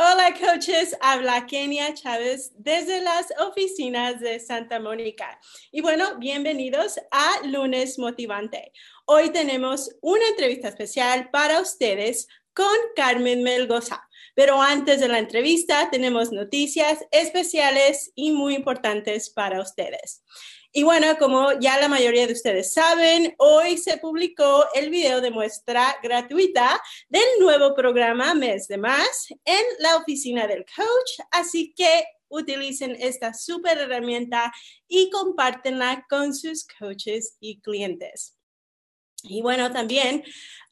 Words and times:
Hola 0.00 0.32
coaches, 0.32 0.96
habla 1.00 1.44
Kenia 1.44 1.92
Chávez 1.92 2.52
desde 2.54 3.00
las 3.00 3.26
oficinas 3.40 4.20
de 4.20 4.38
Santa 4.38 4.78
Mónica. 4.78 5.40
Y 5.72 5.80
bueno, 5.80 6.18
bienvenidos 6.20 7.00
a 7.10 7.44
Lunes 7.44 7.98
Motivante. 7.98 8.70
Hoy 9.06 9.30
tenemos 9.30 9.90
una 10.00 10.24
entrevista 10.28 10.68
especial 10.68 11.30
para 11.32 11.60
ustedes 11.60 12.28
con 12.54 12.76
Carmen 12.94 13.42
Melgoza. 13.42 14.08
Pero 14.36 14.62
antes 14.62 15.00
de 15.00 15.08
la 15.08 15.18
entrevista 15.18 15.90
tenemos 15.90 16.30
noticias 16.30 17.04
especiales 17.10 18.12
y 18.14 18.30
muy 18.30 18.54
importantes 18.54 19.30
para 19.30 19.60
ustedes. 19.60 20.22
Y 20.78 20.84
bueno, 20.84 21.18
como 21.18 21.58
ya 21.58 21.76
la 21.80 21.88
mayoría 21.88 22.28
de 22.28 22.34
ustedes 22.34 22.72
saben, 22.72 23.34
hoy 23.38 23.78
se 23.78 23.96
publicó 23.96 24.64
el 24.76 24.90
video 24.90 25.20
de 25.20 25.32
muestra 25.32 25.96
gratuita 26.04 26.80
del 27.08 27.24
nuevo 27.40 27.74
programa 27.74 28.32
Mes 28.32 28.68
de 28.68 28.78
Más 28.78 29.26
en 29.44 29.64
la 29.80 29.96
oficina 29.96 30.46
del 30.46 30.64
coach, 30.64 31.26
así 31.32 31.74
que 31.76 32.04
utilicen 32.28 32.96
esta 33.00 33.34
super 33.34 33.76
herramienta 33.76 34.52
y 34.86 35.10
compártenla 35.10 36.06
con 36.08 36.32
sus 36.32 36.64
coaches 36.78 37.36
y 37.40 37.60
clientes. 37.60 38.38
Y 39.24 39.42
bueno, 39.42 39.72
también, 39.72 40.22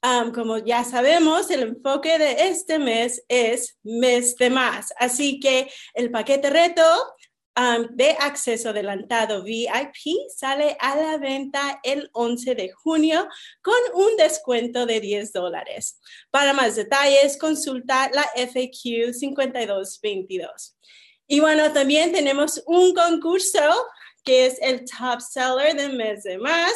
um, 0.05 0.33
como 0.33 0.59
ya 0.59 0.85
sabemos, 0.85 1.51
el 1.51 1.63
enfoque 1.63 2.17
de 2.17 2.49
este 2.49 2.79
mes 2.79 3.25
es 3.27 3.77
mes 3.83 4.37
de 4.37 4.51
más. 4.51 4.95
Así 4.99 5.41
que 5.41 5.69
el 5.95 6.13
paquete 6.13 6.49
reto 6.49 6.85
de 7.91 8.11
acceso 8.21 8.69
adelantado 8.69 9.43
VIP 9.43 9.97
sale 10.35 10.77
a 10.79 10.95
la 10.95 11.17
venta 11.17 11.81
el 11.83 12.11
11 12.13 12.55
de 12.55 12.71
junio 12.71 13.27
con 13.63 13.75
un 13.95 14.17
descuento 14.17 14.85
de 14.85 15.01
10 15.01 15.33
dólares. 15.33 15.99
Para 16.31 16.53
más 16.53 16.77
detalles, 16.77 17.39
consulta 17.39 18.11
la 18.13 18.25
FAQ 18.35 19.15
5222. 19.15 20.77
Y 21.29 21.41
bueno, 21.41 21.73
también 21.73 22.13
tenemos 22.13 22.63
un 22.67 22.95
concurso 22.95 23.61
que 24.23 24.47
es 24.47 24.59
el 24.61 24.85
top 24.85 25.21
seller 25.21 25.75
del 25.77 25.97
mes 25.97 26.25
de 26.25 26.37
más, 26.37 26.73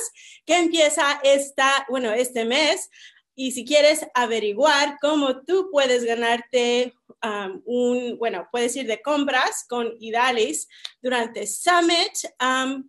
que 0.46 0.56
empieza 0.56 1.20
esta, 1.24 1.84
bueno, 1.90 2.12
este 2.12 2.44
mes. 2.44 2.88
Y 3.40 3.52
si 3.52 3.64
quieres 3.64 4.06
averiguar 4.14 4.98
cómo 5.00 5.42
tú 5.42 5.68
puedes 5.72 6.04
ganarte 6.04 6.94
Um, 7.22 7.60
un, 7.66 8.18
bueno, 8.18 8.48
puedes 8.50 8.74
ir 8.76 8.86
de 8.86 9.02
compras 9.02 9.66
con 9.68 9.94
Idalis 10.00 10.66
durante 11.02 11.46
Summit. 11.46 12.12
Um, 12.40 12.88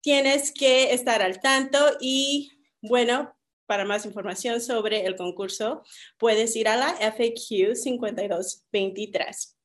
tienes 0.00 0.50
que 0.50 0.94
estar 0.94 1.20
al 1.20 1.40
tanto 1.40 1.78
y, 2.00 2.50
bueno, 2.80 3.36
para 3.66 3.84
más 3.84 4.06
información 4.06 4.62
sobre 4.62 5.04
el 5.04 5.16
concurso, 5.16 5.82
puedes 6.18 6.56
ir 6.56 6.68
a 6.68 6.76
la 6.76 6.94
FAQ 6.96 7.74
5223. 7.74 9.56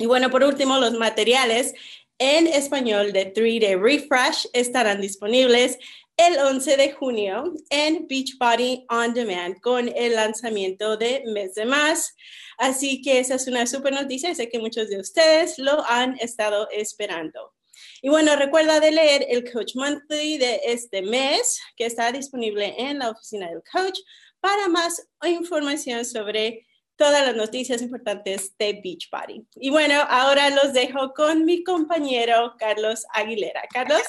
Y 0.00 0.06
bueno, 0.06 0.30
por 0.30 0.42
último, 0.44 0.78
los 0.78 0.94
materiales 0.94 1.74
en 2.18 2.48
español 2.48 3.12
de 3.12 3.32
3-Day 3.32 3.76
Refresh 3.76 4.48
estarán 4.52 5.00
disponibles 5.00 5.78
el 6.18 6.36
11 6.36 6.76
de 6.76 6.92
junio 6.92 7.54
en 7.70 8.08
Beachbody 8.08 8.84
On 8.90 9.14
Demand 9.14 9.60
con 9.60 9.88
el 9.88 10.16
lanzamiento 10.16 10.96
de 10.96 11.22
Mes 11.26 11.54
de 11.54 11.64
Más. 11.64 12.16
Así 12.58 13.00
que 13.02 13.20
esa 13.20 13.36
es 13.36 13.46
una 13.46 13.66
super 13.68 13.92
noticia. 13.92 14.34
Sé 14.34 14.48
que 14.48 14.58
muchos 14.58 14.90
de 14.90 14.98
ustedes 14.98 15.58
lo 15.58 15.84
han 15.86 16.18
estado 16.18 16.68
esperando. 16.70 17.54
Y 18.02 18.08
bueno, 18.08 18.34
recuerda 18.34 18.80
de 18.80 18.90
leer 18.90 19.26
el 19.28 19.48
Coach 19.50 19.76
Monthly 19.76 20.38
de 20.38 20.60
este 20.64 21.02
mes 21.02 21.60
que 21.76 21.86
está 21.86 22.10
disponible 22.10 22.74
en 22.76 22.98
la 22.98 23.10
oficina 23.10 23.48
del 23.48 23.62
coach 23.72 24.00
para 24.40 24.66
más 24.66 25.08
información 25.24 26.04
sobre 26.04 26.66
todas 26.96 27.24
las 27.24 27.36
noticias 27.36 27.80
importantes 27.80 28.56
de 28.58 28.80
Beachbody. 28.82 29.46
Y 29.54 29.70
bueno, 29.70 29.94
ahora 30.08 30.50
los 30.50 30.72
dejo 30.72 31.12
con 31.14 31.44
mi 31.44 31.62
compañero 31.62 32.54
Carlos 32.58 33.04
Aguilera. 33.14 33.62
Carlos. 33.72 34.02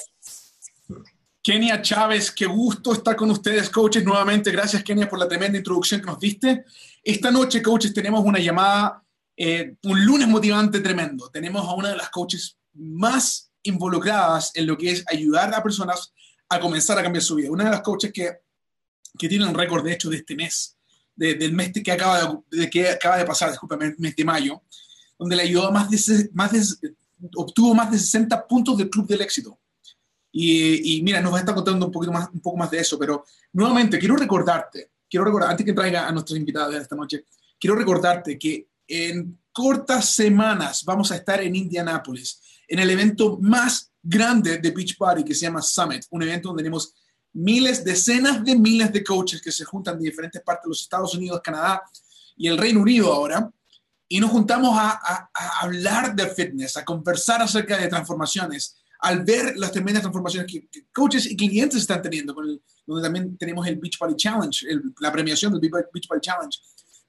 Kenia 1.50 1.82
Chávez, 1.82 2.30
qué 2.30 2.46
gusto 2.46 2.92
estar 2.92 3.16
con 3.16 3.28
ustedes, 3.28 3.68
coaches, 3.70 4.04
nuevamente. 4.04 4.52
Gracias, 4.52 4.84
Kenia, 4.84 5.08
por 5.08 5.18
la 5.18 5.26
tremenda 5.26 5.58
introducción 5.58 6.00
que 6.00 6.06
nos 6.06 6.20
diste. 6.20 6.64
Esta 7.02 7.32
noche, 7.32 7.60
coaches, 7.60 7.92
tenemos 7.92 8.24
una 8.24 8.38
llamada, 8.38 9.02
eh, 9.36 9.74
un 9.82 10.06
lunes 10.06 10.28
motivante 10.28 10.78
tremendo. 10.78 11.28
Tenemos 11.28 11.66
a 11.66 11.74
una 11.74 11.88
de 11.88 11.96
las 11.96 12.08
coaches 12.10 12.56
más 12.74 13.50
involucradas 13.64 14.52
en 14.54 14.64
lo 14.64 14.78
que 14.78 14.92
es 14.92 15.04
ayudar 15.08 15.52
a 15.52 15.60
personas 15.60 16.12
a 16.48 16.60
comenzar 16.60 16.96
a 17.00 17.02
cambiar 17.02 17.24
su 17.24 17.34
vida. 17.34 17.50
Una 17.50 17.64
de 17.64 17.70
las 17.70 17.80
coaches 17.80 18.12
que, 18.12 18.30
que 19.18 19.28
tiene 19.28 19.44
un 19.44 19.54
récord, 19.54 19.84
de 19.84 19.94
hecho, 19.94 20.08
de 20.08 20.18
este 20.18 20.36
mes, 20.36 20.76
del 21.16 21.52
mes 21.52 21.72
que 21.72 21.90
acaba 21.90 22.44
de, 22.48 22.70
que 22.70 22.90
acaba 22.90 23.18
de 23.18 23.24
pasar, 23.24 23.50
discúlpame, 23.50 23.96
mes 23.98 24.14
de 24.14 24.24
mayo, 24.24 24.62
donde 25.18 25.34
le 25.34 25.42
ayudó 25.42 25.66
a 25.66 25.72
más 25.72 25.90
de, 25.90 26.30
más 26.32 26.78
obtuvo 27.34 27.74
más 27.74 27.90
de 27.90 27.98
60 27.98 28.46
puntos 28.46 28.78
del 28.78 28.88
Club 28.88 29.08
del 29.08 29.22
Éxito 29.22 29.58
y, 30.32 31.02
mira, 31.02 31.20
nos 31.20 31.32
va 31.32 31.38
a 31.38 31.40
estar 31.40 31.54
contando 31.54 31.86
un, 31.86 31.92
poquito 31.92 32.12
más, 32.12 32.28
un 32.32 32.40
poco 32.40 32.56
más 32.56 32.70
de 32.70 32.78
eso, 32.78 32.98
pero 32.98 33.24
nuevamente 33.52 33.98
quiero 33.98 34.16
recordarte, 34.16 34.90
quiero 35.08 35.24
recordar, 35.24 35.50
antes 35.50 35.66
que 35.66 35.72
traiga 35.72 36.06
a 36.06 36.12
nuestros 36.12 36.38
invitados 36.38 36.74
esta 36.74 36.94
noche, 36.94 37.24
quiero 37.58 37.76
recordarte 37.76 38.38
que 38.38 38.68
en 38.86 39.38
cortas 39.52 40.10
semanas 40.10 40.84
vamos 40.84 41.10
a 41.10 41.16
estar 41.16 41.40
en 41.40 41.56
Indianápolis, 41.56 42.40
en 42.68 42.78
el 42.78 42.90
evento 42.90 43.38
más 43.40 43.90
grande 44.02 44.58
de 44.58 44.70
Beach 44.70 44.96
Party 44.96 45.24
que 45.24 45.34
se 45.34 45.42
llama 45.42 45.62
Summit, 45.62 46.04
un 46.10 46.22
evento 46.22 46.48
donde 46.48 46.62
tenemos 46.62 46.94
miles, 47.32 47.84
decenas 47.84 48.44
de 48.44 48.56
miles 48.56 48.92
de 48.92 49.02
coaches 49.02 49.42
que 49.42 49.52
se 49.52 49.64
juntan 49.64 49.98
de 49.98 50.04
diferentes 50.04 50.42
partes 50.42 50.64
de 50.64 50.68
los 50.70 50.82
Estados 50.82 51.14
Unidos, 51.14 51.40
Canadá 51.42 51.82
y 52.36 52.46
el 52.46 52.56
Reino 52.56 52.80
Unido 52.80 53.12
ahora, 53.12 53.50
y 54.08 54.18
nos 54.18 54.30
juntamos 54.30 54.76
a, 54.76 55.28
a 55.32 55.60
hablar 55.60 56.14
de 56.14 56.28
fitness, 56.28 56.76
a 56.76 56.84
conversar 56.84 57.42
acerca 57.42 57.76
de 57.76 57.88
transformaciones, 57.88 58.80
al 59.02 59.24
ver 59.24 59.56
las 59.56 59.72
tremendas 59.72 60.02
transformaciones 60.02 60.50
que, 60.50 60.68
coaches 60.92 61.26
y 61.26 61.36
clientes 61.36 61.80
están 61.80 62.02
teniendo, 62.02 62.34
donde 62.34 63.02
también 63.02 63.36
tenemos 63.36 63.66
el 63.66 63.76
Beach 63.76 63.98
Party 63.98 64.16
Challenge, 64.16 64.66
la 65.00 65.12
premiación 65.12 65.52
del 65.52 65.60
Beach 65.60 66.06
Party 66.08 66.20
Challenge. 66.20 66.58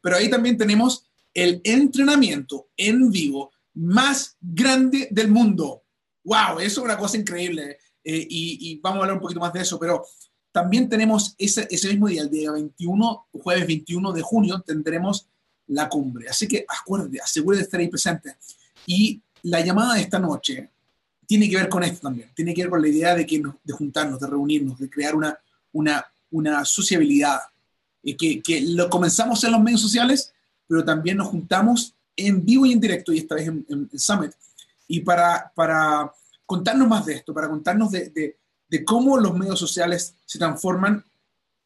Pero 0.02 0.16
ahí 0.16 0.30
también 0.30 0.58
tenemos 0.58 1.06
el 1.34 1.62
entrenamiento 1.64 2.70
en 2.78 3.12
vivo 3.12 3.52
más 3.74 4.38
grande 4.40 5.08
del 5.12 5.30
mundo. 5.30 5.84
¡Wow! 6.24 6.60
Eso 6.60 6.82
es 6.82 6.86
una 6.86 6.98
cosa 6.98 7.18
increíble. 7.18 7.78
Eh, 8.04 8.28
y, 8.30 8.80
vamos 8.82 8.98
a 8.98 9.02
hablar 9.02 9.16
un 9.16 9.22
poquito 9.22 9.40
más 9.40 9.54
de 9.54 9.62
eso, 9.62 9.80
pero 9.80 10.04
también 10.52 10.90
tenemos 10.90 11.36
ese, 11.38 11.68
mismo 11.90 12.08
día, 12.08 12.24
el 12.24 12.30
día 12.30 12.52
21, 12.52 13.28
jueves 13.32 13.68
21 13.68 14.12
de 14.12 14.22
junio, 14.22 14.64
tendremos 14.66 15.28
la 15.68 15.88
cumbre. 15.88 16.28
Así 16.30 16.48
que 16.48 16.66
acuérdate, 16.68 17.20
asegúrate 17.22 17.60
de 17.60 17.64
estar 17.64 17.80
ahí 17.80 17.88
presente. 17.88 18.36
Y 18.86 19.22
la 19.44 19.62
llamada 19.62 19.96
de 19.96 20.02
esta 20.02 20.20
noche 20.20 20.71
tiene 21.32 21.50
que 21.50 21.56
ver 21.56 21.70
con 21.70 21.82
esto 21.82 22.02
también, 22.02 22.30
tiene 22.36 22.54
que 22.54 22.64
ver 22.64 22.70
con 22.70 22.82
la 22.82 22.90
idea 22.90 23.16
de, 23.16 23.26
que 23.26 23.42
de 23.64 23.72
juntarnos, 23.74 24.20
de 24.20 24.28
reunirnos, 24.28 24.78
de 24.78 24.90
crear 24.90 25.16
una, 25.16 25.40
una, 25.72 26.06
una 26.30 26.66
sociabilidad, 26.66 27.40
y 28.04 28.16
que, 28.16 28.42
que, 28.42 28.60
lo 28.60 28.90
comenzamos 28.90 29.42
en 29.46 29.54
los 29.54 29.62
medios 29.62 29.80
sociales, 29.80 30.34
pero 30.68 30.84
también 30.84 31.16
nos 31.16 31.30
juntamos 31.30 31.96
en 32.18 32.46
vivo 32.46 32.66
y 32.66 32.74
en 32.74 32.82
directo, 32.82 33.14
y 33.14 33.20
esta 33.20 33.36
vez 33.36 33.48
en, 33.48 33.66
en, 33.70 33.90
Summit, 33.98 34.34
y 34.90 35.00
para, 35.00 35.50
para 35.56 36.12
contarnos 36.46 36.90
más 36.90 37.06
de 37.06 37.14
esto, 37.14 37.34
para 37.34 37.48
contarnos 37.48 37.92
de, 37.92 38.10
de, 38.10 38.36
de 38.68 38.84
cómo 38.84 39.18
los 39.18 39.34
medios 39.34 39.58
sociales 39.58 40.14
se 40.26 40.38
transforman 40.38 41.02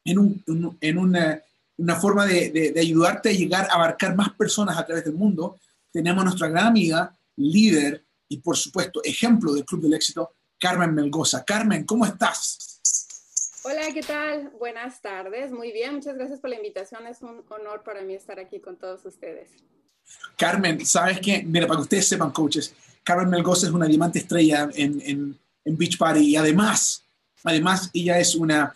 en, 0.04 0.18
un, 0.20 0.76
en 0.80 0.96
una, 0.96 1.42
una, 1.76 1.96
forma 1.96 2.24
de, 2.24 2.50
de, 2.72 2.80
ayudarte 2.80 3.30
a 3.30 3.32
llegar 3.32 3.66
a 3.68 3.74
abarcar 3.74 4.14
más 4.14 4.30
personas 4.34 4.78
a 4.78 4.86
través 4.86 5.04
del 5.04 5.14
mundo, 5.14 5.58
tenemos 5.90 6.22
nuestra 6.22 6.46
gran 6.46 6.68
amiga, 6.68 7.12
líder, 7.34 8.05
y 8.28 8.38
por 8.38 8.56
supuesto 8.56 9.00
ejemplo 9.04 9.52
del 9.52 9.64
Club 9.64 9.82
del 9.82 9.94
Éxito, 9.94 10.32
Carmen 10.58 10.94
Melgoza. 10.94 11.44
Carmen, 11.44 11.84
¿cómo 11.84 12.06
estás? 12.06 12.80
Hola, 13.62 13.82
¿qué 13.92 14.02
tal? 14.02 14.52
Buenas 14.58 15.02
tardes. 15.02 15.50
Muy 15.50 15.72
bien, 15.72 15.94
muchas 15.94 16.14
gracias 16.14 16.38
por 16.38 16.50
la 16.50 16.56
invitación. 16.56 17.06
Es 17.06 17.22
un 17.22 17.44
honor 17.48 17.82
para 17.82 18.02
mí 18.02 18.14
estar 18.14 18.38
aquí 18.38 18.60
con 18.60 18.76
todos 18.76 19.04
ustedes. 19.04 19.48
Carmen, 20.36 20.86
¿sabes 20.86 21.18
qué? 21.20 21.42
Mira, 21.44 21.66
para 21.66 21.78
que 21.78 21.82
ustedes 21.82 22.08
sepan, 22.08 22.30
coaches, 22.30 22.72
Carmen 23.02 23.28
Melgoza 23.28 23.66
es 23.66 23.72
una 23.72 23.86
diamante 23.86 24.20
estrella 24.20 24.68
en, 24.74 25.00
en, 25.04 25.38
en 25.64 25.76
Beach 25.76 25.98
Party 25.98 26.20
y 26.20 26.36
además, 26.36 27.02
además 27.42 27.90
ella 27.92 28.18
es 28.18 28.34
una, 28.34 28.74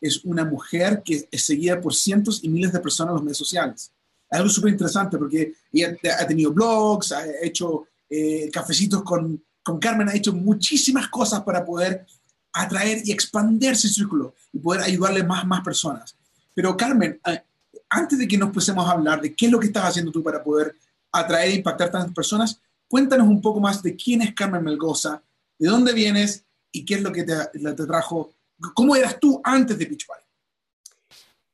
es 0.00 0.24
una 0.24 0.44
mujer 0.44 1.02
que 1.04 1.28
es 1.30 1.44
seguida 1.44 1.80
por 1.80 1.94
cientos 1.94 2.44
y 2.44 2.48
miles 2.48 2.72
de 2.72 2.80
personas 2.80 3.12
en 3.12 3.14
los 3.14 3.22
medios 3.22 3.38
sociales. 3.38 3.90
Es 4.30 4.38
algo 4.38 4.50
súper 4.50 4.72
interesante 4.72 5.16
porque 5.18 5.54
ella 5.72 5.96
ha 6.18 6.26
tenido 6.26 6.52
blogs, 6.52 7.12
ha 7.12 7.24
hecho 7.42 7.86
eh, 8.08 8.50
Cafecitos 8.52 9.02
con, 9.02 9.42
con 9.62 9.78
Carmen 9.78 10.08
ha 10.08 10.14
hecho 10.14 10.32
muchísimas 10.32 11.08
cosas 11.08 11.42
para 11.42 11.64
poder 11.64 12.06
atraer 12.52 13.02
y 13.04 13.12
expandir 13.12 13.72
ese 13.72 13.88
círculo 13.88 14.34
y 14.52 14.58
poder 14.58 14.82
ayudarle 14.82 15.22
más 15.22 15.46
más 15.46 15.62
personas. 15.62 16.16
Pero 16.54 16.76
Carmen, 16.76 17.20
eh, 17.26 17.42
antes 17.90 18.18
de 18.18 18.26
que 18.26 18.38
nos 18.38 18.50
pusemos 18.50 18.86
a 18.88 18.92
hablar 18.92 19.20
de 19.20 19.34
qué 19.34 19.46
es 19.46 19.52
lo 19.52 19.60
que 19.60 19.66
estás 19.66 19.84
haciendo 19.84 20.10
tú 20.10 20.22
para 20.22 20.42
poder 20.42 20.74
atraer 21.12 21.50
e 21.50 21.56
impactar 21.56 21.90
tantas 21.90 22.14
personas, 22.14 22.60
cuéntanos 22.88 23.28
un 23.28 23.40
poco 23.40 23.60
más 23.60 23.82
de 23.82 23.94
quién 23.94 24.22
es 24.22 24.34
Carmen 24.34 24.64
Melgoza, 24.64 25.22
de 25.58 25.68
dónde 25.68 25.92
vienes 25.92 26.44
y 26.72 26.84
qué 26.84 26.94
es 26.94 27.02
lo 27.02 27.12
que 27.12 27.24
te, 27.24 27.34
te 27.52 27.86
trajo, 27.86 28.32
cómo 28.74 28.96
eras 28.96 29.18
tú 29.20 29.40
antes 29.44 29.78
de 29.78 29.86
Pitch 29.86 30.06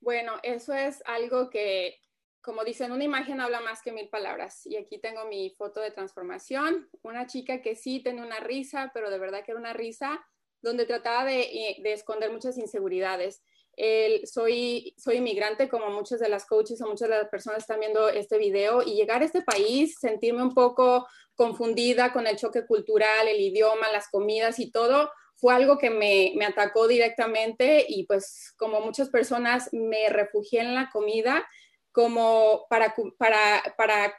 Bueno, 0.00 0.32
eso 0.43 0.72
es 0.75 1.02
algo 1.06 1.50
que 1.50 2.01
como 2.43 2.65
dicen, 2.65 2.93
una 2.93 3.05
imagen 3.05 3.41
habla 3.41 3.61
más 3.61 3.83
que 3.83 3.93
mil 3.93 4.09
palabras. 4.09 4.67
Y 4.67 4.77
aquí 4.77 4.99
tengo 4.99 5.25
mi 5.27 5.50
foto 5.56 5.81
de 5.81 5.93
transformación, 5.93 6.89
una 7.03 7.27
chica 7.27 7.62
que 7.62 7.77
sí 7.77 8.03
tenía 8.03 8.25
una 8.25 8.41
risa, 8.41 8.91
pero 8.93 9.11
de 9.11 9.19
verdad 9.19 9.44
que 9.44 9.53
era 9.53 9.61
una 9.61 9.73
risa 9.73 10.21
donde 10.61 10.85
trataba 10.87 11.25
de, 11.25 11.41
eh, 11.41 11.77
de 11.83 11.93
esconder 11.93 12.31
muchas 12.31 12.59
inseguridades. 12.59 13.43
soy, 14.25 14.94
soy 14.99 15.17
inmigrante, 15.17 15.69
como 15.69 15.89
muchas 15.91 16.21
de 16.21 16.29
las 16.29 16.44
coaches 16.44 16.81
o 16.83 16.89
muchas 16.89 17.09
de 17.09 17.17
las 17.17 17.29
personas 17.29 17.61
están 17.61 17.81
viendo 17.81 18.09
este 18.09 18.37
video, 18.39 18.83
y 18.83 18.94
llegar 18.94 19.23
a 19.23 19.25
este 19.25 19.43
país, 19.43 19.97
sentirme 19.99 20.43
un 20.43 20.55
poco 20.55 21.06
confundida 21.35 22.12
con 22.12 22.27
el 22.27 22.37
choque 22.37 22.67
cultural, 22.67 23.29
el 23.29 23.41
idioma, 23.41 23.91
las 23.91 24.09
comidas 24.09 24.59
y 24.59 24.71
todo, 24.71 25.11
fue 25.37 25.55
algo 25.55 25.79
que 25.79 25.91
me, 25.91 26.33
me 26.37 26.44
atacó 26.44 26.87
directamente 26.87 27.85
y 27.89 28.06
pues 28.06 28.55
como 28.56 28.81
muchas 28.81 29.09
personas 29.11 29.69
me 29.73 30.09
refugié 30.09 30.61
en 30.61 30.75
la 30.75 30.89
comida 30.93 31.44
como 31.93 32.67
para, 32.69 32.94
para, 33.19 33.62
para, 33.77 34.15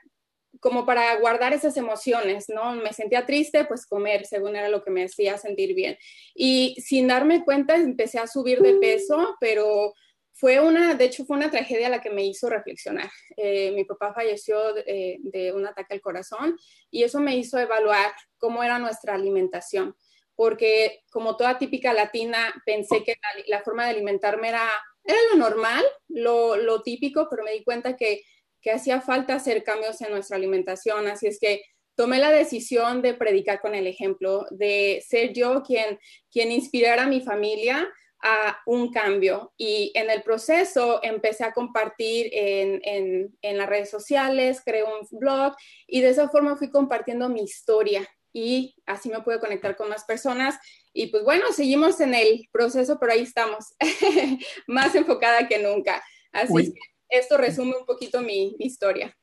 como 0.59 0.85
para 0.85 1.15
guardar 1.17 1.53
esas 1.53 1.75
emociones, 1.75 2.45
¿no? 2.47 2.73
Me 2.75 2.93
sentía 2.93 3.25
triste, 3.25 3.65
pues 3.65 3.85
comer, 3.85 4.25
según 4.25 4.55
era 4.55 4.69
lo 4.69 4.83
que 4.83 4.91
me 4.91 5.03
hacía 5.03 5.37
sentir 5.37 5.75
bien. 5.75 5.97
Y 6.35 6.75
sin 6.79 7.07
darme 7.07 7.43
cuenta 7.43 7.75
empecé 7.75 8.19
a 8.19 8.27
subir 8.27 8.61
de 8.61 8.75
peso, 8.75 9.35
pero 9.39 9.93
fue 10.35 10.59
una, 10.59 10.95
de 10.95 11.05
hecho 11.05 11.25
fue 11.25 11.37
una 11.37 11.51
tragedia 11.51 11.89
la 11.89 12.01
que 12.01 12.09
me 12.09 12.25
hizo 12.25 12.49
reflexionar. 12.49 13.09
Eh, 13.37 13.71
mi 13.71 13.85
papá 13.85 14.13
falleció 14.13 14.73
de, 14.73 14.83
eh, 14.85 15.17
de, 15.21 15.53
un 15.53 15.65
ataque 15.65 15.93
al 15.93 16.01
corazón 16.01 16.57
y 16.89 17.03
eso 17.03 17.19
me 17.19 17.35
hizo 17.35 17.57
evaluar 17.59 18.11
cómo 18.37 18.63
era 18.63 18.79
nuestra 18.79 19.13
alimentación, 19.13 19.95
porque 20.35 21.03
como 21.11 21.37
toda 21.37 21.57
típica 21.57 21.93
latina 21.93 22.53
pensé 22.65 23.03
que 23.03 23.15
la 23.47 23.61
forma 23.61 23.85
de 23.85 23.91
alimentarme 23.91 24.49
era 24.49 24.69
era 25.03 25.17
lo 25.31 25.37
normal, 25.37 25.83
lo, 26.07 26.55
lo 26.55 26.81
típico, 26.81 27.27
pero 27.29 27.43
me 27.43 27.51
di 27.51 27.63
cuenta 27.63 27.95
que, 27.95 28.21
que 28.61 28.71
hacía 28.71 29.01
falta 29.01 29.35
hacer 29.35 29.63
cambios 29.63 30.01
en 30.01 30.11
nuestra 30.11 30.37
alimentación, 30.37 31.07
así 31.07 31.27
es 31.27 31.39
que 31.39 31.63
tomé 31.95 32.19
la 32.19 32.31
decisión 32.31 33.01
de 33.01 33.13
predicar 33.13 33.61
con 33.61 33.75
el 33.75 33.87
ejemplo, 33.87 34.45
de 34.49 35.03
ser 35.07 35.33
yo 35.33 35.61
quien, 35.63 35.99
quien 36.31 36.51
inspirara 36.51 37.03
a 37.03 37.07
mi 37.07 37.21
familia 37.21 37.91
a 38.23 38.57
un 38.65 38.91
cambio. 38.91 39.53
Y 39.57 39.91
en 39.95 40.09
el 40.09 40.23
proceso 40.23 41.01
empecé 41.03 41.43
a 41.43 41.53
compartir 41.53 42.29
en, 42.31 42.79
en, 42.83 43.37
en, 43.41 43.57
las 43.57 43.69
redes 43.69 43.89
sociales, 43.89 44.61
creé 44.65 44.83
un 44.83 45.05
blog 45.11 45.53
y 45.87 46.01
de 46.01 46.09
esa 46.09 46.29
forma 46.29 46.55
fui 46.55 46.71
compartiendo 46.71 47.29
mi 47.29 47.43
historia 47.43 48.07
y 48.31 48.75
así 48.85 49.09
me 49.09 49.21
pude 49.21 49.39
conectar 49.39 49.75
con 49.75 49.89
más 49.89 50.05
personas 50.05 50.57
y 50.93 51.07
pues 51.07 51.23
bueno, 51.23 51.45
seguimos 51.51 51.99
en 51.99 52.13
el 52.13 52.47
proceso, 52.51 52.99
pero 52.99 53.13
ahí 53.13 53.23
estamos, 53.23 53.65
más 54.67 54.93
enfocada 54.93 55.47
que 55.47 55.61
nunca. 55.61 56.03
Así 56.31 56.71
que 56.71 56.79
esto 57.09 57.37
resume 57.37 57.75
un 57.79 57.85
poquito 57.85 58.21
mi, 58.21 58.55
historia. 58.59 59.15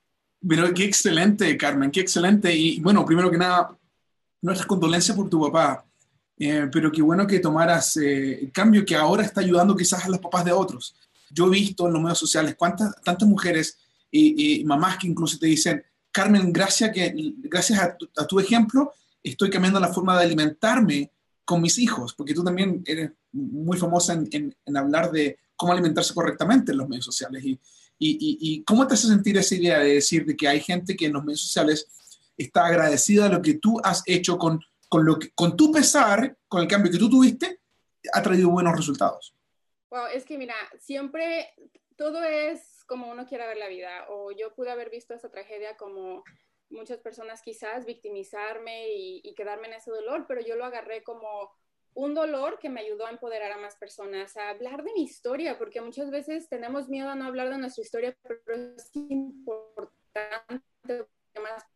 Pero 0.46 0.72
qué 0.74 0.84
excelente, 0.84 1.56
Carmen, 1.56 1.90
qué 1.90 2.00
excelente. 2.00 2.54
Y 2.54 2.80
bueno, 2.80 3.04
primero 3.04 3.30
que 3.30 3.38
nada, 3.38 3.76
nuestras 4.42 4.66
condolencias 4.66 5.16
por 5.16 5.30
tu 5.30 5.40
papá. 5.42 5.84
Eh, 6.38 6.68
pero 6.72 6.90
qué 6.90 7.02
bueno 7.02 7.26
que 7.26 7.38
tomaras 7.38 7.98
eh, 7.98 8.40
el 8.40 8.50
cambio 8.50 8.84
que 8.84 8.96
ahora 8.96 9.22
está 9.22 9.42
ayudando 9.42 9.76
quizás 9.76 10.04
a 10.04 10.08
los 10.08 10.18
papás 10.18 10.44
de 10.44 10.52
otros. 10.52 10.96
Yo 11.30 11.46
he 11.46 11.50
visto 11.50 11.86
en 11.86 11.92
los 11.92 12.02
medios 12.02 12.18
sociales 12.18 12.56
cuántas, 12.56 13.00
tantas 13.02 13.28
mujeres 13.28 13.78
y, 14.10 14.64
mamás 14.64 14.98
que 14.98 15.06
incluso 15.06 15.38
te 15.38 15.46
dicen, 15.46 15.84
Carmen, 16.10 16.52
gracias, 16.52 16.90
que, 16.92 17.12
gracias 17.14 17.78
a 17.78 17.96
tu, 17.96 18.08
a 18.16 18.26
tu 18.26 18.40
ejemplo, 18.40 18.92
estoy 19.22 19.50
cambiando 19.50 19.78
la 19.78 19.92
forma 19.92 20.18
de 20.18 20.24
alimentarme 20.24 21.10
con 21.50 21.60
mis 21.60 21.78
hijos, 21.78 22.14
porque 22.14 22.32
tú 22.32 22.44
también 22.44 22.80
eres 22.86 23.10
muy 23.32 23.76
famosa 23.76 24.12
en, 24.12 24.54
en, 24.64 24.76
hablar 24.76 25.10
de 25.10 25.36
cómo 25.56 25.72
alimentarse 25.72 26.14
correctamente 26.14 26.70
en 26.70 26.78
los 26.78 26.88
medios 26.88 27.04
sociales. 27.04 27.44
Y, 27.44 27.58
y, 27.98 28.38
y, 28.40 28.62
cómo 28.62 28.86
te 28.86 28.94
hace 28.94 29.08
sentir 29.08 29.36
esa 29.36 29.56
idea 29.56 29.80
de 29.80 29.94
decir 29.94 30.24
de 30.24 30.36
que 30.36 30.46
hay 30.46 30.60
gente 30.60 30.96
que 30.96 31.06
en 31.06 31.12
los 31.12 31.24
medios 31.24 31.40
sociales 31.40 31.88
está 32.36 32.66
agradecida 32.66 33.24
de 33.24 33.34
lo 33.34 33.42
que 33.42 33.54
tú 33.54 33.80
has 33.82 34.04
hecho 34.06 34.38
con, 34.38 34.60
con, 34.88 35.04
lo 35.04 35.18
que, 35.18 35.32
con 35.32 35.56
tu 35.56 35.72
pesar, 35.72 36.36
con 36.46 36.62
el 36.62 36.68
cambio 36.68 36.92
que 36.92 36.98
tú 36.98 37.10
tuviste, 37.10 37.58
ha 38.12 38.22
traído 38.22 38.48
buenos 38.50 38.76
resultados? 38.76 39.34
Wow, 39.90 40.06
es 40.14 40.24
que 40.24 40.38
mira, 40.38 40.54
siempre 40.78 41.48
todo 41.96 42.22
es 42.22 42.60
como 42.86 43.10
uno 43.10 43.26
quiera 43.26 43.48
ver 43.48 43.56
la 43.56 43.66
vida, 43.66 44.06
o 44.08 44.30
yo 44.30 44.54
pude 44.54 44.70
haber 44.70 44.88
visto 44.88 45.14
esa 45.14 45.30
tragedia 45.30 45.76
como 45.76 46.22
muchas 46.70 46.98
personas 46.98 47.42
quizás 47.42 47.84
victimizarme 47.84 48.88
y, 48.94 49.34
quedarme 49.34 49.68
en 49.68 49.74
ese 49.74 49.90
dolor, 49.90 50.26
pero 50.26 50.40
yo 50.40 50.56
lo 50.56 50.64
agarré 50.64 51.02
como 51.02 51.50
un 51.94 52.14
dolor 52.14 52.58
que 52.58 52.68
me 52.68 52.80
ayudó 52.80 53.06
a 53.06 53.10
empoderar 53.10 53.52
a 53.52 53.58
más 53.58 53.76
personas, 53.76 54.36
a 54.36 54.50
hablar 54.50 54.84
de 54.84 54.92
mi 54.92 55.02
historia, 55.02 55.58
porque 55.58 55.80
muchas 55.80 56.10
veces 56.10 56.48
tenemos 56.48 56.88
miedo 56.88 57.08
a 57.08 57.14
no 57.14 57.24
hablar 57.24 57.50
de 57.50 57.58
nuestra 57.58 57.82
historia, 57.82 58.16
pero 58.22 58.74
es 58.76 58.90
importante 58.94 61.06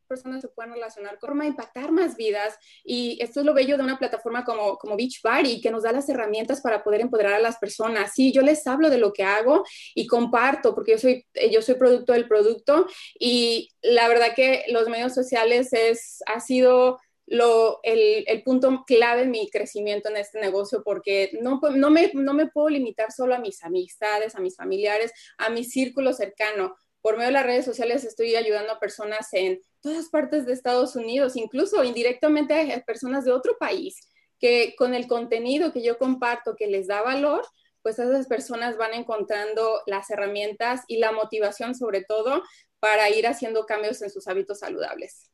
personas 0.05 0.41
se 0.41 0.49
puedan 0.49 0.73
relacionar 0.73 1.19
con 1.19 1.29
forma 1.29 1.47
impactar 1.47 1.91
más 1.91 2.17
vidas. 2.17 2.57
Y 2.85 3.19
esto 3.21 3.41
es 3.41 3.47
lo 3.47 3.55
bello 3.55 3.77
de 3.77 3.83
una 3.83 3.99
plataforma 3.99 4.45
como, 4.45 4.77
como 4.77 4.97
Beachbody, 4.97 5.61
que 5.61 5.71
nos 5.71 5.83
da 5.83 5.93
las 5.93 6.09
herramientas 6.09 6.61
para 6.61 6.83
poder 6.83 7.01
empoderar 7.01 7.35
a 7.35 7.39
las 7.41 7.59
personas. 7.59 8.13
Sí, 8.15 8.33
yo 8.33 8.43
les 8.43 8.67
hablo 8.67 8.91
de 8.91 8.99
lo 8.99 9.13
que 9.13 9.25
hago 9.25 9.65
y 9.95 10.07
comparto, 10.07 10.75
porque 10.75 10.93
yo 10.93 10.99
soy, 10.99 11.27
yo 11.51 11.63
soy 11.63 11.75
producto 11.75 12.13
del 12.13 12.29
producto. 12.29 12.87
Y 13.19 13.71
la 13.83 14.09
verdad 14.09 14.35
que 14.35 14.65
los 14.69 14.89
medios 14.89 15.15
sociales 15.15 15.73
es, 15.73 16.23
ha 16.27 16.41
sido 16.41 16.99
lo, 17.27 17.81
el, 17.83 18.25
el, 18.27 18.43
punto 18.43 18.85
clave 18.87 19.23
en 19.23 19.31
mi 19.31 19.49
crecimiento 19.49 20.09
en 20.09 20.19
este 20.19 20.41
negocio 20.41 20.83
porque 20.85 21.31
no, 21.41 21.61
no, 21.75 21.91
me, 21.91 22.11
no 22.13 22.35
me 22.35 22.49
puedo 22.49 22.69
limitar 22.69 23.13
solo 23.13 23.35
a 23.35 23.39
mis 23.39 23.63
amistades, 23.65 24.35
a 24.35 24.41
mis 24.41 24.57
familiares, 24.57 25.13
a 25.39 25.49
mi 25.49 25.65
círculo 25.65 26.13
cercano 26.13 26.77
por 27.05 27.19
medio 27.19 27.27
de 27.27 27.33
las 27.33 27.45
redes 27.45 27.67
sociales 27.67 28.03
estoy 28.03 28.35
ayudando 28.35 28.73
a 28.73 28.81
personas 28.81 29.29
en 29.33 29.61
todas 29.83 30.09
partes 30.09 30.47
de 30.47 30.55
Estados 30.55 30.97
Unidos, 30.97 31.37
incluso 31.37 31.85
indirectamente 31.85 32.73
a 32.73 32.81
personas 32.81 33.27
de 33.27 33.33
otro 33.33 33.59
país, 33.59 34.09
que 34.41 34.75
con 34.79 34.95
el 34.95 35.07
contenido 35.07 35.71
que 35.71 35.85
yo 35.85 35.99
comparto 35.99 36.57
que 36.57 36.67
les 36.67 36.87
da 36.87 37.03
valor, 37.03 37.43
pues 37.83 37.99
esas 37.99 38.27
personas 38.27 38.79
van 38.79 38.95
encontrando 38.95 39.83
las 39.87 40.09
herramientas 40.09 40.81
y 40.89 40.97
la 40.97 41.13
motivación 41.13 41.75
sobre 41.75 42.03
todo 42.03 42.43
para 42.81 43.11
ir 43.11 43.27
haciendo 43.27 43.67
cambios 43.67 44.01
en 44.01 44.09
sus 44.09 44.27
hábitos 44.27 44.61
saludables. 44.61 45.31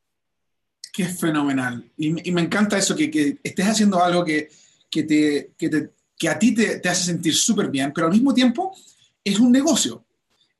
Qué 0.93 1.05
fenomenal. 1.05 1.89
Y, 1.97 2.33
me 2.33 2.41
encanta 2.41 2.79
eso, 2.79 2.97
que, 2.97 3.39
estés 3.45 3.67
haciendo 3.67 4.03
algo 4.03 4.25
que, 4.25 4.49
que 4.91 5.05
te, 5.05 5.53
que, 5.57 6.29
a 6.29 6.37
ti 6.37 6.53
te, 6.53 6.81
te 6.81 6.89
hace 6.89 7.05
sentir 7.05 7.37
súper 7.37 7.69
bien, 7.69 7.93
pero 7.95 8.09
al 8.09 8.13
mismo 8.13 8.35
tiempo 8.35 8.77
es 9.23 9.39
un 9.39 9.53
negocio. 9.53 10.05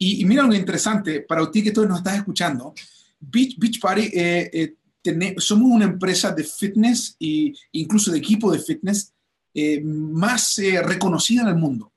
Y, 0.03 0.23
y, 0.23 0.25
mira 0.25 0.45
lo 0.45 0.55
interesante, 0.55 1.21
para 1.21 1.51
ti 1.51 1.63
que 1.63 1.73
todos 1.73 1.87
nos 1.87 1.99
estás 1.99 2.17
escuchando, 2.17 2.75
Beach, 3.21 3.57
Beach 3.59 3.79
Party, 3.79 4.11
eh, 4.15 4.51
eh, 4.53 5.35
somos 5.39 5.71
una 5.71 5.85
empresa 5.85 6.33
de 6.33 6.43
fitness 6.43 7.17
e 7.21 7.53
incluso 7.73 8.11
de 8.11 8.19
equipo 8.19 8.51
de 8.51 8.59
fitness 8.59 9.13
eh, 9.53 9.81
más 9.83 10.59
eh, 10.59 10.81
reconocida 10.83 11.43
en 11.43 11.49
el 11.49 11.57
mundo. 11.57 11.93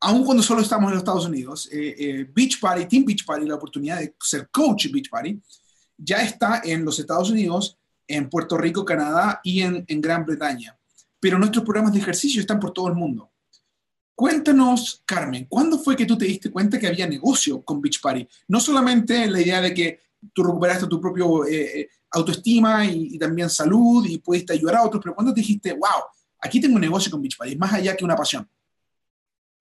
Aun 0.00 0.24
cuando 0.24 0.42
solo 0.42 0.60
estamos 0.60 0.88
en 0.88 0.94
los 0.94 1.02
Estados 1.02 1.26
Unidos, 1.26 1.68
eh, 1.72 1.94
eh, 1.98 2.30
Beach 2.30 2.60
Party, 2.60 2.86
Team 2.86 3.04
Beach 3.06 3.24
Party, 3.24 3.46
la 3.46 3.54
oportunidad 3.54 4.00
de 4.00 4.14
ser 4.20 4.50
coach 4.50 4.88
Beach 4.92 5.08
Party, 5.08 5.40
ya 5.96 6.22
está 6.22 6.60
en 6.62 6.84
los 6.84 6.98
Estados 6.98 7.30
Unidos, 7.30 7.78
en 8.06 8.28
Puerto 8.28 8.58
Rico, 8.58 8.84
Canadá 8.84 9.40
y 9.42 9.62
en, 9.62 9.82
en 9.88 10.00
Gran 10.02 10.26
Bretaña. 10.26 10.76
Pero 11.18 11.38
nuestros 11.38 11.64
programas 11.64 11.94
de 11.94 12.00
ejercicio 12.00 12.40
están 12.40 12.60
por 12.60 12.72
todo 12.72 12.88
el 12.88 12.94
mundo. 12.94 13.30
Cuéntanos, 14.14 15.02
Carmen, 15.04 15.46
¿cuándo 15.48 15.78
fue 15.78 15.96
que 15.96 16.06
tú 16.06 16.16
te 16.16 16.24
diste 16.24 16.50
cuenta 16.50 16.78
que 16.78 16.86
había 16.86 17.06
negocio 17.06 17.62
con 17.62 17.80
Beach 17.80 18.00
Party? 18.00 18.26
No 18.48 18.60
solamente 18.60 19.28
la 19.28 19.40
idea 19.40 19.60
de 19.60 19.74
que 19.74 20.00
tú 20.32 20.44
recuperaste 20.44 20.86
tu 20.86 21.00
propio 21.00 21.44
eh, 21.44 21.80
eh, 21.80 21.88
autoestima 22.12 22.86
y, 22.86 23.14
y, 23.14 23.18
también 23.18 23.50
salud 23.50 24.06
y 24.06 24.18
pudiste 24.18 24.52
ayudar 24.52 24.76
a 24.76 24.84
otros, 24.84 25.02
pero 25.02 25.14
¿cuándo 25.14 25.34
te 25.34 25.40
dijiste, 25.40 25.72
wow, 25.72 26.04
aquí 26.40 26.60
tengo 26.60 26.76
un 26.76 26.80
negocio 26.80 27.10
con 27.10 27.20
Beach 27.20 27.36
Party, 27.36 27.56
más 27.56 27.72
allá 27.72 27.96
que 27.96 28.04
una 28.04 28.14
pasión? 28.14 28.48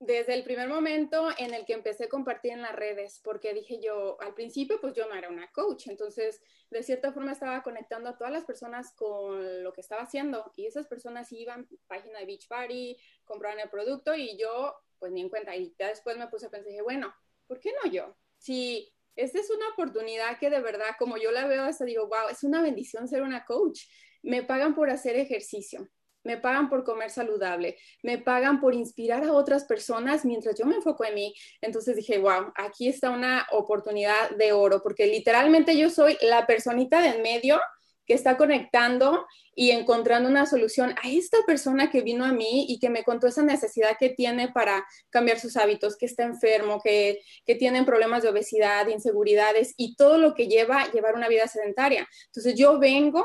Desde 0.05 0.33
el 0.33 0.43
primer 0.43 0.67
momento 0.67 1.29
en 1.37 1.53
el 1.53 1.65
que 1.65 1.73
empecé 1.73 2.05
a 2.05 2.09
compartir 2.09 2.51
en 2.51 2.61
las 2.61 2.75
redes, 2.75 3.21
porque 3.23 3.53
dije 3.53 3.79
yo, 3.81 4.17
al 4.21 4.33
principio 4.33 4.79
pues 4.81 4.93
yo 4.93 5.07
no 5.07 5.15
era 5.15 5.29
una 5.29 5.51
coach, 5.51 5.87
entonces 5.87 6.41
de 6.69 6.83
cierta 6.83 7.13
forma 7.13 7.31
estaba 7.31 7.63
conectando 7.63 8.09
a 8.09 8.17
todas 8.17 8.33
las 8.33 8.43
personas 8.43 8.93
con 8.95 9.63
lo 9.63 9.71
que 9.71 9.81
estaba 9.81 10.01
haciendo 10.01 10.51
y 10.55 10.65
esas 10.65 10.87
personas 10.87 11.31
iban 11.31 11.67
página 11.87 12.19
de 12.19 12.25
Beach 12.25 12.47
Party, 12.47 12.97
compraban 13.23 13.59
el 13.59 13.69
producto 13.69 14.13
y 14.13 14.37
yo 14.37 14.75
pues 14.99 15.11
ni 15.11 15.21
en 15.21 15.29
cuenta 15.29 15.55
y 15.55 15.73
ya 15.77 15.87
después 15.87 16.17
me 16.17 16.27
puse 16.27 16.47
a 16.47 16.49
pensar, 16.49 16.69
dije, 16.69 16.81
bueno, 16.81 17.13
¿por 17.47 17.59
qué 17.59 17.71
no 17.83 17.89
yo? 17.89 18.15
Si 18.37 18.93
esta 19.15 19.39
es 19.39 19.49
una 19.49 19.69
oportunidad 19.69 20.37
que 20.39 20.49
de 20.49 20.59
verdad, 20.59 20.95
como 20.97 21.17
yo 21.17 21.31
la 21.31 21.47
veo, 21.47 21.63
hasta 21.63 21.85
digo, 21.85 22.07
wow, 22.07 22.29
es 22.31 22.43
una 22.43 22.61
bendición 22.61 23.07
ser 23.07 23.21
una 23.21 23.45
coach. 23.45 23.81
Me 24.21 24.43
pagan 24.43 24.73
por 24.73 24.89
hacer 24.89 25.15
ejercicio 25.15 25.89
me 26.23 26.37
pagan 26.37 26.69
por 26.69 26.83
comer 26.83 27.09
saludable, 27.09 27.77
me 28.01 28.17
pagan 28.17 28.59
por 28.59 28.73
inspirar 28.73 29.23
a 29.23 29.33
otras 29.33 29.65
personas 29.65 30.25
mientras 30.25 30.57
yo 30.57 30.65
me 30.65 30.75
enfoco 30.75 31.05
en 31.05 31.15
mí. 31.15 31.33
Entonces 31.61 31.95
dije, 31.95 32.17
wow, 32.19 32.51
aquí 32.55 32.87
está 32.87 33.11
una 33.11 33.47
oportunidad 33.51 34.31
de 34.31 34.51
oro, 34.51 34.81
porque 34.81 35.07
literalmente 35.07 35.77
yo 35.77 35.89
soy 35.89 36.17
la 36.21 36.45
personita 36.45 37.01
de 37.01 37.13
en 37.13 37.21
medio 37.21 37.59
que 38.05 38.13
está 38.13 38.37
conectando 38.37 39.25
y 39.55 39.71
encontrando 39.71 40.27
una 40.27 40.45
solución 40.45 40.95
a 41.03 41.09
esta 41.09 41.37
persona 41.45 41.89
que 41.89 42.01
vino 42.01 42.25
a 42.25 42.33
mí 42.33 42.65
y 42.67 42.79
que 42.79 42.89
me 42.89 43.03
contó 43.03 43.27
esa 43.27 43.43
necesidad 43.43 43.97
que 43.97 44.09
tiene 44.09 44.51
para 44.51 44.85
cambiar 45.09 45.39
sus 45.39 45.55
hábitos, 45.57 45.95
que 45.95 46.05
está 46.05 46.23
enfermo, 46.23 46.81
que, 46.83 47.21
que 47.45 47.55
tienen 47.55 47.85
problemas 47.85 48.23
de 48.23 48.29
obesidad, 48.29 48.87
inseguridades 48.87 49.73
y 49.77 49.95
todo 49.95 50.17
lo 50.17 50.33
que 50.33 50.47
lleva 50.47 50.81
a 50.81 50.91
llevar 50.91 51.15
una 51.15 51.29
vida 51.29 51.47
sedentaria. 51.47 52.07
Entonces 52.25 52.55
yo 52.55 52.79
vengo 52.79 53.23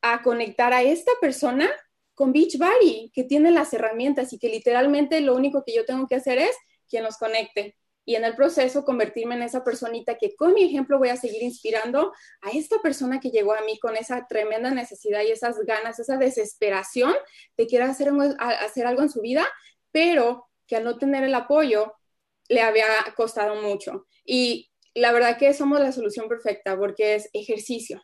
a 0.00 0.22
conectar 0.22 0.72
a 0.72 0.82
esta 0.82 1.12
persona 1.20 1.70
con 2.18 2.32
Beachbody, 2.32 3.12
que 3.14 3.22
tiene 3.22 3.52
las 3.52 3.72
herramientas 3.72 4.32
y 4.32 4.40
que 4.40 4.48
literalmente 4.48 5.20
lo 5.20 5.36
único 5.36 5.62
que 5.64 5.72
yo 5.72 5.84
tengo 5.84 6.08
que 6.08 6.16
hacer 6.16 6.38
es 6.38 6.50
quien 6.88 7.04
los 7.04 7.16
conecte 7.16 7.76
y 8.04 8.16
en 8.16 8.24
el 8.24 8.34
proceso 8.34 8.84
convertirme 8.84 9.36
en 9.36 9.42
esa 9.42 9.62
personita 9.62 10.16
que 10.16 10.34
con 10.34 10.52
mi 10.52 10.64
ejemplo 10.64 10.98
voy 10.98 11.10
a 11.10 11.16
seguir 11.16 11.44
inspirando 11.44 12.12
a 12.40 12.50
esta 12.50 12.78
persona 12.78 13.20
que 13.20 13.30
llegó 13.30 13.52
a 13.52 13.60
mí 13.60 13.78
con 13.78 13.96
esa 13.96 14.26
tremenda 14.26 14.72
necesidad 14.72 15.22
y 15.22 15.30
esas 15.30 15.60
ganas, 15.60 16.00
esa 16.00 16.16
desesperación 16.16 17.14
de 17.56 17.66
querer 17.68 17.88
hacer, 17.88 18.10
hacer 18.40 18.88
algo 18.88 19.02
en 19.02 19.10
su 19.10 19.20
vida, 19.20 19.46
pero 19.92 20.48
que 20.66 20.74
al 20.74 20.82
no 20.82 20.98
tener 20.98 21.22
el 21.22 21.34
apoyo 21.34 21.94
le 22.48 22.62
había 22.62 22.86
costado 23.14 23.62
mucho. 23.62 24.08
Y 24.24 24.72
la 24.92 25.12
verdad 25.12 25.38
que 25.38 25.54
somos 25.54 25.78
la 25.78 25.92
solución 25.92 26.28
perfecta 26.28 26.76
porque 26.76 27.14
es 27.14 27.30
ejercicio, 27.32 28.02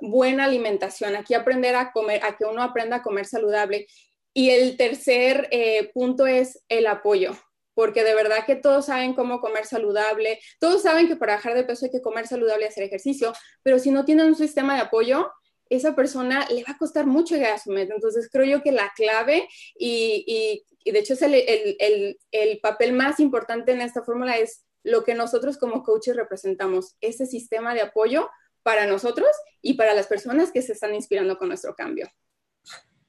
buena 0.00 0.44
alimentación, 0.44 1.16
aquí 1.16 1.34
aprender 1.34 1.74
a 1.76 1.92
comer, 1.92 2.24
a 2.24 2.36
que 2.36 2.44
uno 2.44 2.62
aprenda 2.62 2.96
a 2.96 3.02
comer 3.02 3.26
saludable. 3.26 3.86
Y 4.32 4.50
el 4.50 4.76
tercer 4.76 5.48
eh, 5.50 5.90
punto 5.94 6.26
es 6.26 6.62
el 6.68 6.86
apoyo 6.86 7.36
porque 7.76 8.04
de 8.04 8.14
verdad 8.14 8.46
que 8.46 8.56
todos 8.56 8.86
saben 8.86 9.12
cómo 9.12 9.38
comer 9.38 9.66
saludable, 9.66 10.40
todos 10.58 10.80
saben 10.82 11.08
que 11.08 11.16
para 11.16 11.34
bajar 11.34 11.54
de 11.54 11.62
peso 11.62 11.84
hay 11.84 11.90
que 11.90 12.00
comer 12.00 12.26
saludable 12.26 12.64
y 12.64 12.68
hacer 12.68 12.84
ejercicio, 12.84 13.34
pero 13.62 13.78
si 13.78 13.90
no 13.90 14.06
tienen 14.06 14.28
un 14.28 14.34
sistema 14.34 14.74
de 14.74 14.80
apoyo, 14.80 15.30
esa 15.68 15.94
persona 15.94 16.46
le 16.48 16.64
va 16.64 16.72
a 16.72 16.78
costar 16.78 17.06
mucho 17.06 17.34
llegar 17.34 17.52
a 17.52 17.58
su 17.58 17.70
meta. 17.70 17.92
Entonces 17.94 18.30
creo 18.32 18.46
yo 18.46 18.62
que 18.62 18.72
la 18.72 18.92
clave 18.96 19.46
y, 19.78 20.64
de 20.86 20.98
hecho 20.98 21.12
es 21.12 21.22
el, 21.22 22.16
el 22.32 22.60
papel 22.60 22.94
más 22.94 23.20
importante 23.20 23.72
en 23.72 23.82
esta 23.82 24.02
fórmula 24.02 24.38
es 24.38 24.64
lo 24.82 25.04
que 25.04 25.14
nosotros 25.14 25.58
como 25.58 25.82
coaches 25.82 26.16
representamos, 26.16 26.96
ese 27.02 27.26
sistema 27.26 27.74
de 27.74 27.82
apoyo 27.82 28.30
para 28.66 28.84
nosotros 28.84 29.28
y 29.62 29.74
para 29.74 29.94
las 29.94 30.08
personas 30.08 30.50
que 30.50 30.60
se 30.60 30.72
están 30.72 30.92
inspirando 30.92 31.38
con 31.38 31.46
nuestro 31.46 31.72
cambio. 31.76 32.10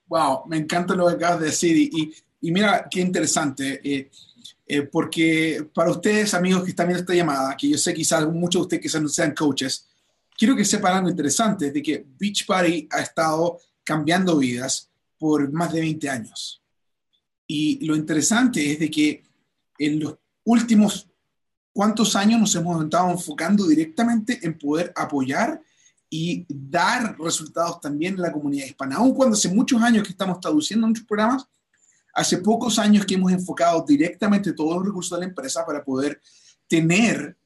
Wow, 0.06 0.44
me 0.46 0.58
encanta 0.58 0.94
lo 0.94 1.08
que 1.08 1.16
acabas 1.16 1.40
de 1.40 1.46
decir 1.48 1.76
y, 1.76 2.14
y 2.42 2.52
mira 2.52 2.88
qué 2.88 3.00
interesante. 3.00 3.82
Eh, 3.84 4.12
eh, 4.68 4.84
porque 4.84 5.68
para 5.74 5.90
ustedes, 5.90 6.36
amigos 6.36 6.64
que 6.64 6.70
están 6.70 6.86
viendo 6.86 7.02
esta 7.02 7.16
llamada, 7.16 7.58
que 7.58 7.70
yo 7.70 7.78
sé 7.80 7.92
quizás 7.92 8.28
muchos 8.28 8.60
de 8.60 8.64
ustedes 8.66 8.84
quizás 8.84 9.02
no 9.02 9.10
sean 9.10 9.34
coaches, 9.34 9.88
quiero 10.38 10.56
que 10.56 10.64
sepan 10.64 10.98
algo 10.98 11.10
interesante, 11.10 11.72
de 11.72 11.82
que 11.82 12.06
Beachbody 12.20 12.88
ha 12.92 13.00
estado 13.00 13.60
cambiando 13.84 14.38
vidas 14.38 14.92
por 15.18 15.52
más 15.52 15.74
de 15.74 15.80
20 15.80 16.08
años. 16.08 16.62
Y 17.48 17.84
lo 17.84 17.96
interesante 17.96 18.74
es 18.74 18.78
de 18.78 18.92
que 18.92 19.24
en 19.80 20.02
los 20.02 20.18
últimos 20.44 21.10
cuántos 21.77 22.15
años 22.15 22.39
nos 22.39 22.55
hemos 22.55 22.84
estado 22.84 23.12
enfocando 23.12 23.67
directamente 23.67 24.39
en 24.41 24.57
poder 24.57 24.91
apoyar 24.96 25.62
y 26.10 26.43
dar 26.50 27.15
resultados 27.19 27.79
también 27.79 28.15
en 28.15 28.22
la 28.22 28.31
comunidad 28.31 28.65
hispana. 28.65 28.96
Aun 28.96 29.13
cuando 29.13 29.36
hace 29.36 29.50
muchos 29.50 29.79
años 29.84 30.01
que 30.01 30.10
estamos 30.10 30.39
traduciendo 30.39 30.88
muchos 30.88 31.05
programas, 31.05 31.48
Hace 32.17 32.39
pocos 32.39 32.79
años 32.79 33.05
que 33.05 33.13
hemos 33.13 33.31
enfocado 33.31 33.86
directamente 33.88 34.53
todos 34.53 34.77
los 34.77 34.88
recursos 34.88 35.15
de 35.15 35.24
la 35.24 35.29
empresa 35.29 35.63
para 35.63 35.86
poder 35.86 36.19
tener 36.67 37.38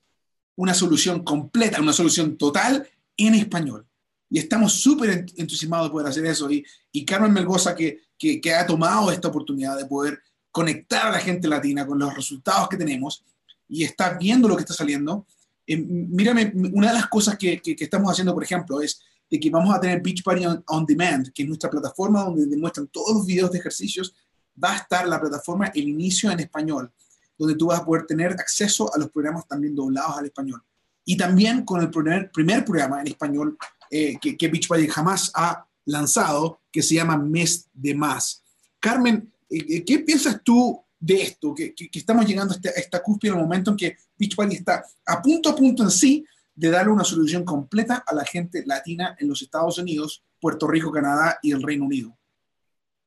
una 0.56 0.74
solución 0.74 1.26
completa, 1.26 1.82
una 1.82 1.92
solución 1.92 2.38
total 2.38 2.88
en 3.18 3.36
español. 3.36 3.86
Y 4.30 4.40
estamos 4.40 4.72
súper 4.72 5.26
entusiasmados 5.36 5.88
de 5.88 5.92
poder 5.92 6.08
hacer 6.08 6.26
eso. 6.26 6.50
Y, 6.50 6.66
y 6.90 7.04
Carmen 7.04 7.34
Melgoza, 7.34 7.76
que, 7.76 8.04
que, 8.18 8.40
que, 8.40 8.54
ha 8.54 8.66
tomado 8.66 9.12
esta 9.12 9.28
oportunidad 9.28 9.76
de 9.76 9.88
poder 9.88 10.22
conectar 10.52 11.08
a 11.08 11.12
la 11.12 11.20
gente 11.20 11.50
latina 11.50 11.86
con 11.86 12.00
los 12.00 12.16
resultados 12.16 12.70
que 12.70 12.78
tenemos 12.78 13.26
y 13.72 13.86
está 13.86 14.18
viendo 14.18 14.50
lo 14.50 14.56
que 14.56 14.62
está 14.62 14.74
saliendo. 14.74 15.26
Eh, 15.66 15.78
mírame, 15.78 16.52
una 16.74 16.90
de 16.90 16.94
las 16.94 17.08
cosas 17.08 17.38
que, 17.38 17.62
estamos 17.64 18.12
haciendo, 18.12 18.34
por 18.34 18.44
ejemplo, 18.44 18.82
es 18.82 19.02
de 19.30 19.40
que 19.40 19.50
vamos 19.50 19.74
a 19.74 19.80
tener 19.80 20.02
Beach 20.02 20.24
Party 20.24 20.44
on, 20.68 20.86
Demand, 20.86 21.32
que 21.32 21.44
es 21.44 21.48
nuestra 21.48 21.70
plataforma 21.70 22.26
donde 22.26 22.46
demuestran 22.46 22.88
todos 22.88 23.16
los 23.16 23.26
videos 23.26 23.50
de 23.52 23.60
ejercicios 23.60 24.14
va 24.62 24.74
a 24.74 24.78
estar 24.78 25.08
la 25.08 25.22
plataforma 25.22 25.72
El 25.74 25.88
Inicio 25.88 26.30
en 26.30 26.42
Español, 26.42 26.92
donde 27.38 27.56
tú 27.56 27.68
vas 27.68 27.80
a 27.80 27.86
poder 27.86 28.06
tener 28.06 28.34
acceso 28.34 28.94
a 28.94 29.00
los 29.00 29.10
programas 29.10 29.48
también 29.48 29.74
doblados 29.74 30.18
al 30.18 30.26
español. 30.26 30.62
Y 31.06 31.16
también 31.16 31.64
con 31.64 31.82
el 31.82 31.90
primer, 31.90 32.66
programa 32.66 33.00
en 33.00 33.08
español 33.08 33.58
eh, 33.90 34.18
que, 34.22 34.36
que 34.36 34.50
Beachbody 34.50 34.88
jamás 34.90 35.32
ha 35.34 35.66
lanzado, 35.86 36.60
que 36.70 36.84
se 36.84 36.96
llama 36.96 37.18
Mes 37.18 37.70
de 37.74 37.96
Más. 37.96 38.44
Carmen, 38.82 39.32
eh, 39.50 39.86
¿qué 39.86 40.00
piensas 40.00 40.42
tú 40.44 40.84
de 41.02 41.22
esto? 41.22 41.54
Que, 41.54 41.74
que, 41.74 41.90
estamos 41.94 42.26
llegando 42.26 42.54
a 42.54 42.56
esta, 42.56 42.70
esta 42.70 43.04
cúspide 43.04 43.32
en 43.32 43.38
el 43.40 43.44
momento 43.44 43.72
en 43.72 43.78
que 43.78 43.98
Beachbody 44.18 44.56
está 44.56 44.86
a 45.06 45.22
punto 45.22 45.50
a 45.50 45.56
punto 45.56 45.84
en 45.84 45.92
sí 45.92 46.24
de 46.54 46.70
darle 46.70 46.92
una 46.92 47.04
solución 47.04 47.44
completa 47.44 48.04
a 48.06 48.14
la 48.14 48.24
gente 48.24 48.64
latina 48.66 49.16
en 49.20 49.28
los 49.28 49.42
Estados 49.42 49.78
Unidos, 49.80 50.24
Puerto 50.40 50.68
Rico, 50.68 50.92
Canadá 50.92 51.40
y 51.42 51.52
el 51.52 51.64
Reino 51.64 51.86
Unido. 51.86 52.18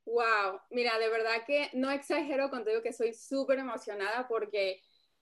Wow, 0.07 0.61
mira, 0.71 0.99
de 0.99 1.09
verdad 1.09 1.45
que 1.47 1.71
no 1.73 1.91
exagero 1.91 2.51
cuando 2.51 2.71
digo 2.71 2.83
que 2.83 2.93
soy 2.93 3.15
súper 3.15 3.59
emocionada 3.59 4.29
porque 4.29 4.81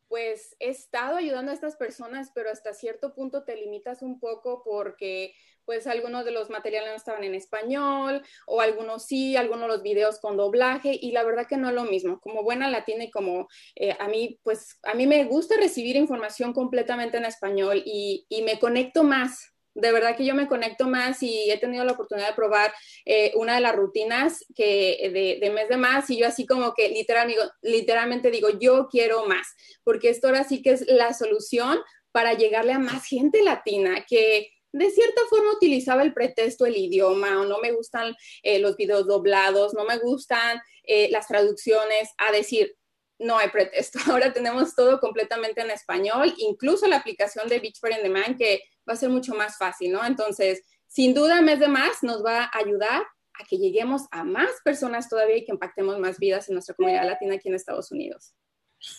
pues 0.09 0.57
he 0.61 0.69
estado 0.69 1.17
ayudando 1.17 1.53
a 1.53 1.55
estas 1.55 1.77
personas, 1.77 2.31
pero 2.35 2.51
hasta 2.51 2.75
cierto 2.75 3.15
punto 3.15 3.45
te 3.45 3.57
limitas 3.57 4.03
un 4.03 4.21
poco 4.21 4.63
porque 4.63 5.35
pues 5.65 5.87
algunos 5.87 6.25
de 6.25 6.31
los 6.31 6.51
materiales 6.51 6.91
no 6.91 6.97
estaban 6.97 7.25
en 7.25 7.35
español 7.35 8.23
o 8.47 8.61
algunos 8.61 9.07
sí, 9.07 9.37
algunos 9.37 9.69
los 9.69 9.83
videos 9.83 10.21
con 10.21 10.37
doblaje 10.37 10.99
y 11.01 11.13
la 11.13 11.25
verdad 11.25 11.47
que 11.47 11.57
no 11.57 11.69
es 11.69 11.75
lo 11.75 11.85
mismo. 11.85 12.21
Como 12.21 12.43
buena 12.43 12.69
latina 12.71 13.05
y 13.05 13.11
como 13.11 13.49
eh, 13.77 13.97
a 13.99 14.09
mí, 14.09 14.39
pues 14.43 14.79
a 14.83 14.95
mí 14.95 15.07
me 15.07 15.25
gusta 15.25 15.57
recibir 15.57 15.97
información 15.97 16.53
completamente 16.53 17.17
en 17.19 17.25
español 17.25 17.83
y, 17.85 18.27
y 18.29 18.43
me 18.43 18.59
conecto 18.59 19.05
más 19.05 19.53
de 19.75 19.93
verdad 19.93 20.17
que 20.17 20.25
yo 20.25 20.35
me 20.35 20.49
conecto 20.49 20.87
más 20.87 21.23
y 21.23 21.51
he 21.51 21.59
tenido 21.59 21.85
la 21.85 21.93
oportunidad 21.93 22.29
de 22.29 22.35
probar 22.35 22.73
eh, 23.05 23.33
una 23.37 23.55
de 23.55 23.61
las 23.61 23.75
rutinas 23.75 24.45
que 24.55 25.39
de, 25.41 25.51
mes 25.51 25.69
de 25.69 25.77
más 25.77 26.11
y 26.11 26.19
yo 26.19 26.27
así 26.27 26.47
como 26.47 26.75
que 26.75 26.89
literal, 26.89 27.33
literalmente 27.63 28.31
digo, 28.31 28.49
yo 28.59 28.89
quiero 28.91 29.27
más, 29.27 29.55
porque 29.83 30.11
esto 30.11 30.29
ahora 30.29 30.45
sí 30.45 30.63
que 30.63 30.73
es 30.73 30.87
la 30.89 31.15
solución 31.15 31.79
para 32.11 32.35
llegarle 32.35 32.75
a 32.75 32.79
más 32.79 33.07
gente 33.07 33.43
latina 33.43 34.05
que 34.07 34.51
de 34.73 34.91
cierta 34.91 35.21
forma 35.29 35.53
utilizaba 35.53 36.03
el 36.03 36.13
pretexto 36.13 36.67
el 36.67 36.77
idioma 36.77 37.41
o 37.41 37.45
no 37.45 37.59
me 37.61 37.73
gustan 37.73 38.15
eh, 38.43 38.59
los 38.59 38.77
videos 38.77 39.07
doblados, 39.07 39.75
no 39.75 39.85
me 39.85 39.99
gustan 39.99 40.61
eh, 40.85 41.09
las 41.11 41.29
traducciones, 41.29 42.11
a 42.19 42.33
decir, 42.33 42.77
no 43.19 43.39
hay 43.39 43.49
pretexto. 43.51 43.99
Ahora 44.11 44.33
tenemos 44.33 44.75
todo 44.75 45.01
completamente 45.01 45.61
en 45.61 45.71
español, 45.71 46.35
incluso 46.39 46.87
la 46.87 46.97
aplicación 46.97 47.49
de 47.49 47.61
Beach 47.61 47.79
for 47.79 47.93
in 47.93 48.03
Demand 48.03 48.37
que 48.37 48.63
va 48.89 48.95
a 48.95 48.97
ser 48.97 49.11
mucho 49.11 49.35
más 49.35 49.57
fácil, 49.57 49.93
¿no? 49.93 50.05
Entonces, 50.05 50.63
sin 50.89 51.15
duda, 51.15 51.41
mes 51.41 51.61
de 51.61 51.69
más 51.69 52.03
nos 52.03 52.25
va 52.25 52.45
a 52.45 52.59
ayudar 52.59 53.03
a 53.35 53.45
que 53.45 53.57
lleguemos 53.57 54.03
a 54.11 54.25
más 54.25 54.51
personas 54.65 55.09
todavía 55.09 55.39
y 55.39 55.45
que 55.45 55.53
impactemos 55.53 55.99
más 55.99 56.19
vidas 56.19 56.49
en 56.49 56.55
nuestra 56.55 56.75
comunidad 56.75 57.07
latina 57.07 57.37
aquí 57.37 57.49
en 57.49 57.55
Estados 57.55 57.91
Unidos. 57.91 58.35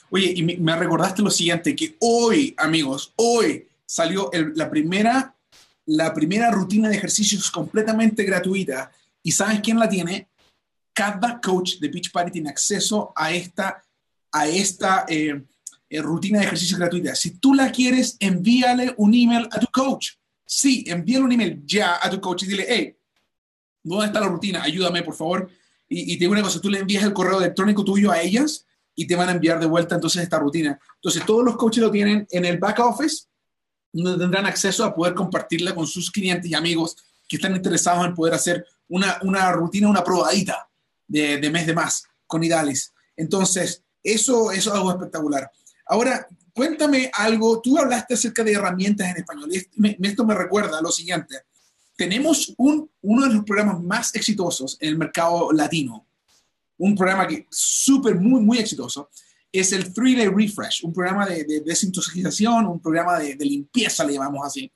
Oye, 0.10 0.34
y 0.36 0.44
me 0.44 0.75
recordaste 0.75 1.22
lo 1.22 1.30
siguiente, 1.30 1.75
que 1.75 1.96
hoy, 2.00 2.56
amigos, 2.58 3.13
hoy 3.18 3.68
salió 3.86 4.30
la, 4.56 4.70
primera, 4.70 5.36
la 5.86 6.13
primera 6.13 6.50
rutina 6.52 6.90
de 6.90 6.96
ejercicios 6.96 7.52
completamente 7.52 8.24
gratuita. 8.24 8.92
¿Y 9.22 9.32
sabes 9.32 9.62
quién 9.62 9.80
la 9.80 9.90
tiene? 9.90 10.30
Cada 10.94 11.40
coach 11.42 11.80
de 11.80 11.88
Beach 11.88 12.12
Party 12.12 12.32
tiene 12.32 12.50
acceso 12.50 13.12
a 13.16 13.32
esta, 13.32 13.84
a 14.32 14.48
esta 14.48 15.06
eh, 15.08 15.44
eh, 15.90 16.02
rutina 16.02 16.40
de 16.40 16.46
ejercicio 16.46 16.78
gratuita. 16.78 17.16
Si 17.16 17.38
tú 17.38 17.54
la 17.54 17.72
quieres, 17.72 18.16
envíale 18.20 18.94
un 18.98 19.13
email 19.13 19.48
a 19.52 19.60
tu 19.60 19.68
coach. 19.68 20.12
Sí, 20.46 20.84
envíale 20.88 21.25
un 21.25 21.32
email 21.32 21.63
ya 21.66 22.00
a 22.02 22.10
tu 22.10 22.20
coach 22.22 22.44
y 22.44 22.48
dile, 22.48 22.66
hey, 22.68 22.96
¿dónde 23.84 24.08
está 24.08 24.20
la 24.20 24.28
rutina? 24.28 24.63
Ayúdame, 24.63 25.04
por 25.04 25.16
favor. 25.16 25.50
Y, 25.90 26.18
te 26.18 26.22
digo 26.22 26.32
una 26.32 26.42
cosa, 26.42 26.60
tú 26.60 26.70
le 26.70 26.80
envías 26.80 27.04
el 27.04 27.13
correo 27.13 27.40
electrónico 27.40 27.84
tuyo 27.84 28.12
a 28.12 28.20
ellas 28.22 28.66
y 28.96 29.06
te 29.06 29.16
van 29.16 29.30
a 29.30 29.34
enviar 29.34 29.60
de 29.60 29.66
vuelta 29.66 29.96
entonces 29.96 30.24
esta 30.24 30.40
rutina. 30.40 30.80
Entonces, 30.96 31.25
todos 31.25 31.44
los 31.44 31.56
coaches 31.58 31.84
lo 31.84 31.92
tienen 31.92 32.25
en 32.32 32.46
el 32.46 32.58
back 32.58 32.80
office, 32.80 33.25
donde 33.93 34.19
tendrán 34.19 34.45
acceso 34.45 34.83
a 34.83 34.93
poder 34.93 35.13
compartirla 35.13 35.73
con 35.73 35.88
sus 35.88 36.12
clientes 36.12 36.50
y 36.50 36.55
amigos 36.55 36.97
que 37.27 37.38
están 37.38 37.55
interesados 37.55 38.05
en 38.05 38.15
poder 38.15 38.33
hacer 38.33 38.65
una, 38.89 39.19
una 39.21 39.51
rutina, 39.51 39.88
una 39.88 40.03
probadita 40.03 40.67
de, 41.07 41.38
de 41.38 41.50
mes 41.50 41.65
de 41.67 41.73
más 41.73 42.03
con 42.27 42.43
Idalis. 42.43 42.91
Entonces, 43.15 43.83
eso, 44.03 44.51
eso 44.51 44.69
es 44.71 44.75
algo 44.75 44.91
espectacular. 44.91 45.50
Ahora, 45.85 46.27
cuéntame 46.53 47.09
algo, 47.13 47.62
tú 47.62 47.77
hablaste 47.77 48.15
acerca 48.15 48.43
de 48.43 48.53
herramientas 48.53 49.09
en 49.09 49.17
español 49.17 49.50
y 49.51 50.07
esto 50.07 50.25
me 50.25 50.35
recuerda 50.35 50.81
lo 50.81 50.91
siguiente. 50.91 51.41
Tenemos 51.95 52.53
un, 52.57 52.89
uno 53.01 53.27
de 53.27 53.35
los 53.35 53.45
programas 53.45 53.81
más 53.81 54.15
exitosos 54.15 54.77
en 54.79 54.89
el 54.89 54.97
mercado 54.97 55.51
latino, 55.51 56.07
un 56.77 56.95
programa 56.95 57.27
que 57.27 57.47
súper, 57.50 58.15
muy, 58.15 58.41
muy 58.41 58.57
exitoso, 58.57 59.09
es 59.53 59.72
el 59.72 59.93
Three 59.93 60.15
Day 60.15 60.27
Refresh, 60.27 60.83
un 60.83 60.91
programa 60.91 61.27
de, 61.27 61.62
desintoxicación, 61.63 62.65
un 62.65 62.81
programa 62.81 63.19
de, 63.19 63.36
limpieza, 63.36 64.03
le 64.03 64.13
llamamos 64.13 64.45
así, 64.45 64.72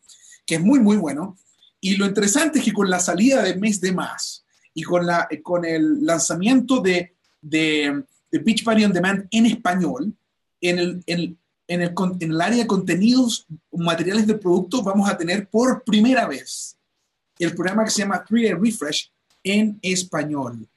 que 0.46 0.56
es 0.56 0.62
muy, 0.62 0.80
muy 0.80 0.98
bueno. 0.98 1.36
Y 1.82 1.96
lo 1.96 2.06
interesante 2.06 2.60
es 2.60 2.66
que 2.66 2.74
con 2.74 2.90
la 2.90 3.00
salida 3.00 3.42
de 3.42 3.56
Mes 3.56 3.82
de 3.82 3.92
Más 3.92 4.46
y 4.76 4.84
con, 4.84 5.06
la, 5.06 5.28
con 5.42 5.66
el 5.66 6.06
lanzamiento 6.06 6.80
de, 6.80 7.16
de, 7.42 8.04
de 8.32 8.40
Beach 8.40 8.64
Party 8.64 8.86
On 8.86 8.94
Demand 8.94 9.28
en 9.32 9.48
español, 9.48 10.16
en 10.62 10.78
el, 10.78 11.04
en, 11.08 11.20
el, 11.20 11.38
en 11.68 12.32
el 12.32 12.42
área 12.42 12.60
de 12.60 12.68
contenidos, 12.68 13.48
materiales 13.72 14.28
de 14.28 14.36
producto, 14.36 14.84
vamos 14.84 15.10
a 15.10 15.18
tener 15.18 15.50
por 15.50 15.84
primera 15.84 16.28
vez 16.28 16.78
el 17.40 17.56
programa 17.56 17.84
que 17.84 17.92
se 17.92 18.04
llama 18.04 18.24
3 18.24 18.60
Refresh 18.60 19.12
en 19.44 19.80
español, 19.82 20.68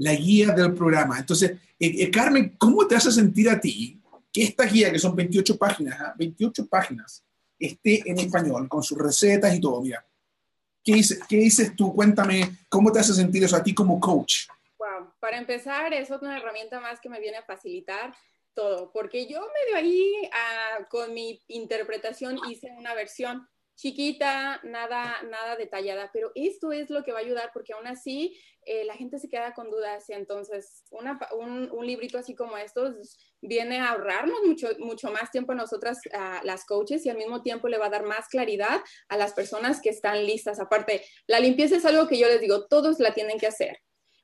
la 0.00 0.14
guía 0.14 0.52
del 0.52 0.72
programa. 0.74 1.18
Entonces, 1.18 1.50
eh, 1.50 1.58
eh, 1.78 2.10
Carmen, 2.10 2.56
¿cómo 2.56 2.86
te 2.86 2.96
hace 2.96 3.12
sentir 3.12 3.50
a 3.50 3.60
ti 3.60 4.00
que 4.32 4.44
esta 4.44 4.64
guía, 4.64 4.90
que 4.90 4.98
son 4.98 5.14
28 5.14 5.58
páginas, 5.58 6.16
28 6.16 6.62
¿ah? 6.62 6.66
páginas, 6.70 7.24
esté 7.58 8.02
en 8.06 8.18
español, 8.18 8.66
con 8.66 8.82
sus 8.82 8.96
recetas 8.96 9.54
y 9.54 9.60
todo? 9.60 9.82
Mira, 9.82 10.04
¿qué 10.82 10.94
dices, 10.94 11.20
¿qué 11.28 11.36
dices 11.36 11.76
tú? 11.76 11.94
Cuéntame, 11.94 12.64
¿cómo 12.70 12.90
te 12.90 13.00
hace 13.00 13.12
sentir 13.12 13.44
eso 13.44 13.56
a 13.56 13.62
ti 13.62 13.74
como 13.74 14.00
coach? 14.00 14.46
Wow, 14.78 15.12
para 15.20 15.36
empezar, 15.36 15.92
es 15.92 16.08
una 16.10 16.38
herramienta 16.38 16.80
más 16.80 16.98
que 16.98 17.10
me 17.10 17.20
viene 17.20 17.36
a 17.36 17.42
facilitar 17.42 18.14
todo, 18.54 18.90
porque 18.92 19.26
yo 19.26 19.40
medio 19.40 19.76
ahí 19.76 20.12
ah, 20.32 20.88
con 20.88 21.12
mi 21.12 21.42
interpretación 21.48 22.38
hice 22.48 22.72
una 22.78 22.94
versión 22.94 23.46
chiquita, 23.80 24.60
nada, 24.62 25.22
nada 25.22 25.56
detallada, 25.56 26.10
pero 26.12 26.32
esto 26.34 26.70
es 26.70 26.90
lo 26.90 27.02
que 27.02 27.12
va 27.12 27.20
a 27.20 27.22
ayudar 27.22 27.50
porque 27.54 27.72
aún 27.72 27.86
así 27.86 28.38
eh, 28.66 28.84
la 28.84 28.94
gente 28.94 29.18
se 29.18 29.30
queda 29.30 29.54
con 29.54 29.70
dudas 29.70 30.08
y 30.10 30.12
entonces 30.12 30.84
un, 30.90 31.70
un, 31.72 31.86
librito 31.86 32.18
así 32.18 32.34
como 32.34 32.58
estos 32.58 33.16
viene 33.40 33.78
a 33.78 33.92
ahorrarnos 33.92 34.38
mucho, 34.44 34.68
mucho 34.80 35.10
más 35.10 35.30
tiempo 35.30 35.52
a 35.52 35.54
nosotras, 35.54 35.98
a 36.12 36.42
las 36.44 36.66
coaches, 36.66 37.06
y 37.06 37.10
al 37.10 37.16
mismo 37.16 37.40
tiempo 37.40 37.68
le 37.68 37.78
va 37.78 37.86
a 37.86 37.90
dar 37.90 38.04
más 38.04 38.28
claridad 38.28 38.82
a 39.08 39.16
las 39.16 39.32
personas 39.32 39.80
que 39.80 39.88
están 39.88 40.26
listas. 40.26 40.60
Aparte, 40.60 41.02
la 41.26 41.40
limpieza 41.40 41.76
es 41.76 41.86
algo 41.86 42.06
que 42.06 42.18
yo 42.18 42.28
les 42.28 42.42
digo, 42.42 42.66
todos 42.66 43.00
la 43.00 43.14
tienen 43.14 43.38
que 43.38 43.46
hacer 43.46 43.78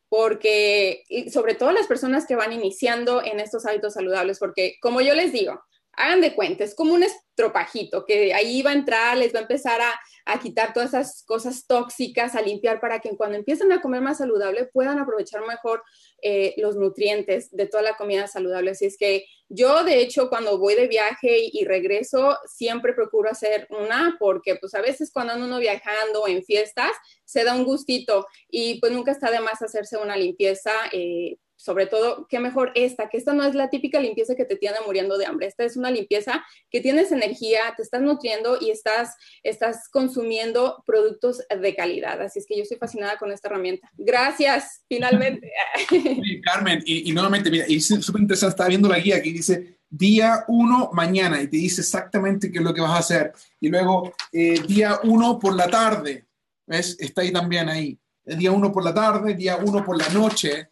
porque, 0.09 1.03
sobre 1.33 1.55
todo 1.55 1.73
las 1.73 1.87
personas 1.87 2.27
que 2.27 2.37
van 2.37 2.53
iniciando 2.53 3.25
en 3.25 3.41
estos 3.41 3.67
hábitos 3.67 3.95
saludables, 3.95 4.39
porque 4.39 4.77
como 4.81 5.01
yo 5.01 5.15
les 5.15 5.33
digo, 5.33 5.61
hagan 5.97 6.21
de 6.21 6.35
cuenta, 6.35 6.63
es 6.63 6.75
como 6.75 6.95
un 6.95 7.03
estropajito 7.03 8.05
que 8.05 8.33
ahí 8.35 8.63
va 8.63 8.71
a 8.71 8.75
entrar, 8.75 9.17
les 9.17 9.35
va 9.35 9.39
a 9.41 9.43
empezar 9.43 9.81
a, 9.81 10.01
quitar 10.43 10.73
todas 10.73 10.89
esas 10.89 11.23
cosas 11.25 11.67
tóxicas, 11.67 12.35
a 12.35 12.43
limpiar 12.43 12.81
para 12.81 12.99
que 12.99 13.17
cuando 13.17 13.37
empiecen 13.37 13.71
a 13.71 13.81
comer 13.81 14.01
más 14.01 14.19
saludable 14.19 14.67
puedan 14.73 14.99
aprovechar 14.99 15.47
mejor 15.47 15.85
eh, 16.21 16.53
los 16.57 16.75
nutrientes 16.75 17.49
de 17.53 17.67
toda 17.67 17.85
la 17.85 17.97
comida 17.97 18.27
saludable. 18.27 18.73
Así 18.73 18.87
es 18.87 18.97
que 18.97 19.25
yo, 19.49 19.85
de 19.85 20.01
hecho, 20.01 20.29
cuando 20.29 20.59
voy 20.59 20.75
de 20.75 20.89
viaje 20.89 21.49
y, 21.53 21.65
regreso, 21.65 22.37
siempre 22.47 22.93
procuro 22.93 23.31
hacer 23.31 23.69
una 23.71 24.17
porque 24.19 24.57
pues 24.57 24.75
a 24.75 24.81
veces 24.81 25.13
cuando 25.13 25.35
ando 25.35 25.47
uno 25.47 25.59
viajando 25.59 26.27
en 26.27 26.43
fiestas, 26.43 26.91
se 27.25 27.45
da 27.45 27.55
un 27.55 27.65
gustito 27.65 28.27
y 28.51 28.81
pues 28.81 28.91
nunca 28.91 29.13
está 29.13 29.31
de 29.31 29.41
más 29.41 29.63
hacerse 29.63 29.97
una 29.97 30.17
limpieza. 30.17 30.73
Eh, 30.93 31.39
sobre 31.57 31.87
todo, 31.87 32.27
qué 32.29 32.39
mejor 32.39 32.71
esta, 32.75 33.09
que 33.09 33.17
esta 33.17 33.33
no 33.33 33.43
es 33.45 33.55
la 33.55 33.71
típica 33.71 33.99
limpieza 33.99 34.35
que 34.37 34.45
te 34.45 34.57
tiene 34.57 34.77
muriendo 34.85 35.17
de 35.17 35.27
hambre. 35.27 35.47
Esta 35.47 35.65
es 35.65 35.77
una 35.77 35.91
limpieza 35.91 36.45
que 36.71 36.81
tienes 36.81 37.11
energía, 37.13 37.61
te 37.77 37.83
estás 37.83 38.03
nutriendo 38.03 38.59
y 38.61 38.71
estás, 38.71 39.17
estás 39.43 39.89
consumiendo 39.89 40.83
productos 40.87 41.43
de 41.49 41.75
calidad. 41.75 42.21
Así 42.21 42.39
es 42.39 42.47
que 42.47 42.57
yo 42.57 42.63
estoy 42.63 42.79
fascinada 42.79 43.17
con 43.19 43.33
esta 43.33 43.49
herramienta. 43.49 43.91
Gracias, 43.97 44.83
finalmente. 44.89 45.51
Carmen, 46.45 46.83
y, 46.85 47.11
nuevamente, 47.13 47.51
mira, 47.51 47.65
y 47.67 47.81
súper 47.81 48.21
interesante, 48.21 48.53
estaba 48.53 48.69
viendo 48.69 48.89
la 48.89 48.99
guía 48.99 49.23
que 49.23 49.33
dice 49.33 49.79
día 49.89 50.45
uno 50.49 50.91
mañana 50.93 51.41
y 51.41 51.49
te 51.49 51.57
dice 51.57 51.81
exactamente 51.81 52.51
qué 52.51 52.59
es 52.59 52.65
lo 52.65 52.75
que 52.75 52.83
vas 52.83 52.91
a 52.91 52.99
hacer. 52.99 53.33
Y 53.61 53.69
luego 53.69 54.13
eh, 54.31 54.61
día 54.69 55.01
uno 55.05 55.39
por 55.39 55.55
la 55.55 55.69
tarde, 55.69 56.27
¿ves? 56.67 56.97
Está 57.01 57.23
ahí 57.23 57.33
también 57.33 57.69
ahí. 57.69 57.99
Día 58.25 58.53
uno 58.53 58.73
por 58.73 58.85
la 58.85 58.93
tarde, 58.93 59.35
día 59.35 59.57
uno 59.57 59.85
por 59.85 59.97
la 59.97 60.09
noche 60.11 60.71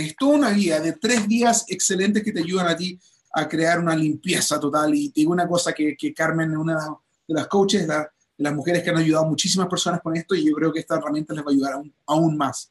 es 0.00 0.14
toda 0.16 0.36
una 0.36 0.50
guía 0.50 0.80
de 0.80 0.92
tres 0.92 1.26
días 1.26 1.64
excelentes 1.68 2.22
que 2.22 2.32
te 2.32 2.40
ayudan 2.40 2.68
a 2.68 2.76
ti 2.76 2.98
a 3.32 3.48
crear 3.48 3.78
una 3.80 3.96
limpieza 3.96 4.60
total. 4.60 4.94
Y 4.94 5.10
te 5.10 5.20
digo 5.20 5.32
una 5.32 5.48
cosa 5.48 5.72
que, 5.72 5.96
que 5.96 6.12
Carmen 6.12 6.56
una 6.56 6.78
de 7.26 7.34
las 7.34 7.46
coaches, 7.46 7.86
de 7.88 8.06
las 8.38 8.54
mujeres 8.54 8.82
que 8.82 8.90
han 8.90 8.98
ayudado 8.98 9.24
a 9.24 9.28
muchísimas 9.28 9.68
personas 9.68 10.00
con 10.02 10.16
esto 10.16 10.34
y 10.34 10.44
yo 10.44 10.54
creo 10.54 10.72
que 10.72 10.80
esta 10.80 10.96
herramienta 10.96 11.34
les 11.34 11.42
va 11.42 11.48
a 11.48 11.52
ayudar 11.52 11.82
aún, 12.06 12.36
más. 12.36 12.70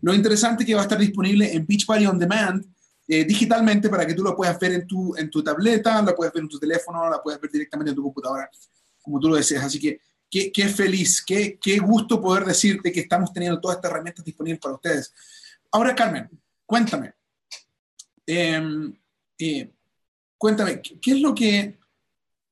Lo 0.00 0.12
interesante 0.12 0.64
es 0.64 0.66
que 0.66 0.74
va 0.74 0.80
a 0.80 0.84
estar 0.84 0.98
disponible 0.98 1.52
en 1.54 1.64
Beachbody 1.64 2.06
On 2.06 2.18
Demand 2.18 2.64
eh, 3.06 3.24
digitalmente 3.24 3.88
para 3.88 4.06
que 4.06 4.14
tú 4.14 4.22
lo 4.22 4.34
puedas 4.34 4.58
ver 4.58 4.72
en 4.72 4.86
tu, 4.86 5.14
en 5.16 5.30
tu 5.30 5.42
tableta, 5.42 6.02
la 6.02 6.14
puedes 6.14 6.32
ver 6.32 6.42
en 6.42 6.48
tu 6.48 6.58
teléfono, 6.58 7.08
la 7.08 7.22
puedes 7.22 7.40
ver 7.40 7.50
directamente 7.50 7.90
en 7.90 7.96
tu 7.96 8.02
computadora, 8.02 8.50
como 9.00 9.20
tú 9.20 9.28
lo 9.28 9.36
deseas. 9.36 9.64
Así 9.64 9.78
que 9.78 10.00
qué, 10.28 10.50
qué 10.50 10.68
feliz, 10.68 11.22
qué, 11.24 11.58
qué 11.60 11.78
gusto 11.78 12.20
poder 12.20 12.44
decirte 12.44 12.90
que 12.90 13.00
estamos 13.00 13.32
teniendo 13.32 13.60
todas 13.60 13.76
estas 13.76 13.90
herramientas 13.90 14.24
disponibles 14.24 14.60
para 14.60 14.74
ustedes. 14.74 15.12
Ahora, 15.70 15.94
Carmen, 15.94 16.28
cuéntame, 16.66 17.14
em, 18.26 18.94
eh, 19.38 19.70
cuéntame, 20.38 20.80
¿qué 20.80 21.10
es 21.12 21.20
lo 21.20 21.34
que, 21.34 21.78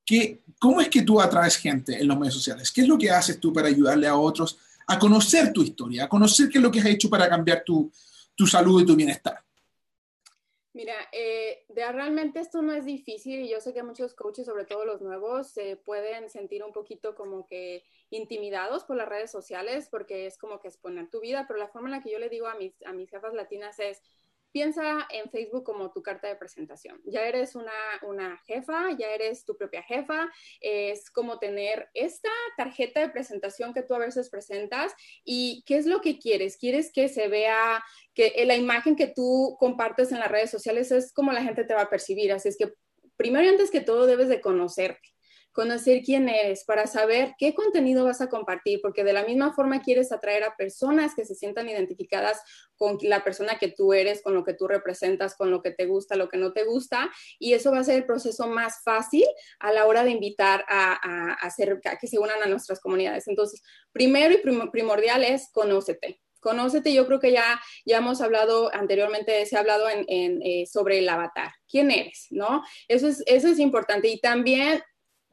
qué, 0.04 0.42
cómo 0.58 0.80
es 0.80 0.88
que 0.88 1.02
tú 1.02 1.20
atraes 1.20 1.56
gente 1.56 2.00
en 2.00 2.08
los 2.08 2.18
medios 2.18 2.34
sociales? 2.34 2.70
¿Qué 2.70 2.82
es 2.82 2.88
lo 2.88 2.98
que 2.98 3.10
haces 3.10 3.40
tú 3.40 3.52
para 3.52 3.68
ayudarle 3.68 4.06
a 4.06 4.16
otros 4.16 4.58
a 4.86 4.98
conocer 4.98 5.52
tu 5.52 5.62
historia, 5.62 6.04
a 6.04 6.08
conocer 6.08 6.48
qué 6.48 6.58
es 6.58 6.62
lo 6.62 6.70
que 6.70 6.80
has 6.80 6.86
hecho 6.86 7.08
para 7.08 7.28
cambiar 7.28 7.62
tu, 7.64 7.90
tu 8.34 8.46
salud 8.46 8.82
y 8.82 8.86
tu 8.86 8.96
bienestar? 8.96 9.42
Mira, 10.74 10.94
eh, 11.12 11.66
realmente 11.68 12.40
esto 12.40 12.62
no 12.62 12.72
es 12.72 12.86
difícil 12.86 13.40
y 13.40 13.50
yo 13.50 13.60
sé 13.60 13.74
que 13.74 13.82
muchos 13.82 14.14
coaches, 14.14 14.46
sobre 14.46 14.64
todo 14.64 14.86
los 14.86 15.02
nuevos, 15.02 15.48
se 15.48 15.76
pueden 15.76 16.30
sentir 16.30 16.64
un 16.64 16.72
poquito 16.72 17.14
como 17.14 17.46
que 17.46 17.84
intimidados 18.08 18.84
por 18.84 18.96
las 18.96 19.06
redes 19.08 19.30
sociales 19.30 19.88
porque 19.90 20.26
es 20.26 20.38
como 20.38 20.60
que 20.60 20.68
exponer 20.68 21.10
tu 21.10 21.20
vida, 21.20 21.44
pero 21.46 21.58
la 21.58 21.68
forma 21.68 21.88
en 21.88 21.92
la 21.92 22.02
que 22.02 22.10
yo 22.10 22.18
le 22.18 22.30
digo 22.30 22.46
a 22.46 22.54
mis, 22.54 22.74
a 22.86 22.94
mis 22.94 23.10
jefas 23.10 23.34
latinas 23.34 23.78
es, 23.80 24.00
piensa 24.52 25.06
en 25.10 25.30
Facebook 25.30 25.64
como 25.64 25.90
tu 25.90 26.02
carta 26.02 26.28
de 26.28 26.36
presentación. 26.36 27.00
Ya 27.04 27.26
eres 27.26 27.54
una, 27.54 27.72
una, 28.02 28.38
jefa, 28.46 28.90
ya 28.98 29.08
eres 29.08 29.44
tu 29.44 29.56
propia 29.56 29.82
jefa. 29.82 30.30
Es 30.60 31.10
como 31.10 31.38
tener 31.38 31.88
esta 31.94 32.30
tarjeta 32.56 33.00
de 33.00 33.08
presentación 33.08 33.74
que 33.74 33.82
tú 33.82 33.94
a 33.94 33.98
veces 33.98 34.30
presentas 34.30 34.92
y 35.24 35.64
qué 35.66 35.76
es 35.76 35.86
lo 35.86 36.00
que 36.00 36.18
quieres. 36.18 36.56
¿Quieres 36.56 36.92
que 36.92 37.08
se 37.08 37.28
vea, 37.28 37.82
que 38.14 38.44
la 38.46 38.56
imagen 38.56 38.96
que 38.96 39.06
tú 39.06 39.56
compartes 39.58 40.12
en 40.12 40.20
las 40.20 40.30
redes 40.30 40.50
sociales 40.50 40.92
es 40.92 41.12
como 41.12 41.32
la 41.32 41.42
gente 41.42 41.64
te 41.64 41.74
va 41.74 41.82
a 41.82 41.90
percibir? 41.90 42.32
Así 42.32 42.48
es 42.48 42.56
que 42.56 42.72
primero 43.16 43.44
y 43.44 43.48
antes 43.48 43.70
que 43.70 43.80
todo 43.80 44.06
debes 44.06 44.28
de 44.28 44.40
conocerte 44.40 45.11
conocer 45.52 46.02
quién 46.02 46.28
eres, 46.28 46.64
para 46.64 46.86
saber 46.86 47.34
qué 47.38 47.54
contenido 47.54 48.04
vas 48.04 48.20
a 48.20 48.28
compartir, 48.28 48.80
porque 48.82 49.04
de 49.04 49.12
la 49.12 49.24
misma 49.24 49.52
forma 49.52 49.82
quieres 49.82 50.10
atraer 50.10 50.44
a 50.44 50.56
personas 50.56 51.14
que 51.14 51.24
se 51.24 51.34
sientan 51.34 51.68
identificadas 51.68 52.40
con 52.76 52.98
la 53.02 53.22
persona 53.22 53.58
que 53.58 53.68
tú 53.68 53.92
eres, 53.92 54.22
con 54.22 54.34
lo 54.34 54.44
que 54.44 54.54
tú 54.54 54.66
representas, 54.66 55.36
con 55.36 55.50
lo 55.50 55.62
que 55.62 55.70
te 55.70 55.86
gusta, 55.86 56.16
lo 56.16 56.28
que 56.28 56.38
no 56.38 56.52
te 56.52 56.64
gusta, 56.64 57.10
y 57.38 57.52
eso 57.52 57.70
va 57.70 57.80
a 57.80 57.84
ser 57.84 57.96
el 57.96 58.06
proceso 58.06 58.46
más 58.48 58.82
fácil 58.82 59.24
a 59.60 59.72
la 59.72 59.86
hora 59.86 60.04
de 60.04 60.10
invitar 60.10 60.64
a, 60.68 61.34
hacer, 61.42 61.80
que 62.00 62.06
se 62.06 62.18
unan 62.18 62.42
a 62.42 62.46
nuestras 62.46 62.80
comunidades. 62.80 63.28
Entonces, 63.28 63.62
primero 63.92 64.34
y 64.34 64.68
primordial 64.70 65.22
es 65.22 65.50
conócete. 65.52 66.20
Conócete, 66.40 66.92
yo 66.92 67.06
creo 67.06 67.20
que 67.20 67.30
ya, 67.30 67.60
ya 67.86 67.98
hemos 67.98 68.20
hablado 68.20 68.74
anteriormente, 68.74 69.46
se 69.46 69.56
ha 69.56 69.60
hablado 69.60 69.88
en, 69.88 70.42
eh, 70.42 70.66
sobre 70.66 70.98
el 70.98 71.08
avatar. 71.08 71.52
¿Quién 71.68 71.92
eres? 71.92 72.26
¿No? 72.30 72.64
Eso 72.88 73.06
es, 73.06 73.22
eso 73.26 73.46
es 73.46 73.60
importante. 73.60 74.08
Y 74.08 74.20
también 74.20 74.82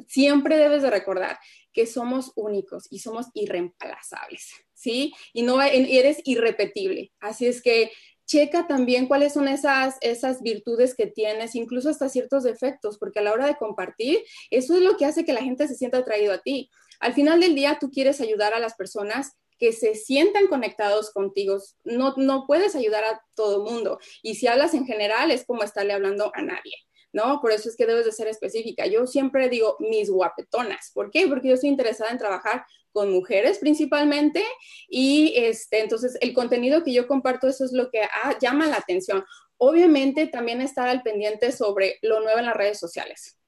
siempre 0.07 0.57
debes 0.57 0.81
de 0.81 0.89
recordar 0.89 1.39
que 1.73 1.85
somos 1.85 2.31
únicos 2.35 2.87
y 2.89 2.99
somos 2.99 3.27
irreemplazables, 3.33 4.51
¿sí? 4.73 5.13
Y 5.33 5.43
no 5.43 5.61
eres 5.61 6.19
irrepetible. 6.25 7.11
Así 7.19 7.45
es 7.45 7.61
que 7.61 7.91
checa 8.25 8.67
también 8.67 9.07
cuáles 9.07 9.33
son 9.33 9.47
esas, 9.47 9.97
esas 10.01 10.41
virtudes 10.43 10.95
que 10.95 11.07
tienes, 11.07 11.55
incluso 11.55 11.89
hasta 11.89 12.09
ciertos 12.09 12.43
defectos, 12.43 12.99
porque 12.99 13.19
a 13.19 13.23
la 13.23 13.33
hora 13.33 13.47
de 13.47 13.57
compartir, 13.57 14.23
eso 14.51 14.75
es 14.75 14.83
lo 14.83 14.97
que 14.97 15.05
hace 15.05 15.25
que 15.25 15.33
la 15.33 15.41
gente 15.41 15.67
se 15.67 15.75
sienta 15.75 15.97
atraído 15.97 16.33
a 16.33 16.37
ti. 16.37 16.69
Al 16.99 17.13
final 17.13 17.39
del 17.39 17.55
día, 17.55 17.77
tú 17.79 17.89
quieres 17.89 18.21
ayudar 18.21 18.53
a 18.53 18.59
las 18.59 18.75
personas 18.75 19.31
que 19.57 19.73
se 19.73 19.95
sientan 19.95 20.47
conectados 20.47 21.11
contigo. 21.11 21.57
No, 21.83 22.13
no 22.17 22.45
puedes 22.47 22.75
ayudar 22.75 23.03
a 23.03 23.21
todo 23.35 23.65
mundo. 23.65 23.99
Y 24.21 24.35
si 24.35 24.47
hablas 24.47 24.73
en 24.73 24.85
general, 24.85 25.31
es 25.31 25.45
como 25.45 25.63
estarle 25.63 25.93
hablando 25.93 26.31
a 26.33 26.41
nadie. 26.41 26.75
¿No? 27.11 27.41
Por 27.41 27.51
eso 27.51 27.69
es 27.69 27.75
que 27.75 27.85
debes 27.85 28.05
de 28.05 28.11
ser 28.11 28.27
específica. 28.27 28.85
Yo 28.85 29.07
siempre 29.07 29.49
digo 29.49 29.75
mis 29.79 30.09
guapetonas. 30.09 30.91
¿Por 30.93 31.11
qué? 31.11 31.27
Porque 31.27 31.49
yo 31.49 31.55
estoy 31.55 31.69
interesada 31.69 32.11
en 32.11 32.17
trabajar 32.17 32.65
con 32.91 33.11
mujeres 33.11 33.59
principalmente 33.59 34.43
y 34.87 35.33
este, 35.35 35.79
entonces 35.79 36.17
el 36.21 36.33
contenido 36.33 36.83
que 36.83 36.93
yo 36.93 37.07
comparto, 37.07 37.47
eso 37.47 37.63
es 37.63 37.71
lo 37.71 37.89
que 37.91 38.01
ah, 38.01 38.37
llama 38.41 38.67
la 38.67 38.77
atención. 38.77 39.23
Obviamente 39.57 40.27
también 40.27 40.61
estar 40.61 40.87
al 40.87 41.03
pendiente 41.03 41.51
sobre 41.51 41.99
lo 42.01 42.19
nuevo 42.21 42.39
en 42.39 42.45
las 42.45 42.55
redes 42.55 42.79
sociales 42.79 43.39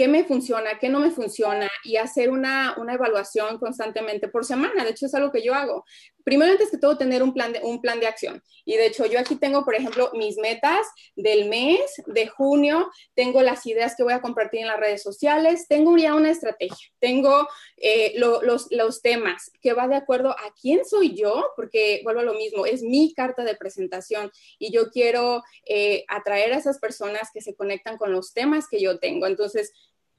qué 0.00 0.08
me 0.08 0.24
funciona, 0.24 0.78
qué 0.78 0.88
no 0.88 0.98
me 0.98 1.10
funciona 1.10 1.68
y 1.84 1.96
hacer 1.96 2.30
una, 2.30 2.74
una, 2.78 2.94
evaluación 2.94 3.58
constantemente 3.58 4.28
por 4.28 4.46
semana. 4.46 4.82
De 4.82 4.92
hecho, 4.92 5.04
es 5.04 5.14
algo 5.14 5.30
que 5.30 5.42
yo 5.42 5.54
hago. 5.54 5.84
Primero, 6.24 6.52
antes 6.52 6.70
que 6.70 6.78
todo, 6.78 6.98
tener 6.98 7.22
un 7.22 7.32
plan, 7.32 7.52
de, 7.52 7.60
un 7.60 7.80
plan 7.80 8.00
de 8.00 8.06
acción. 8.06 8.42
Y 8.64 8.76
de 8.76 8.86
hecho, 8.86 9.06
yo 9.06 9.18
aquí 9.18 9.36
tengo, 9.36 9.64
por 9.64 9.74
ejemplo, 9.74 10.10
mis 10.14 10.36
metas 10.38 10.86
del 11.16 11.48
mes 11.48 11.80
de 12.06 12.26
junio, 12.28 12.90
tengo 13.14 13.42
las 13.42 13.66
ideas 13.66 13.94
que 13.96 14.02
voy 14.02 14.12
a 14.12 14.20
compartir 14.20 14.60
en 14.60 14.68
las 14.68 14.80
redes 14.80 15.02
sociales, 15.02 15.66
tengo 15.68 15.96
ya 15.96 16.14
una 16.14 16.30
estrategia, 16.30 16.88
tengo 16.98 17.48
eh, 17.76 18.14
los, 18.16 18.68
los 18.70 19.02
temas 19.02 19.50
que 19.60 19.72
va 19.72 19.88
de 19.88 19.96
acuerdo 19.96 20.30
a 20.30 20.54
quién 20.60 20.84
soy 20.84 21.14
yo, 21.14 21.44
porque 21.56 22.00
vuelvo 22.04 22.20
a 22.20 22.24
lo 22.24 22.34
mismo, 22.34 22.66
es 22.66 22.82
mi 22.82 23.14
carta 23.14 23.44
de 23.44 23.56
presentación 23.56 24.30
y 24.58 24.72
yo 24.72 24.90
quiero 24.90 25.42
eh, 25.66 26.04
atraer 26.08 26.52
a 26.52 26.58
esas 26.58 26.78
personas 26.78 27.30
que 27.32 27.40
se 27.40 27.54
conectan 27.54 27.96
con 27.96 28.12
los 28.12 28.32
temas 28.32 28.66
que 28.68 28.80
yo 28.80 28.98
tengo. 28.98 29.26
Entonces, 29.26 29.72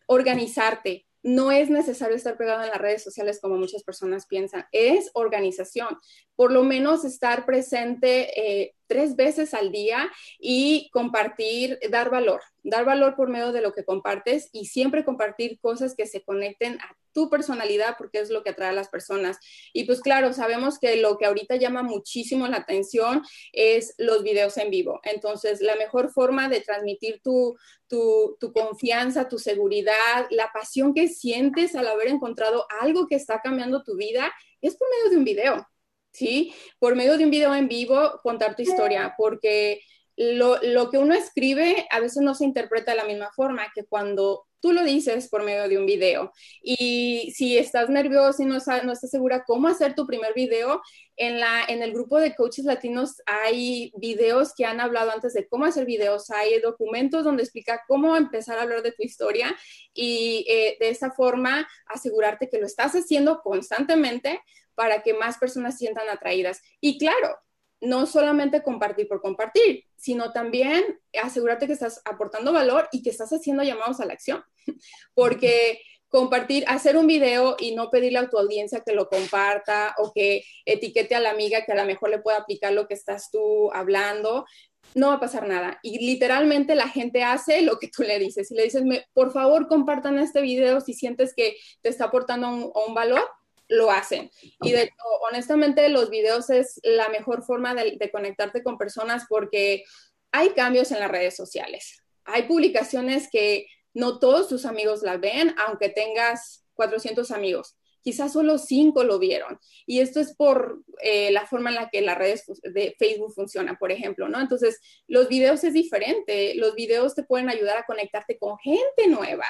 organizarte. 0.08 1.06
No 1.24 1.52
es 1.52 1.70
necesario 1.70 2.16
estar 2.16 2.38
pegado 2.38 2.64
en 2.64 2.70
las 2.70 2.82
redes 2.82 3.04
sociales 3.04 3.40
como 3.42 3.58
muchas 3.58 3.84
personas 3.84 4.26
piensan, 4.26 4.66
es 4.72 5.12
organización. 5.14 5.98
Por 6.36 6.52
lo 6.52 6.64
menos 6.64 7.06
estar 7.06 7.46
presente 7.46 8.40
eh, 8.40 8.76
tres 8.92 9.16
veces 9.16 9.54
al 9.54 9.72
día 9.72 10.12
y 10.38 10.90
compartir, 10.92 11.80
dar 11.90 12.10
valor, 12.10 12.42
dar 12.62 12.84
valor 12.84 13.16
por 13.16 13.30
medio 13.30 13.54
de 13.54 13.62
lo 13.62 13.72
que 13.72 13.86
compartes 13.86 14.50
y 14.52 14.66
siempre 14.66 15.06
compartir 15.06 15.62
cosas 15.62 15.96
que 15.96 16.06
se 16.06 16.22
conecten 16.24 16.78
a 16.82 16.98
tu 17.14 17.30
personalidad 17.30 17.96
porque 17.98 18.20
es 18.20 18.30
lo 18.30 18.44
que 18.44 18.50
atrae 18.50 18.72
a 18.72 18.74
las 18.74 18.90
personas. 18.90 19.38
Y 19.72 19.86
pues 19.86 20.02
claro, 20.02 20.34
sabemos 20.34 20.78
que 20.78 20.98
lo 20.98 21.18
que 21.18 21.26
ahorita 21.26 21.56
llama 21.56 21.84
muchísimo 21.84 22.50
la 22.50 22.58
atención 22.58 23.24
es 23.54 23.94
los 23.98 24.24
videos 24.24 24.58
en 24.58 24.70
vivo. 24.70 25.00
Entonces, 25.04 25.62
la 25.62 25.78
mejor 25.78 26.12
forma 26.12 26.50
de 26.50 26.60
transmitir 26.60 27.22
tu, 27.24 27.56
tu, 27.88 28.36
tu 28.42 28.52
confianza, 28.52 29.30
tu 29.30 29.40
seguridad, 29.40 30.28
la 30.32 30.52
pasión 30.52 30.94
que 30.94 31.08
sientes 31.08 31.76
al 31.76 31.88
haber 31.88 32.10
encontrado 32.10 32.66
algo 32.82 33.08
que 33.08 33.16
está 33.16 33.40
cambiando 33.40 33.84
tu 33.84 33.96
vida 33.96 34.34
es 34.60 34.76
por 34.76 34.90
medio 34.90 35.12
de 35.12 35.18
un 35.18 35.24
video. 35.24 35.71
¿Sí? 36.12 36.54
Por 36.80 36.96
medio 36.96 37.18
de 37.18 37.26
un 37.26 37.32
video 37.32 37.54
en 37.56 37.68
vivo, 37.68 38.20
contar 38.24 38.56
tu 38.56 38.62
historia, 38.62 39.16
porque 39.18 39.82
lo, 40.18 40.90
que 40.90 40.98
uno 40.98 41.14
escribe 41.14 41.88
a 41.90 42.00
veces 42.00 42.22
no 42.22 42.36
se 42.36 42.46
interpreta 42.46 42.92
de 42.92 42.98
la 42.98 43.06
misma 43.06 43.32
forma 43.36 43.72
que 43.74 43.86
cuando 43.86 44.46
tú 44.60 44.74
lo 44.74 44.84
dices 44.84 45.28
por 45.28 45.44
medio 45.44 45.68
de 45.68 45.80
un 45.80 45.88
video. 45.88 46.32
Y 46.62 47.34
si 47.36 47.58
estás 47.58 47.90
nervioso 47.90 48.44
y 48.44 48.46
no, 48.46 48.58
no 48.84 48.92
estás 48.92 49.10
segura 49.10 49.44
cómo 49.46 49.68
hacer 49.68 49.96
tu 49.96 50.06
primer 50.06 50.36
video, 50.36 50.82
en, 51.18 51.40
la, 51.40 51.64
en 51.68 51.82
el 51.82 51.94
grupo 51.94 52.20
de 52.20 52.36
coaches 52.36 52.66
latinos 52.66 53.22
hay 53.26 53.92
videos 53.98 54.54
que 54.56 54.66
han 54.66 54.80
hablado 54.80 55.12
antes 55.12 55.34
de 55.34 55.48
cómo 55.48 55.66
hacer 55.66 55.86
videos, 55.86 56.30
hay 56.30 56.60
documentos 56.60 57.24
donde 57.24 57.44
explica 57.44 57.82
cómo 57.88 58.16
empezar 58.16 58.60
a 58.60 58.64
hablar 58.64 58.84
de 58.84 58.92
tu 58.92 59.04
historia 59.04 59.56
y 59.94 60.46
eh, 60.48 60.78
de 60.80 60.90
esa 60.90 61.12
forma 61.12 61.68
asegurarte 61.88 62.50
que 62.50 62.60
lo 62.60 62.66
estás 62.66 62.94
haciendo 62.94 63.42
constantemente 63.42 64.42
para 64.76 65.04
que 65.04 65.14
más 65.14 65.38
personas 65.38 65.78
sientan 65.78 66.10
atraídas. 66.10 66.62
Y 66.80 66.98
claro, 66.98 67.38
no 67.82 68.06
solamente 68.06 68.62
compartir 68.62 69.08
por 69.08 69.22
compartir, 69.22 69.86
sino 69.98 70.32
también 70.32 71.00
asegurarte 71.22 71.68
que 71.68 71.74
estás 71.74 72.02
aportando 72.06 72.54
valor 72.54 72.88
y 72.92 73.02
que 73.02 73.10
estás 73.10 73.32
haciendo 73.32 73.64
llamados 73.64 74.00
a 74.00 74.06
la 74.06 74.14
acción. 74.14 74.44
Porque 75.16 75.82
compartir, 76.08 76.66
hacer 76.68 76.98
un 76.98 77.08
video 77.08 77.56
y 77.58 77.74
no 77.74 77.90
pedirle 77.90 78.20
a 78.20 78.30
tu 78.30 78.38
audiencia 78.38 78.84
que 78.86 78.94
lo 78.94 79.08
comparta 79.08 79.96
o 79.98 80.12
que 80.14 80.44
etiquete 80.66 81.16
a 81.16 81.22
la 81.22 81.32
amiga 81.32 81.64
que 81.66 81.72
a 81.72 81.76
lo 81.76 81.86
mejor 81.86 82.10
le 82.10 82.20
pueda 82.20 82.38
aplicar 82.38 82.74
lo 82.74 82.86
que 82.88 82.94
estás 82.94 83.32
tú 83.32 83.72
hablando, 83.72 84.46
no 84.94 85.08
va 85.08 85.14
a 85.16 85.20
pasar 85.20 85.48
nada. 85.48 85.80
Y 85.82 86.06
literalmente 86.06 86.76
la 86.76 86.90
gente 86.90 87.24
hace 87.24 87.62
lo 87.62 87.80
que 87.80 87.88
tú 87.88 88.04
le 88.04 88.20
dices. 88.20 88.50
Si 88.50 88.56
le 88.56 88.64
dices, 88.64 88.84
por 89.14 89.32
favor, 89.32 89.68
compartan 89.68 90.20
este 90.20 90.42
video 90.42 90.82
si 90.82 90.94
sientes 90.94 91.34
que 91.34 91.56
te 91.82 91.90
está 91.90 92.06
aportando 92.06 92.50
un 92.50 92.94
valor, 92.94 93.28
lo 93.72 93.90
hacen. 93.90 94.30
Y 94.62 94.72
de 94.74 94.84
hecho, 94.84 95.04
honestamente, 95.30 95.88
los 95.90 96.10
videos 96.10 96.50
es 96.50 96.80
la 96.84 97.10
mejor 97.10 97.44
forma 97.44 97.74
de, 97.74 98.12
conectarte 98.12 98.64
con 98.64 98.78
personas 98.78 99.26
porque 99.30 99.86
hay 100.32 100.50
cambios 100.50 100.92
en 100.92 101.00
las 101.00 101.10
redes 101.10 101.36
sociales. 101.36 102.04
Hay 102.26 102.44
publicaciones 102.44 103.30
que 103.32 103.68
no 103.94 104.20
todos 104.20 104.50
tus 104.50 104.66
amigos 104.66 105.04
la 105.04 105.18
ven, 105.18 105.56
aunque 105.66 105.90
tengas 105.90 106.66
400 106.74 107.32
amigos. 107.32 107.78
Quizás 108.04 108.34
solo 108.34 108.58
5 108.58 109.04
lo 109.06 109.20
vieron. 109.20 109.58
Y 109.86 110.00
esto 110.00 110.20
es 110.20 110.36
por 110.36 110.84
eh, 111.02 111.32
la 111.32 111.46
forma 111.46 111.70
en 111.70 111.76
la 111.76 111.90
que 111.90 112.02
las 112.02 112.18
redes 112.18 112.44
de 112.64 112.96
Facebook 113.00 113.34
funcionan, 113.34 113.78
por 113.78 113.92
ejemplo, 113.92 114.28
¿no? 114.28 114.42
Entonces, 114.42 114.82
los 115.08 115.30
videos 115.30 115.64
es 115.64 115.74
diferente. 115.74 116.56
Los 116.56 116.76
videos 116.76 117.16
te 117.16 117.24
pueden 117.24 117.50
ayudar 117.50 117.78
a 117.78 117.86
conectarte 117.86 118.38
con 118.38 118.58
gente 118.58 119.08
nueva. 119.08 119.46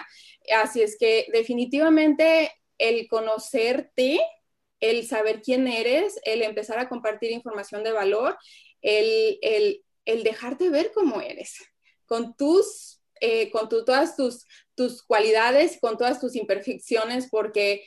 Así 0.62 0.82
es 0.82 0.98
que 1.00 1.28
definitivamente 1.32 2.52
el 2.82 3.08
conocerte, 3.08 4.20
el 4.80 5.08
saber 5.08 5.42
quién 5.42 5.68
eres, 5.68 6.20
el 6.24 6.42
empezar 6.42 6.80
a 6.80 6.90
compartir 6.90 7.32
información 7.32 7.84
de 7.84 7.92
valor, 7.92 8.38
el, 8.82 9.84
dejarte 10.06 10.70
ver 10.70 10.92
cómo 10.94 11.22
eres, 11.22 11.56
con 12.06 12.36
tus, 12.36 13.02
eh, 13.22 13.52
con 13.52 13.70
todas 13.70 14.16
tus, 14.16 14.46
tus 14.76 15.04
cualidades, 15.04 15.78
con 15.80 15.98
todas 15.98 16.20
tus 16.20 16.36
imperfecciones, 16.36 17.30
porque 17.30 17.86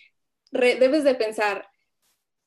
debes 0.53 1.03
de 1.03 1.17
pensar, 1.17 1.67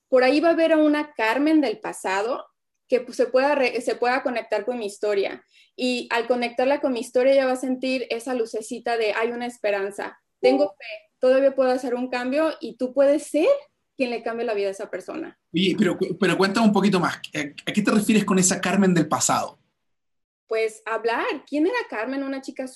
por 0.07 0.23
ahí 0.23 0.39
va 0.39 0.49
a 0.49 0.53
haber 0.53 0.71
a 0.71 0.77
una 0.77 1.13
Carmen 1.13 1.59
del 1.59 1.79
pasado 1.79 2.45
que 2.87 3.01
pues, 3.01 3.17
se, 3.17 3.27
pueda 3.27 3.59
se 3.81 3.95
pueda 3.95 4.23
conectar 4.23 4.65
con 4.65 4.79
mi 4.79 4.85
historia. 4.85 5.43
Y 5.75 6.07
al 6.09 6.25
conectarla 6.27 6.79
con 6.79 6.93
mi 6.93 7.01
historia, 7.01 7.35
ya 7.35 7.45
va 7.45 7.51
a 7.51 7.57
sentir 7.57 8.07
esa 8.09 8.33
lucecita 8.33 8.97
de 8.97 9.11
hay 9.11 9.31
una 9.31 9.45
esperanza. 9.45 10.17
Tengo 10.39 10.69
fe, 10.69 11.06
todavía 11.19 11.55
puedo 11.55 11.71
hacer 11.71 11.95
un 11.95 12.09
cambio 12.09 12.53
y 12.59 12.77
tú 12.77 12.93
puedes 12.93 13.23
ser 13.27 13.47
quien 13.95 14.11
le 14.11 14.21
cambie 14.21 14.45
la 14.45 14.53
vida 14.53 14.67
a 14.67 14.71
esa 14.71 14.89
persona. 14.89 15.39
Oye, 15.53 15.75
pero, 15.77 15.97
pero 16.19 16.37
cuéntame 16.37 16.67
un 16.67 16.73
poquito 16.73 16.99
más. 16.99 17.15
¿A 17.15 17.71
qué 17.71 17.81
te 17.81 17.91
refieres 17.91 18.23
con 18.23 18.37
esa 18.37 18.61
Carmen 18.61 18.93
del 18.93 19.07
pasado? 19.07 19.59
Pues 20.47 20.81
hablar. 20.85 21.25
¿Quién 21.47 21.65
era 21.65 21.77
Carmen? 21.89 22.23
Una 22.23 22.41
chica 22.41 22.67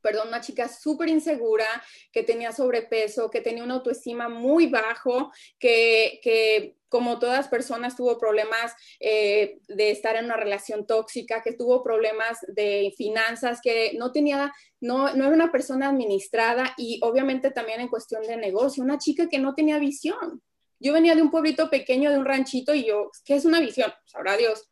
perdón, 0.00 0.28
una 0.28 0.40
chica 0.40 0.68
súper 0.68 1.08
insegura, 1.08 1.66
que 2.12 2.22
tenía 2.22 2.52
sobrepeso, 2.52 3.30
que 3.30 3.40
tenía 3.40 3.64
una 3.64 3.74
autoestima 3.74 4.28
muy 4.28 4.66
bajo, 4.66 5.32
que, 5.58 6.20
que 6.22 6.76
como 6.88 7.18
todas 7.18 7.48
personas 7.48 7.96
tuvo 7.96 8.18
problemas 8.18 8.72
eh, 9.00 9.58
de 9.68 9.90
estar 9.90 10.16
en 10.16 10.24
una 10.26 10.36
relación 10.36 10.86
tóxica, 10.86 11.42
que 11.42 11.52
tuvo 11.52 11.82
problemas 11.82 12.38
de 12.48 12.92
finanzas, 12.96 13.60
que 13.62 13.92
no 13.98 14.12
tenía, 14.12 14.52
no, 14.80 15.14
no 15.14 15.24
era 15.24 15.34
una 15.34 15.52
persona 15.52 15.88
administrada 15.88 16.74
y 16.76 17.00
obviamente 17.02 17.50
también 17.50 17.80
en 17.80 17.88
cuestión 17.88 18.22
de 18.22 18.36
negocio, 18.36 18.82
una 18.82 18.98
chica 18.98 19.28
que 19.28 19.38
no 19.38 19.54
tenía 19.54 19.78
visión. 19.78 20.42
Yo 20.80 20.92
venía 20.92 21.16
de 21.16 21.22
un 21.22 21.30
pueblito 21.30 21.68
pequeño, 21.70 22.10
de 22.10 22.18
un 22.18 22.24
ranchito, 22.24 22.72
y 22.72 22.84
yo, 22.84 23.10
¿qué 23.24 23.34
es 23.34 23.44
una 23.44 23.58
visión? 23.58 23.92
Sabrá 24.04 24.36
Dios 24.36 24.68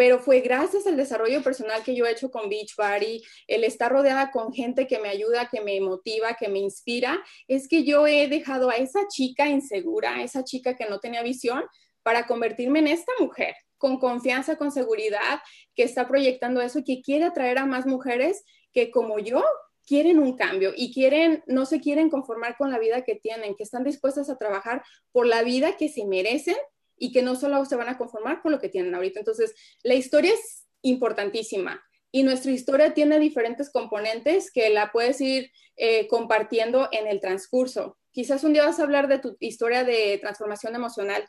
pero 0.00 0.18
fue 0.18 0.40
gracias 0.40 0.86
al 0.86 0.96
desarrollo 0.96 1.42
personal 1.42 1.82
que 1.82 1.94
yo 1.94 2.06
he 2.06 2.12
hecho 2.12 2.30
con 2.30 2.48
Beachbody, 2.48 3.22
el 3.46 3.64
estar 3.64 3.92
rodeada 3.92 4.30
con 4.30 4.50
gente 4.50 4.86
que 4.86 4.98
me 4.98 5.10
ayuda, 5.10 5.50
que 5.52 5.60
me 5.60 5.78
motiva, 5.82 6.38
que 6.40 6.48
me 6.48 6.58
inspira, 6.58 7.22
es 7.46 7.68
que 7.68 7.84
yo 7.84 8.06
he 8.06 8.26
dejado 8.26 8.70
a 8.70 8.76
esa 8.76 9.00
chica 9.08 9.46
insegura, 9.46 10.14
a 10.14 10.22
esa 10.22 10.42
chica 10.42 10.74
que 10.74 10.88
no 10.88 11.00
tenía 11.00 11.22
visión, 11.22 11.64
para 12.02 12.26
convertirme 12.26 12.78
en 12.78 12.86
esta 12.86 13.12
mujer 13.20 13.54
con 13.76 13.98
confianza, 13.98 14.56
con 14.56 14.72
seguridad, 14.72 15.40
que 15.74 15.82
está 15.82 16.08
proyectando 16.08 16.62
eso 16.62 16.80
que 16.82 17.02
quiere 17.02 17.26
atraer 17.26 17.58
a 17.58 17.66
más 17.66 17.84
mujeres 17.84 18.42
que 18.72 18.90
como 18.90 19.18
yo 19.18 19.44
quieren 19.86 20.18
un 20.18 20.34
cambio 20.34 20.72
y 20.74 20.94
quieren, 20.94 21.44
no 21.46 21.66
se 21.66 21.78
quieren 21.78 22.08
conformar 22.08 22.56
con 22.56 22.70
la 22.70 22.78
vida 22.78 23.04
que 23.04 23.16
tienen, 23.16 23.54
que 23.54 23.64
están 23.64 23.84
dispuestas 23.84 24.30
a 24.30 24.38
trabajar 24.38 24.82
por 25.12 25.26
la 25.26 25.42
vida 25.42 25.76
que 25.76 25.90
se 25.90 26.06
merecen 26.06 26.56
y 27.00 27.10
que 27.10 27.22
no 27.22 27.34
solo 27.34 27.64
se 27.64 27.74
van 27.74 27.88
a 27.88 27.98
conformar 27.98 28.42
con 28.42 28.52
lo 28.52 28.60
que 28.60 28.68
tienen 28.68 28.94
ahorita. 28.94 29.18
Entonces, 29.18 29.54
la 29.82 29.94
historia 29.94 30.32
es 30.34 30.66
importantísima 30.82 31.82
y 32.12 32.22
nuestra 32.22 32.52
historia 32.52 32.92
tiene 32.92 33.18
diferentes 33.18 33.70
componentes 33.70 34.52
que 34.52 34.68
la 34.70 34.92
puedes 34.92 35.20
ir 35.20 35.50
eh, 35.76 36.06
compartiendo 36.08 36.88
en 36.92 37.06
el 37.06 37.20
transcurso. 37.20 37.98
Quizás 38.12 38.44
un 38.44 38.52
día 38.52 38.66
vas 38.66 38.78
a 38.78 38.82
hablar 38.82 39.08
de 39.08 39.18
tu 39.18 39.36
historia 39.40 39.82
de 39.82 40.18
transformación 40.18 40.74
emocional, 40.74 41.26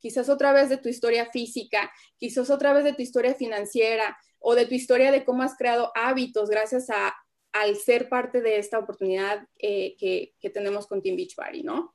quizás 0.00 0.28
otra 0.28 0.52
vez 0.52 0.68
de 0.68 0.78
tu 0.78 0.88
historia 0.88 1.30
física, 1.30 1.92
quizás 2.18 2.50
otra 2.50 2.72
vez 2.72 2.82
de 2.82 2.92
tu 2.92 3.02
historia 3.02 3.34
financiera 3.34 4.18
o 4.40 4.56
de 4.56 4.66
tu 4.66 4.74
historia 4.74 5.12
de 5.12 5.24
cómo 5.24 5.44
has 5.44 5.56
creado 5.56 5.92
hábitos 5.94 6.50
gracias 6.50 6.90
a, 6.90 7.14
al 7.52 7.76
ser 7.76 8.08
parte 8.08 8.40
de 8.40 8.58
esta 8.58 8.80
oportunidad 8.80 9.46
eh, 9.58 9.94
que, 9.98 10.50
tenemos 10.50 10.88
con 10.88 11.00
Team 11.00 11.16
Beachbody, 11.16 11.62
¿no? 11.62 11.94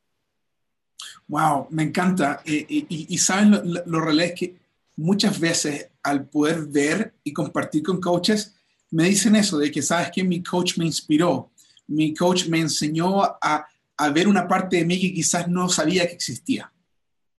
Wow, 1.28 1.68
me 1.72 1.84
encanta. 1.84 2.42
Eh, 2.46 2.66
y, 2.68 3.18
saben 3.18 3.52
lo, 3.86 3.86
lo, 3.86 4.22
es 4.22 4.34
que 4.34 4.56
muchas 4.96 5.40
veces 5.40 5.90
al 6.02 6.26
poder 6.26 6.66
ver 6.66 7.13
y 7.24 7.34
compartir 7.34 7.84
con 7.84 8.00
coaches, 8.00 8.56
me 8.92 9.04
dicen 9.04 9.36
eso, 9.36 9.58
de 9.58 9.70
que 9.70 9.82
sabes 9.82 10.10
que 10.12 10.24
mi 10.24 10.42
coach 10.42 10.78
me 10.78 10.86
inspiró, 10.86 11.52
mi 11.88 12.13
coach 12.13 12.48
me 12.48 12.60
enseñó 12.60 13.24
a, 13.24 13.68
a 13.98 14.10
ver 14.10 14.28
una 14.28 14.48
parte 14.48 14.78
de 14.78 14.86
mí 14.86 15.00
que 15.00 15.13
quizás 15.13 15.48
no 15.48 15.68
sabía 15.68 16.08
que 16.08 16.13
existía. 16.13 16.72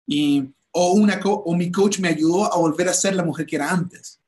Y, 0.07 0.45
o, 0.73 0.93
una 0.93 1.19
o 1.25 1.55
mi 1.55 1.73
coach 1.73 1.99
me 1.99 2.09
ayudó 2.09 2.53
a 2.53 2.59
volver 2.59 2.89
a 2.89 2.95
ser 2.95 3.15
la 3.15 3.25
mujer 3.25 3.47
que 3.47 3.57
era 3.57 3.71
antes. 3.71 4.21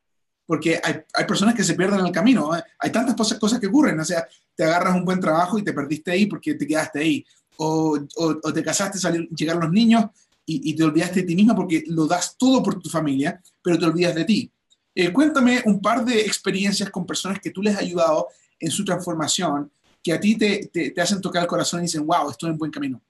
porque 0.46 0.81
hay, 0.83 0.96
hay 1.14 1.25
personas 1.27 1.55
que 1.55 1.62
se 1.62 1.75
pierden 1.75 2.01
en 2.01 2.07
el 2.07 2.12
camino. 2.12 2.57
¿eh? 2.57 2.62
Hay 2.79 2.90
tantas 2.90 3.14
cosas, 3.14 3.38
cosas 3.38 3.61
que 3.61 3.68
ocurren, 3.68 4.01
o 4.01 4.05
sea, 4.05 4.27
te 4.57 4.64
agarras 4.64 4.96
un 4.96 5.05
buen 5.05 5.20
trabajo 5.20 5.59
y 5.59 5.62
te 5.62 5.73
perdiste 5.73 6.11
ahí 6.11 6.27
porque 6.27 6.55
te 6.55 6.66
quedaste 6.66 6.99
ahí. 6.99 7.25
O, 7.62 7.99
o, 8.16 8.53
te 8.55 8.62
casaste, 8.62 8.99
salir, 8.99 9.29
llegaron 9.29 9.62
los 9.62 9.73
niños 9.73 10.07
y, 10.46 10.70
y, 10.70 10.75
te 10.75 10.83
olvidaste 10.83 11.20
de 11.20 11.27
ti 11.27 11.37
misma 11.37 11.55
porque 11.55 11.85
lo 11.88 12.07
das 12.07 12.37
todo 12.38 12.62
por 12.62 12.81
tu 12.81 12.88
familia, 12.88 13.38
pero 13.62 13.79
te 13.79 13.85
olvidas 13.85 14.14
de 14.14 14.25
ti. 14.25 14.51
Eh, 14.94 15.12
cuéntame 15.12 15.62
un 15.66 15.81
par 15.81 16.05
de 16.05 16.20
experiencias 16.23 16.88
con 16.88 17.07
personas 17.07 17.38
que 17.38 17.51
tú 17.51 17.62
les 17.62 17.75
has 17.75 17.83
ayudado 17.83 18.29
en 18.59 18.70
su 18.70 18.83
transformación, 18.83 19.70
que 20.03 20.12
a 20.12 20.18
ti 20.18 20.37
te, 20.37 20.70
te, 20.73 20.90
te 20.90 21.01
hacen 21.01 21.20
tocar 21.20 21.42
el 21.42 21.49
corazón 21.49 21.81
y 21.81 21.83
dicen, 21.83 22.07
wow, 22.07 22.31
estoy 22.31 22.51
en 22.51 22.59
buen 22.59 22.70
camino. 22.70 23.01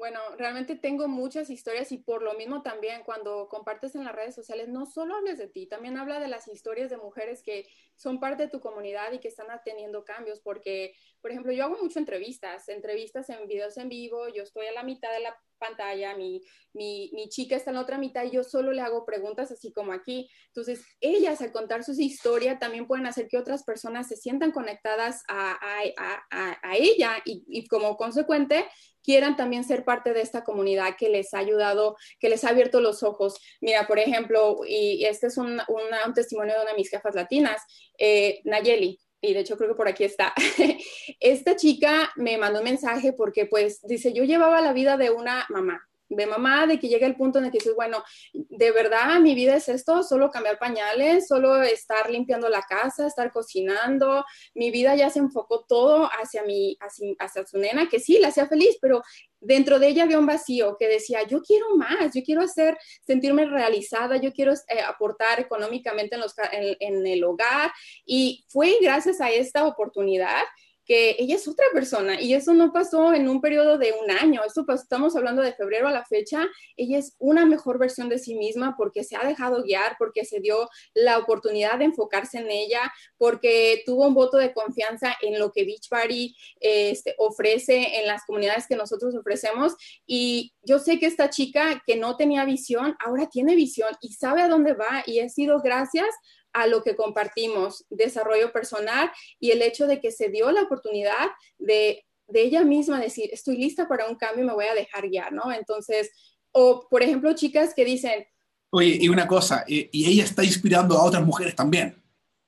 Bueno, 0.00 0.18
realmente 0.38 0.76
tengo 0.76 1.08
muchas 1.08 1.50
historias 1.50 1.92
y 1.92 1.98
por 1.98 2.22
lo 2.22 2.32
mismo 2.32 2.62
también 2.62 3.02
cuando 3.04 3.48
compartes 3.50 3.94
en 3.94 4.04
las 4.04 4.14
redes 4.14 4.34
sociales, 4.34 4.66
no 4.66 4.86
solo 4.86 5.14
hables 5.14 5.36
de 5.36 5.46
ti, 5.46 5.66
también 5.66 5.98
habla 5.98 6.18
de 6.18 6.26
las 6.26 6.48
historias 6.48 6.88
de 6.88 6.96
mujeres 6.96 7.42
que 7.42 7.66
son 7.96 8.18
parte 8.18 8.44
de 8.44 8.48
tu 8.48 8.60
comunidad 8.60 9.12
y 9.12 9.18
que 9.18 9.28
están 9.28 9.48
teniendo 9.62 10.06
cambios, 10.06 10.40
porque, 10.40 10.94
por 11.20 11.32
ejemplo, 11.32 11.52
yo 11.52 11.64
hago 11.64 11.76
mucho 11.82 11.98
entrevistas, 11.98 12.70
entrevistas 12.70 13.28
en 13.28 13.46
videos 13.46 13.76
en 13.76 13.90
vivo, 13.90 14.26
yo 14.28 14.42
estoy 14.42 14.68
a 14.68 14.72
la 14.72 14.84
mitad 14.84 15.12
de 15.12 15.20
la 15.20 15.38
pantalla, 15.60 16.16
mi, 16.16 16.42
mi, 16.72 17.10
mi, 17.12 17.28
chica 17.28 17.54
está 17.54 17.70
en 17.70 17.76
la 17.76 17.82
otra 17.82 17.98
mitad 17.98 18.24
y 18.24 18.30
yo 18.30 18.42
solo 18.42 18.72
le 18.72 18.80
hago 18.80 19.04
preguntas 19.04 19.52
así 19.52 19.72
como 19.72 19.92
aquí. 19.92 20.28
Entonces, 20.48 20.84
ellas 21.00 21.40
al 21.40 21.52
contar 21.52 21.84
su 21.84 21.92
historia 21.92 22.58
también 22.58 22.88
pueden 22.88 23.06
hacer 23.06 23.28
que 23.28 23.38
otras 23.38 23.62
personas 23.62 24.08
se 24.08 24.16
sientan 24.16 24.50
conectadas 24.50 25.22
a, 25.28 25.52
a, 25.52 26.56
a, 26.62 26.76
ella 26.76 27.22
y, 27.24 27.44
y, 27.46 27.68
como 27.68 27.96
consecuente 27.96 28.66
quieran 29.02 29.36
también 29.36 29.64
ser 29.64 29.84
parte 29.84 30.12
de 30.12 30.22
esta 30.22 30.42
comunidad 30.42 30.96
que 30.98 31.08
les 31.08 31.32
ha 31.34 31.38
ayudado, 31.38 31.96
que 32.18 32.28
les 32.28 32.44
ha 32.44 32.48
abierto 32.48 32.80
los 32.80 33.02
ojos. 33.02 33.38
Mira, 33.60 33.86
por 33.86 33.98
ejemplo, 33.98 34.58
y 34.66 35.04
este 35.04 35.28
es 35.28 35.36
un, 35.36 35.60
un, 35.68 35.82
un 36.06 36.14
testimonio 36.14 36.54
de 36.54 36.62
una 36.62 36.70
de 36.72 36.76
mis 36.76 36.90
jefas 36.90 37.14
latinas, 37.14 37.62
eh, 37.98 38.40
Nayeli 38.44 38.98
y 39.20 39.34
de 39.34 39.40
hecho 39.40 39.56
creo 39.56 39.70
que 39.70 39.76
por 39.76 39.88
aquí 39.88 40.04
está, 40.04 40.34
esta 41.20 41.56
chica 41.56 42.10
me 42.16 42.38
mandó 42.38 42.60
un 42.60 42.64
mensaje 42.64 43.12
porque 43.12 43.46
pues 43.46 43.80
dice, 43.82 44.12
yo 44.12 44.24
llevaba 44.24 44.60
la 44.60 44.72
vida 44.72 44.96
de 44.96 45.10
una 45.10 45.46
mamá, 45.48 45.88
de 46.10 46.26
mamá, 46.26 46.66
de 46.66 46.78
que 46.78 46.88
llega 46.88 47.06
el 47.06 47.16
punto 47.16 47.38
en 47.38 47.46
el 47.46 47.50
que 47.50 47.58
dices, 47.58 47.74
bueno, 47.74 48.02
de 48.32 48.70
verdad 48.72 49.20
mi 49.20 49.34
vida 49.34 49.56
es 49.56 49.68
esto, 49.68 50.02
solo 50.02 50.30
cambiar 50.30 50.58
pañales, 50.58 51.28
solo 51.28 51.62
estar 51.62 52.10
limpiando 52.10 52.48
la 52.48 52.62
casa, 52.62 53.06
estar 53.06 53.32
cocinando, 53.32 54.24
mi 54.54 54.70
vida 54.70 54.94
ya 54.96 55.08
se 55.08 55.20
enfocó 55.20 55.64
todo 55.68 56.10
hacia 56.20 56.42
mi, 56.42 56.76
hacia, 56.80 57.46
su 57.46 57.58
nena, 57.58 57.88
que 57.88 58.00
sí, 58.00 58.18
la 58.18 58.28
hacía 58.28 58.46
feliz, 58.48 58.76
pero 58.82 59.02
dentro 59.38 59.78
de 59.78 59.88
ella 59.88 60.02
había 60.02 60.18
un 60.18 60.26
vacío 60.26 60.76
que 60.78 60.88
decía, 60.88 61.22
yo 61.22 61.40
quiero 61.42 61.76
más, 61.76 62.12
yo 62.14 62.22
quiero 62.24 62.42
hacer, 62.42 62.76
sentirme 63.06 63.46
realizada, 63.46 64.16
yo 64.16 64.32
quiero 64.32 64.52
eh, 64.52 64.80
aportar 64.86 65.40
económicamente 65.40 66.16
en 66.52 67.06
el 67.06 67.24
hogar. 67.24 67.70
Y 68.04 68.44
fue 68.48 68.76
gracias 68.82 69.20
a 69.20 69.30
esta 69.30 69.64
oportunidad 69.64 70.42
que 70.84 71.16
ella 71.18 71.36
es 71.36 71.46
otra 71.46 71.66
persona 71.72 72.20
y 72.20 72.34
eso 72.34 72.54
no 72.54 72.72
pasó 72.72 73.14
en 73.14 73.28
un 73.28 73.40
periodo 73.40 73.78
de 73.78 73.92
un 73.92 74.10
año, 74.10 74.42
esto 74.44 74.64
pues, 74.66 74.82
estamos 74.82 75.14
hablando 75.16 75.42
de 75.42 75.52
febrero 75.52 75.88
a 75.88 75.92
la 75.92 76.04
fecha, 76.04 76.48
ella 76.76 76.98
es 76.98 77.14
una 77.18 77.46
mejor 77.46 77.78
versión 77.78 78.08
de 78.08 78.18
sí 78.18 78.34
misma 78.34 78.74
porque 78.76 79.04
se 79.04 79.16
ha 79.16 79.24
dejado 79.24 79.62
guiar, 79.62 79.96
porque 79.98 80.24
se 80.24 80.40
dio 80.40 80.68
la 80.94 81.18
oportunidad 81.18 81.78
de 81.78 81.84
enfocarse 81.84 82.38
en 82.38 82.50
ella, 82.50 82.92
porque 83.18 83.82
tuvo 83.86 84.06
un 84.06 84.14
voto 84.14 84.36
de 84.36 84.52
confianza 84.52 85.14
en 85.22 85.38
lo 85.38 85.52
que 85.52 85.64
Beachbody 85.64 86.34
este, 86.60 87.14
ofrece 87.18 88.00
en 88.00 88.06
las 88.06 88.24
comunidades 88.24 88.66
que 88.66 88.76
nosotros 88.76 89.14
ofrecemos 89.14 89.74
y 90.06 90.52
yo 90.62 90.78
sé 90.78 90.98
que 90.98 91.06
esta 91.06 91.30
chica 91.30 91.82
que 91.86 91.96
no 91.96 92.16
tenía 92.16 92.44
visión, 92.44 92.96
ahora 93.04 93.28
tiene 93.28 93.54
visión 93.54 93.94
y 94.00 94.14
sabe 94.14 94.42
a 94.42 94.48
dónde 94.48 94.74
va 94.74 95.02
y 95.06 95.20
ha 95.20 95.28
sido 95.28 95.60
gracias 95.60 96.08
a 96.52 96.66
lo 96.66 96.82
que 96.82 96.96
compartimos, 96.96 97.84
desarrollo 97.90 98.52
personal 98.52 99.10
y 99.38 99.50
el 99.50 99.62
hecho 99.62 99.86
de 99.86 100.00
que 100.00 100.10
se 100.10 100.28
dio 100.28 100.50
la 100.50 100.62
oportunidad 100.62 101.28
de, 101.58 102.04
de 102.28 102.42
ella 102.42 102.64
misma 102.64 103.00
decir, 103.00 103.30
estoy 103.32 103.56
lista 103.56 103.88
para 103.88 104.08
un 104.08 104.16
cambio 104.16 104.44
y 104.44 104.46
me 104.46 104.54
voy 104.54 104.66
a 104.66 104.74
dejar 104.74 105.08
ya, 105.10 105.30
¿no? 105.30 105.52
Entonces, 105.52 106.10
o 106.52 106.86
por 106.88 107.02
ejemplo, 107.02 107.32
chicas 107.34 107.74
que 107.74 107.84
dicen... 107.84 108.26
Oye, 108.70 108.98
y 109.00 109.08
una 109.08 109.26
cosa, 109.26 109.64
y, 109.66 109.88
ella 109.92 110.24
está 110.24 110.44
inspirando 110.44 110.96
a 110.96 111.02
otras 111.02 111.24
mujeres 111.24 111.54
también. 111.56 111.96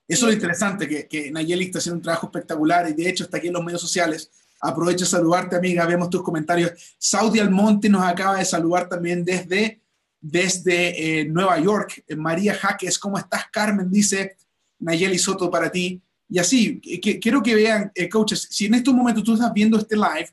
Eso 0.07 0.25
es 0.25 0.31
lo 0.31 0.33
interesante, 0.33 0.87
que, 0.87 1.07
que 1.07 1.31
Nayeli 1.31 1.65
está 1.65 1.79
haciendo 1.79 1.97
un 1.97 2.03
trabajo 2.03 2.27
espectacular 2.27 2.89
y 2.89 2.93
de 2.93 3.09
hecho 3.09 3.23
está 3.23 3.37
aquí 3.37 3.47
en 3.47 3.53
los 3.53 3.63
medios 3.63 3.81
sociales. 3.81 4.31
Aprovecho 4.61 5.03
de 5.03 5.11
saludarte, 5.11 5.55
amiga, 5.55 5.85
vemos 5.85 6.09
tus 6.09 6.23
comentarios. 6.23 6.95
Saudi 6.97 7.39
Almonte 7.39 7.89
nos 7.89 8.03
acaba 8.03 8.37
de 8.37 8.45
saludar 8.45 8.87
también 8.87 9.25
desde 9.25 9.82
desde 10.23 11.19
eh, 11.19 11.25
Nueva 11.25 11.59
York. 11.59 12.05
Eh, 12.07 12.15
María 12.15 12.55
Jaques, 12.55 12.97
¿cómo 12.97 13.17
estás, 13.17 13.45
Carmen? 13.51 13.91
Dice 13.91 14.37
Nayeli 14.79 15.19
Soto 15.19 15.51
para 15.51 15.69
ti. 15.69 16.01
Y 16.29 16.39
así, 16.39 16.79
que, 16.79 17.19
quiero 17.19 17.43
que 17.43 17.53
vean, 17.53 17.91
eh, 17.93 18.07
coaches, 18.07 18.47
si 18.49 18.65
en 18.65 18.75
estos 18.75 18.93
momentos 18.93 19.23
tú 19.23 19.33
estás 19.33 19.53
viendo 19.53 19.77
este 19.77 19.95
live, 19.95 20.29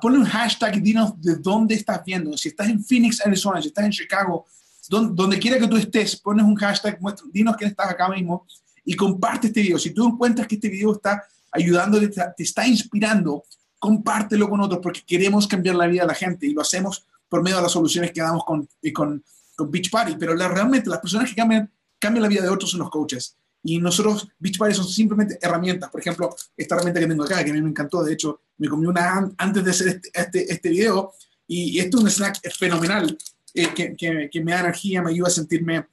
ponle 0.00 0.18
un 0.18 0.24
hashtag 0.24 0.78
y 0.78 0.80
dinos 0.80 1.20
de 1.20 1.36
dónde 1.36 1.74
estás 1.74 2.02
viendo. 2.04 2.34
Si 2.36 2.48
estás 2.48 2.70
en 2.70 2.82
Phoenix, 2.82 3.24
Arizona, 3.24 3.60
si 3.60 3.68
estás 3.68 3.84
en 3.84 3.90
Chicago, 3.90 4.46
donde, 4.88 5.38
quiera 5.38 5.58
que 5.58 5.68
tú 5.68 5.76
estés, 5.76 6.16
pones 6.16 6.44
un 6.44 6.56
hashtag, 6.56 7.00
muestra, 7.00 7.26
dinos 7.30 7.56
que 7.56 7.66
estás 7.66 7.90
acá 7.90 8.08
mismo 8.08 8.46
y 8.84 8.96
comparte 8.96 9.48
este 9.48 9.60
video. 9.60 9.78
Si 9.78 9.90
tú 9.90 10.08
encuentras 10.08 10.48
que 10.48 10.54
este 10.54 10.68
video 10.68 10.92
está 10.92 11.22
ayudando, 11.52 12.00
te, 12.00 12.08
te 12.08 12.42
está 12.42 12.66
inspirando, 12.66 13.44
compártelo 13.78 14.48
con 14.48 14.60
otros 14.62 14.80
porque 14.82 15.02
queremos 15.06 15.46
cambiar 15.46 15.76
la 15.76 15.86
vida 15.86 16.02
de 16.02 16.08
la 16.08 16.14
gente 16.14 16.46
y 16.46 16.54
lo 16.54 16.62
hacemos 16.62 17.06
por 17.30 17.42
medio 17.42 17.56
de 17.56 17.62
las 17.62 17.72
soluciones 17.72 18.12
que 18.12 18.20
damos 18.20 18.44
con, 18.44 18.68
con, 18.92 19.24
con 19.56 19.70
Beach 19.70 19.90
Party, 19.90 20.16
pero 20.18 20.34
la, 20.34 20.48
realmente 20.48 20.90
las 20.90 20.98
personas 20.98 21.30
que 21.30 21.36
cambian, 21.36 21.70
cambian 21.98 22.22
la 22.22 22.28
vida 22.28 22.42
de 22.42 22.48
otros 22.50 22.70
son 22.70 22.80
los 22.80 22.90
coaches. 22.90 23.36
Y 23.62 23.78
nosotros, 23.78 24.28
Beach 24.38 24.58
Party 24.58 24.74
son 24.74 24.88
simplemente 24.88 25.38
herramientas. 25.40 25.90
Por 25.90 26.00
ejemplo, 26.00 26.34
esta 26.56 26.74
herramienta 26.74 27.00
que 27.00 27.06
tengo 27.06 27.24
acá, 27.24 27.44
que 27.44 27.50
a 27.50 27.54
mí 27.54 27.62
me 27.62 27.70
encantó, 27.70 28.02
de 28.02 28.12
hecho, 28.12 28.40
me 28.58 28.68
comí 28.68 28.86
una 28.86 29.30
antes 29.38 29.64
de 29.64 29.70
hacer 29.70 29.88
este, 29.88 30.10
este, 30.12 30.52
este 30.52 30.68
video, 30.70 31.12
y, 31.46 31.78
esto 31.78 31.98
es 31.98 32.04
un 32.04 32.10
snack 32.10 32.52
fenomenal, 32.52 33.16
eh, 33.54 33.68
que, 33.74 33.94
que, 33.96 34.28
que, 34.30 34.40
me 34.40 34.52
da 34.52 34.60
energía, 34.60 35.02
me 35.02 35.10
ayuda 35.10 35.28
a 35.28 35.32
sentirme 35.32 35.86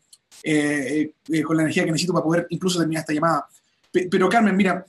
eh, 0.44 1.14
eh, 1.30 1.44
con 1.44 1.58
la 1.58 1.64
energía 1.64 1.84
que 1.84 1.92
necesito 1.92 2.14
para 2.14 2.24
poder 2.24 2.48
incluso 2.50 2.80
terminar 2.80 3.02
esta 3.02 3.14
llamada. 3.14 3.48
Pero 3.92 4.30
Carmen, 4.30 4.56
mira, 4.56 4.86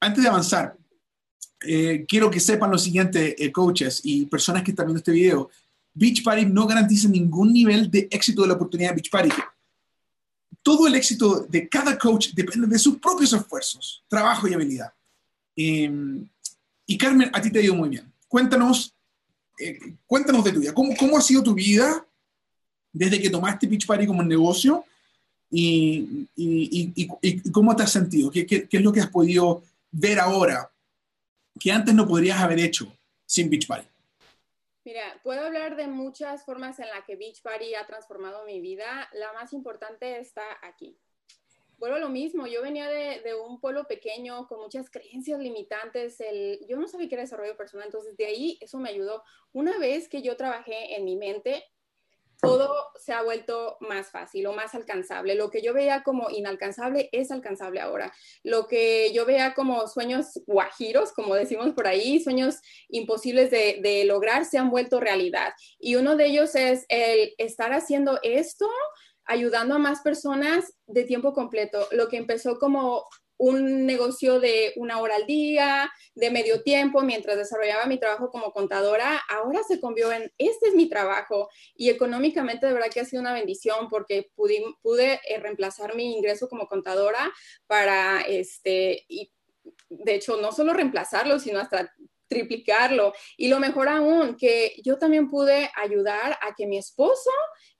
antes 0.00 0.22
de 0.22 0.28
avanzar, 0.28 0.76
quiero 2.08 2.30
que 2.30 2.40
sepan 2.40 2.70
lo 2.70 2.78
siguiente, 2.78 3.36
coaches 3.52 4.00
y 4.04 4.26
personas 4.26 4.62
que 4.62 4.70
están 4.70 4.86
viendo 4.86 4.98
este 4.98 5.12
video, 5.12 5.50
Beach 5.98 6.22
Party 6.22 6.46
no 6.46 6.66
garantiza 6.66 7.08
ningún 7.08 7.52
nivel 7.52 7.90
de 7.90 8.06
éxito 8.10 8.42
de 8.42 8.48
la 8.48 8.54
oportunidad 8.54 8.90
de 8.90 8.94
Beach 8.96 9.10
Party. 9.10 9.30
Todo 10.62 10.86
el 10.86 10.94
éxito 10.94 11.46
de 11.48 11.68
cada 11.68 11.98
coach 11.98 12.28
depende 12.34 12.66
de 12.68 12.78
sus 12.78 12.98
propios 12.98 13.32
esfuerzos, 13.32 14.04
trabajo 14.08 14.46
y 14.46 14.54
habilidad. 14.54 14.92
Em, 15.56 16.28
y 16.86 16.96
Carmen, 16.96 17.30
a 17.32 17.42
ti 17.42 17.50
te 17.50 17.58
ha 17.58 17.62
ido 17.62 17.74
muy 17.74 17.88
bien. 17.88 18.12
Cuéntanos, 18.28 18.94
eh, 19.58 19.94
cuéntanos 20.06 20.44
de 20.44 20.52
tu 20.52 20.60
vida. 20.60 20.72
¿Cómo, 20.72 20.94
¿Cómo 20.96 21.18
ha 21.18 21.20
sido 21.20 21.42
tu 21.42 21.54
vida 21.54 22.06
desde 22.92 23.20
que 23.20 23.30
tomaste 23.30 23.66
Beach 23.66 23.86
Party 23.86 24.06
como 24.06 24.22
negocio? 24.22 24.84
Y, 25.50 26.26
cómo 27.50 27.74
te 27.74 27.82
has 27.82 27.90
sentido? 27.90 28.30
¿Qué, 28.30 28.46
¿Qué, 28.46 28.68
qué, 28.68 28.76
es 28.76 28.82
lo 28.82 28.92
que 28.92 29.00
has 29.00 29.10
podido 29.10 29.62
ver 29.90 30.20
ahora 30.20 30.70
que 31.58 31.72
antes 31.72 31.94
no 31.94 32.06
podrías 32.06 32.40
haber 32.40 32.60
hecho 32.60 32.92
sin 33.26 33.50
Beach 33.50 33.66
Party? 33.66 33.88
Mira, 34.88 35.20
puedo 35.22 35.44
hablar 35.44 35.76
de 35.76 35.86
muchas 35.86 36.46
formas 36.46 36.78
en 36.78 36.88
las 36.88 37.04
que 37.04 37.14
Beach 37.14 37.42
Party 37.42 37.74
ha 37.74 37.86
transformado 37.86 38.46
mi 38.46 38.58
vida. 38.58 39.06
La 39.12 39.34
más 39.34 39.52
importante 39.52 40.18
está 40.18 40.42
aquí. 40.62 40.98
Vuelvo 41.76 41.96
a 41.96 42.00
lo 42.00 42.08
mismo, 42.08 42.46
yo 42.46 42.62
venía 42.62 42.88
de, 42.88 43.20
de, 43.20 43.34
un 43.34 43.60
pueblo 43.60 43.86
pequeño 43.86 44.48
con 44.48 44.62
muchas 44.62 44.88
creencias 44.88 45.40
limitantes. 45.40 46.18
El, 46.22 46.66
yo 46.66 46.78
no 46.78 46.88
sabía 46.88 47.06
qué 47.06 47.16
era 47.16 47.24
desarrollo 47.24 47.54
personal, 47.54 47.88
entonces 47.88 48.16
de 48.16 48.24
ahí 48.24 48.56
eso 48.62 48.78
me 48.78 48.88
ayudó. 48.88 49.24
Una 49.52 49.76
vez 49.76 50.08
que 50.08 50.22
yo 50.22 50.38
trabajé 50.38 50.96
en 50.96 51.04
mi 51.04 51.16
mente, 51.16 51.62
todo 52.40 52.72
se 52.96 53.12
ha 53.12 53.22
vuelto 53.22 53.76
más 53.80 54.10
fácil 54.10 54.46
o 54.46 54.52
más 54.52 54.74
alcanzable. 54.74 55.34
Lo 55.34 55.50
que 55.50 55.62
yo 55.62 55.74
veía 55.74 56.02
como 56.02 56.30
inalcanzable 56.30 57.08
es 57.12 57.30
alcanzable 57.30 57.80
ahora. 57.80 58.12
Lo 58.42 58.66
que 58.66 59.12
yo 59.12 59.24
veía 59.24 59.54
como 59.54 59.86
sueños 59.88 60.40
guajiros, 60.46 61.12
como 61.12 61.34
decimos 61.34 61.72
por 61.72 61.86
ahí, 61.86 62.20
sueños 62.20 62.60
imposibles 62.88 63.50
de, 63.50 63.80
de 63.82 64.04
lograr, 64.04 64.44
se 64.44 64.58
han 64.58 64.70
vuelto 64.70 65.00
realidad. 65.00 65.52
Y 65.78 65.96
uno 65.96 66.16
de 66.16 66.26
ellos 66.26 66.54
es 66.54 66.84
el 66.88 67.34
estar 67.38 67.72
haciendo 67.72 68.18
esto 68.22 68.68
ayudando 69.28 69.74
a 69.74 69.78
más 69.78 70.00
personas 70.00 70.72
de 70.86 71.04
tiempo 71.04 71.34
completo. 71.34 71.86
Lo 71.92 72.08
que 72.08 72.16
empezó 72.16 72.58
como 72.58 73.06
un 73.38 73.86
negocio 73.86 74.40
de 74.40 74.72
una 74.76 75.00
hora 75.00 75.16
al 75.16 75.26
día, 75.26 75.90
de 76.14 76.30
medio 76.30 76.62
tiempo, 76.62 77.02
mientras 77.02 77.36
desarrollaba 77.36 77.86
mi 77.86 77.98
trabajo 77.98 78.30
como 78.30 78.52
contadora, 78.52 79.22
ahora 79.28 79.60
se 79.66 79.80
convirtió 79.80 80.12
en, 80.12 80.32
este 80.38 80.68
es 80.68 80.74
mi 80.74 80.88
trabajo 80.88 81.48
y 81.74 81.88
económicamente 81.88 82.66
de 82.66 82.74
verdad 82.74 82.90
que 82.92 83.00
ha 83.00 83.04
sido 83.04 83.22
una 83.22 83.32
bendición 83.32 83.88
porque 83.88 84.30
pude, 84.34 84.62
pude 84.82 85.20
eh, 85.28 85.38
reemplazar 85.38 85.94
mi 85.94 86.16
ingreso 86.16 86.48
como 86.48 86.66
contadora 86.66 87.32
para, 87.66 88.20
este, 88.22 89.04
y 89.08 89.32
de 89.88 90.14
hecho, 90.14 90.36
no 90.40 90.52
solo 90.52 90.72
reemplazarlo, 90.72 91.38
sino 91.38 91.58
hasta 91.58 91.94
triplicarlo. 92.28 93.14
Y 93.36 93.48
lo 93.48 93.58
mejor 93.58 93.88
aún, 93.88 94.36
que 94.36 94.76
yo 94.84 94.98
también 94.98 95.28
pude 95.28 95.70
ayudar 95.74 96.38
a 96.42 96.54
que 96.54 96.66
mi 96.66 96.78
esposo, 96.78 97.30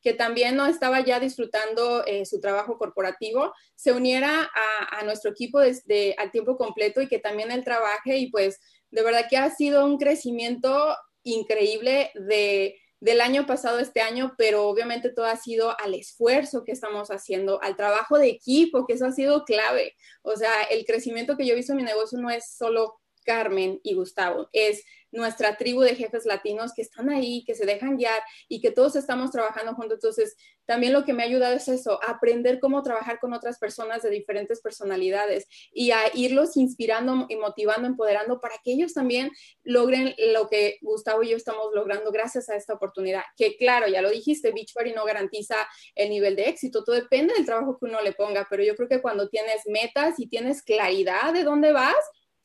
que 0.03 0.15
también 0.15 0.57
no 0.57 0.67
estaba 0.67 1.01
ya 1.01 1.21
disfrutando 1.21 2.05
eh, 2.07 2.25
su 2.25 2.41
trabajo 2.41 2.79
corporativo, 2.79 3.53
se 3.75 3.93
uniera 3.93 4.51
a, 4.91 5.05
nuestro 5.05 5.31
equipo 5.31 5.61
desde 5.61 6.15
al 6.19 6.31
tiempo 6.31 6.57
completo 6.57 7.01
y 7.01 7.09
que 7.09 7.19
también 7.19 7.51
él 7.51 7.65
trabaje. 7.65 8.19
Y 8.19 8.31
pues 8.31 8.61
de 8.91 9.03
verdad 9.03 9.27
que 9.29 9.37
ha 9.37 9.51
sido 9.51 9.85
un 9.85 9.99
crecimiento 9.99 10.97
increíble 11.23 12.11
de 12.15 12.77
del 13.01 13.21
año 13.21 13.47
pasado 13.47 13.79
este 13.79 14.01
año, 14.01 14.35
pero 14.37 14.67
obviamente 14.67 15.11
todo 15.11 15.27
ha 15.27 15.37
sido 15.37 15.79
al 15.79 15.95
esfuerzo 15.95 16.65
que 16.65 16.73
estamos 16.73 17.11
haciendo, 17.11 17.63
al 17.63 17.77
trabajo 17.77 18.19
de 18.19 18.29
equipo, 18.29 18.87
que 18.87 18.95
eso 18.95 19.07
ha 19.07 19.13
sido 19.13 19.45
clave. 19.45 19.95
O 20.23 20.37
sea, 20.37 20.63
el 20.71 20.85
crecimiento 20.85 21.37
que 21.37 21.47
yo 21.47 21.53
he 21.53 21.57
visto 21.57 21.73
en 21.73 21.79
mi 21.79 21.85
negocio 21.85 22.19
no 22.19 22.31
es 22.31 22.57
solo 22.57 22.99
Carmen 23.29 23.79
y 23.83 23.93
Gustavo, 23.93 24.49
es 24.55 24.85
nuestra 25.11 25.57
tribu 25.57 25.83
de 25.83 25.95
jefes 25.95 26.25
latinos 26.25 26.73
que 26.75 26.83
están 26.83 27.11
ahí, 27.11 27.45
que 27.45 27.55
se 27.55 27.67
dejan 27.67 27.97
guiar 27.99 28.23
y 28.49 28.61
que 28.63 28.71
todos 28.71 28.97
estamos 28.97 29.31
trabajando 29.31 29.75
juntos. 29.75 29.97
Entonces, 29.97 30.35
también 30.65 30.95
lo 30.95 31.05
que 31.05 31.13
me 31.13 31.23
ha 31.23 31.27
ayudado 31.27 31.55
es 31.55 31.69
eso, 31.69 31.99
aprender 32.07 32.59
cómo 32.59 32.83
trabajar 32.83 33.19
con 33.21 33.35
otras 33.35 33.59
personas 33.59 34.03
de 34.03 34.11
diferentes 34.11 34.61
personalidades 34.61 35.47
y 35.73 35.91
a 35.91 35.99
irlos 36.15 36.57
inspirando 36.57 37.27
y 37.29 37.37
motivando, 37.37 37.87
empoderando 37.87 38.41
para 38.41 38.55
que 38.65 38.73
ellos 38.73 38.95
también 38.95 39.31
logren 39.63 40.15
lo 40.33 40.49
que 40.49 40.79
Gustavo 40.81 41.23
y 41.23 41.31
yo 41.31 41.37
estamos 41.37 41.67
logrando 41.75 42.11
gracias 42.11 42.49
a 42.49 42.57
esta 42.57 42.75
oportunidad. 42.75 43.23
Que 43.37 43.57
claro, 43.57 43.89
ya 43.89 44.01
lo 44.01 44.11
dijiste, 44.11 44.53
Beachbody 44.53 44.93
no 44.93 45.05
garantiza 45.05 45.57
el 45.95 46.11
nivel 46.11 46.35
de 46.37 46.49
éxito, 46.49 46.83
todo 46.85 46.97
depende 46.97 47.35
del 47.35 47.47
trabajo 47.47 47.79
que 47.79 47.87
uno 47.87 48.01
le 48.01 48.13
ponga, 48.13 48.47
pero 48.49 48.63
yo 48.63 48.75
creo 48.75 48.89
que 48.89 49.03
cuando 49.03 49.29
tienes 49.29 49.63
metas 49.67 50.19
y 50.19 50.29
tienes 50.29 50.63
claridad 50.63 51.33
de 51.35 51.45
dónde 51.45 51.73
vas, 51.73 51.95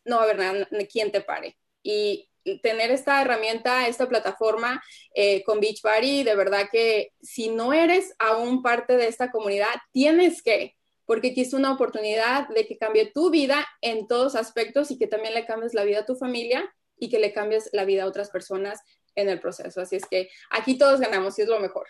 no 0.06 0.18
va 0.18 0.32
a 0.32 0.86
quien 0.86 1.12
te 1.12 1.22
pare. 1.22 1.58
Y 1.82 2.30
tener 2.62 2.92
esta 2.92 3.22
herramienta, 3.22 3.88
esta 3.88 4.08
plataforma 4.08 4.84
eh, 5.14 5.44
con 5.44 5.60
Beachbody, 5.60 6.24
de 6.24 6.36
verdad 6.36 6.68
que 6.72 7.14
si 7.22 7.50
no 7.50 7.74
eres 7.74 8.14
aún 8.20 8.62
parte 8.62 8.98
de 8.98 9.08
esta 9.08 9.32
comunidad, 9.32 9.74
tienes 9.92 10.42
que, 10.42 10.76
porque 11.06 11.30
aquí 11.30 11.42
es 11.42 11.54
una 11.54 11.72
oportunidad 11.72 12.48
de 12.50 12.66
que 12.66 12.78
cambie 12.78 13.12
tu 13.14 13.30
vida 13.30 13.66
en 13.82 14.08
todos 14.08 14.36
aspectos 14.36 14.92
y 14.92 14.98
que 14.98 15.08
también 15.08 15.34
le 15.34 15.46
cambies 15.46 15.74
la 15.74 15.84
vida 15.84 16.00
a 16.00 16.06
tu 16.06 16.16
familia 16.16 16.74
y 16.98 17.10
que 17.10 17.20
le 17.20 17.34
cambies 17.34 17.70
la 17.74 17.86
vida 17.86 18.04
a 18.04 18.08
otras 18.08 18.30
personas 18.30 18.82
en 19.16 19.30
el 19.30 19.40
proceso. 19.40 19.82
Así 19.82 19.96
es 19.96 20.06
que 20.06 20.30
aquí 20.50 20.78
todos 20.78 21.00
ganamos 21.00 21.38
y 21.40 21.44
es 21.44 21.48
lo 21.48 21.60
mejor. 21.60 21.88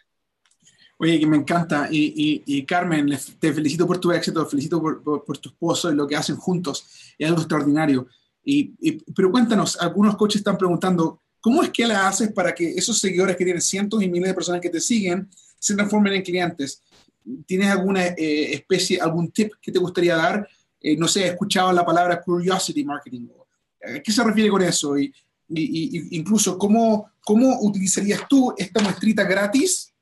Oye, 1.04 1.20
que 1.20 1.28
me 1.28 1.36
encanta. 1.36 1.90
Y, 1.92 2.66
Carmen, 2.66 3.10
te 3.38 3.52
felicito 3.52 3.86
por 3.86 3.98
tu 3.98 4.14
éxito, 4.14 4.46
felicito 4.46 4.80
por, 4.80 5.04
por, 5.04 5.38
tu 5.38 5.50
esposo 5.50 5.92
y 5.92 5.96
lo 5.96 6.08
que 6.08 6.16
hacen 6.16 6.38
juntos. 6.38 6.86
Es 7.20 7.28
algo 7.28 7.42
extraordinario. 7.42 8.08
Y, 8.42 8.72
pero 9.14 9.30
cuéntanos, 9.30 9.78
algunos 9.82 10.16
coaches 10.16 10.40
están 10.40 10.58
preguntando, 10.58 11.20
¿cómo 11.42 11.62
es 11.62 11.72
que 11.72 11.86
la 11.86 12.08
haces 12.08 12.32
para 12.32 12.56
que 12.56 12.70
esos 12.70 13.00
seguidores 13.00 13.36
que 13.36 13.44
tienen 13.44 13.62
cientos 13.62 14.02
y 14.02 14.08
miles 14.08 14.30
de 14.30 14.34
personas 14.34 14.62
que 14.62 14.70
te 14.70 14.80
siguen 14.80 15.30
se 15.60 15.76
transformen 15.76 16.14
en 16.14 16.22
clientes? 16.22 16.82
¿Tienes 17.46 17.68
alguna 17.68 18.06
eh, 18.06 18.54
especie, 18.54 19.02
algún 19.02 19.30
tip 19.30 19.52
que 19.62 19.74
te 19.74 19.80
gustaría 19.80 20.16
dar? 20.16 20.48
Eh, 20.80 20.96
no 20.96 21.10
sé, 21.10 21.26
he 21.26 21.28
escuchado 21.28 21.74
la 21.74 21.86
palabra 21.86 22.22
curiosity 22.22 22.86
marketing. 22.86 23.28
¿A 23.94 24.00
qué 24.00 24.10
se 24.10 24.24
refiere 24.24 24.50
con 24.50 24.62
eso? 24.62 24.98
Y, 24.98 25.14
incluso, 25.50 26.58
¿cómo, 26.58 27.12
¿cómo 27.26 27.60
utilizarías 27.60 28.26
tú 28.30 28.54
esta 28.58 28.82
muestrita 28.82 29.26
gratis 29.26 29.93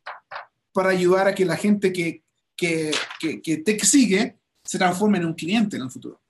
para 0.73 0.89
ayudar 0.89 1.27
a 1.27 1.35
que 1.35 1.45
la 1.45 1.57
gente 1.57 1.91
que, 1.91 2.23
que, 2.55 2.91
que, 3.19 3.41
que 3.41 3.57
te 3.57 3.79
sigue 3.79 4.37
se 4.63 4.77
transforme 4.77 5.17
en 5.17 5.25
un 5.25 5.33
cliente 5.33 5.75
en 5.75 5.83
el 5.83 5.89
futuro? 5.89 6.21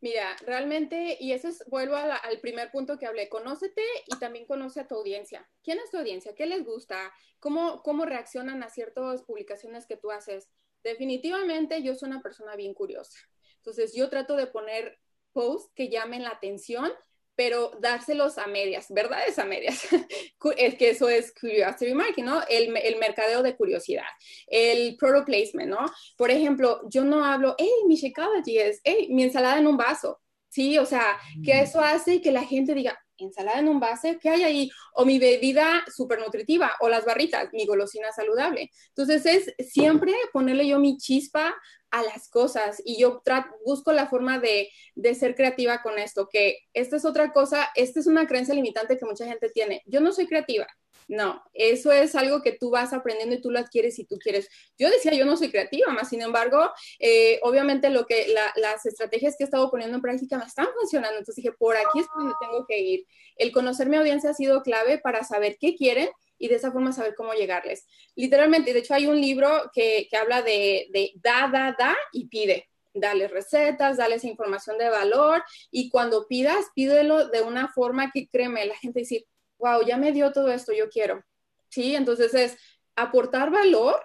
Mira, 0.00 0.36
realmente, 0.42 1.16
y 1.18 1.32
eso 1.32 1.48
es, 1.48 1.64
vuelvo 1.66 1.96
al 1.96 2.38
primer 2.40 2.70
punto 2.70 2.98
que 2.98 3.06
hablé, 3.06 3.28
conócete 3.28 3.82
y 4.06 4.16
también 4.18 4.46
conoce 4.46 4.80
a 4.80 4.86
tu 4.86 4.94
audiencia. 4.94 5.48
¿Quién 5.64 5.78
es 5.78 5.90
tu 5.90 5.98
audiencia? 5.98 6.34
¿Qué 6.34 6.46
les 6.46 6.64
gusta? 6.64 7.12
¿Cómo, 7.40 7.82
cómo 7.82 8.04
reaccionan 8.04 8.62
a 8.62 8.68
ciertas 8.68 9.22
publicaciones 9.22 9.86
que 9.86 9.96
tú 9.96 10.10
haces? 10.10 10.48
Definitivamente 10.84 11.82
yo 11.82 11.94
soy 11.94 12.10
una 12.10 12.22
persona 12.22 12.54
bien 12.56 12.74
curiosa. 12.74 13.18
Entonces 13.56 13.94
yo 13.94 14.08
trato 14.08 14.36
de 14.36 14.46
poner 14.46 15.00
posts 15.32 15.72
que 15.74 15.88
llamen 15.88 16.22
la 16.22 16.30
atención 16.30 16.92
pero 17.36 17.70
dárselos 17.80 18.38
a 18.38 18.46
medias, 18.46 18.86
verdades 18.88 19.38
a 19.38 19.44
medias. 19.44 19.86
es 20.56 20.74
que 20.74 20.90
eso 20.90 21.08
es 21.08 21.32
curiosity 21.38 21.94
marketing, 21.94 22.24
¿no? 22.24 22.42
El, 22.48 22.74
el, 22.76 22.98
mercadeo 22.98 23.42
de 23.42 23.54
curiosidad, 23.54 24.06
el 24.46 24.96
product 24.96 25.26
placement, 25.26 25.70
¿no? 25.70 25.86
Por 26.16 26.30
ejemplo, 26.30 26.80
yo 26.88 27.04
no 27.04 27.24
hablo, 27.24 27.54
hey, 27.58 27.68
mi 27.86 27.96
Shakeology 27.96 28.58
es, 28.58 28.80
hey, 28.82 29.08
mi 29.10 29.24
ensalada 29.24 29.58
en 29.58 29.66
un 29.66 29.76
vaso. 29.76 30.20
Sí, 30.48 30.78
o 30.78 30.86
sea, 30.86 31.18
que 31.44 31.54
mm. 31.54 31.58
eso 31.58 31.80
hace 31.80 32.22
que 32.22 32.32
la 32.32 32.42
gente 32.42 32.74
diga, 32.74 32.98
ensalada 33.18 33.60
en 33.60 33.68
un 33.68 33.80
vaso, 33.80 34.08
¿qué 34.20 34.30
hay 34.30 34.42
ahí? 34.42 34.70
O 34.94 35.04
mi 35.04 35.18
bebida 35.18 35.84
súper 35.94 36.20
nutritiva, 36.20 36.72
o 36.80 36.88
las 36.88 37.04
barritas, 37.04 37.48
mi 37.52 37.66
golosina 37.66 38.12
saludable. 38.12 38.70
Entonces 38.88 39.26
es 39.26 39.70
siempre 39.70 40.12
ponerle 40.32 40.66
yo 40.66 40.78
mi 40.78 40.96
chispa 40.96 41.54
a 41.90 42.02
las 42.02 42.28
cosas 42.28 42.82
y 42.84 43.00
yo 43.00 43.22
busco 43.64 43.92
la 43.92 44.08
forma 44.08 44.38
de, 44.38 44.68
de, 44.94 45.14
ser 45.14 45.34
creativa 45.34 45.82
con 45.82 45.98
esto, 45.98 46.28
que 46.30 46.58
esta 46.74 46.96
es 46.96 47.04
otra 47.04 47.32
cosa, 47.32 47.70
esta 47.74 48.00
es 48.00 48.06
una 48.06 48.26
creencia 48.26 48.54
limitante 48.54 48.98
que 48.98 49.06
mucha 49.06 49.26
gente 49.26 49.50
tiene. 49.50 49.82
Yo 49.86 50.00
no 50.00 50.12
soy 50.12 50.26
creativa. 50.26 50.66
No, 51.08 51.40
eso 51.54 51.92
es 51.92 52.16
algo 52.16 52.42
que 52.42 52.52
tú 52.52 52.70
vas 52.70 52.92
aprendiendo 52.92 53.36
y 53.36 53.40
tú 53.40 53.52
lo 53.52 53.60
adquieres 53.60 53.94
si 53.94 54.04
tú 54.04 54.18
quieres. 54.18 54.48
Yo 54.76 54.90
decía, 54.90 55.14
yo 55.14 55.24
no 55.24 55.36
soy 55.36 55.50
creativa, 55.50 55.92
más 55.92 56.08
sin 56.08 56.20
embargo, 56.20 56.70
eh, 56.98 57.38
obviamente 57.42 57.90
lo 57.90 58.06
que 58.06 58.34
las 58.56 58.86
estrategias 58.86 59.36
que 59.36 59.44
he 59.44 59.46
estado 59.46 59.70
poniendo 59.70 59.96
en 59.96 60.02
práctica 60.02 60.36
me 60.36 60.44
están 60.44 60.66
funcionando. 60.78 61.18
Entonces 61.18 61.36
dije, 61.36 61.54
por 61.56 61.76
aquí 61.76 62.00
es 62.00 62.06
donde 62.16 62.34
tengo 62.40 62.66
que 62.66 62.78
ir. 62.80 63.06
El 63.36 63.52
conocer 63.52 63.88
mi 63.88 63.96
audiencia 63.96 64.30
ha 64.30 64.34
sido 64.34 64.62
clave 64.62 64.98
para 64.98 65.22
saber 65.22 65.58
qué 65.60 65.76
quieren 65.76 66.08
y 66.38 66.48
de 66.48 66.56
esa 66.56 66.72
forma 66.72 66.92
saber 66.92 67.14
cómo 67.14 67.34
llegarles. 67.34 67.86
Literalmente, 68.16 68.72
de 68.72 68.80
hecho 68.80 68.94
hay 68.94 69.06
un 69.06 69.20
libro 69.20 69.70
que, 69.72 70.08
habla 70.20 70.42
de, 70.42 70.88
da, 71.22 71.48
da, 71.52 71.76
da 71.78 71.96
y 72.12 72.26
pide. 72.26 72.68
Dale 72.94 73.28
recetas, 73.28 73.98
dale 73.98 74.14
esa 74.14 74.26
información 74.26 74.78
de 74.78 74.88
valor 74.88 75.44
y 75.70 75.90
cuando 75.90 76.26
pidas, 76.26 76.66
pídelo 76.74 77.28
de 77.28 77.42
una 77.42 77.68
forma 77.68 78.10
que 78.10 78.26
créeme, 78.26 78.64
la 78.64 78.76
gente 78.76 79.00
dice, 79.00 79.26
wow, 79.58 79.84
ya 79.86 79.96
me 79.96 80.12
dio 80.12 80.32
todo 80.32 80.50
esto, 80.50 80.72
yo 80.72 80.88
quiero. 80.88 81.24
Sí, 81.68 81.94
entonces 81.94 82.34
es 82.34 82.56
aportar 82.94 83.50
valor, 83.50 84.00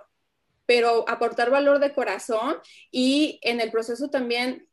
pero 0.65 1.07
aportar 1.07 1.49
valor 1.49 1.79
de 1.79 1.93
corazón 1.93 2.57
y 2.91 3.39
en 3.41 3.59
el 3.59 3.71
proceso 3.71 4.09
también 4.09 4.67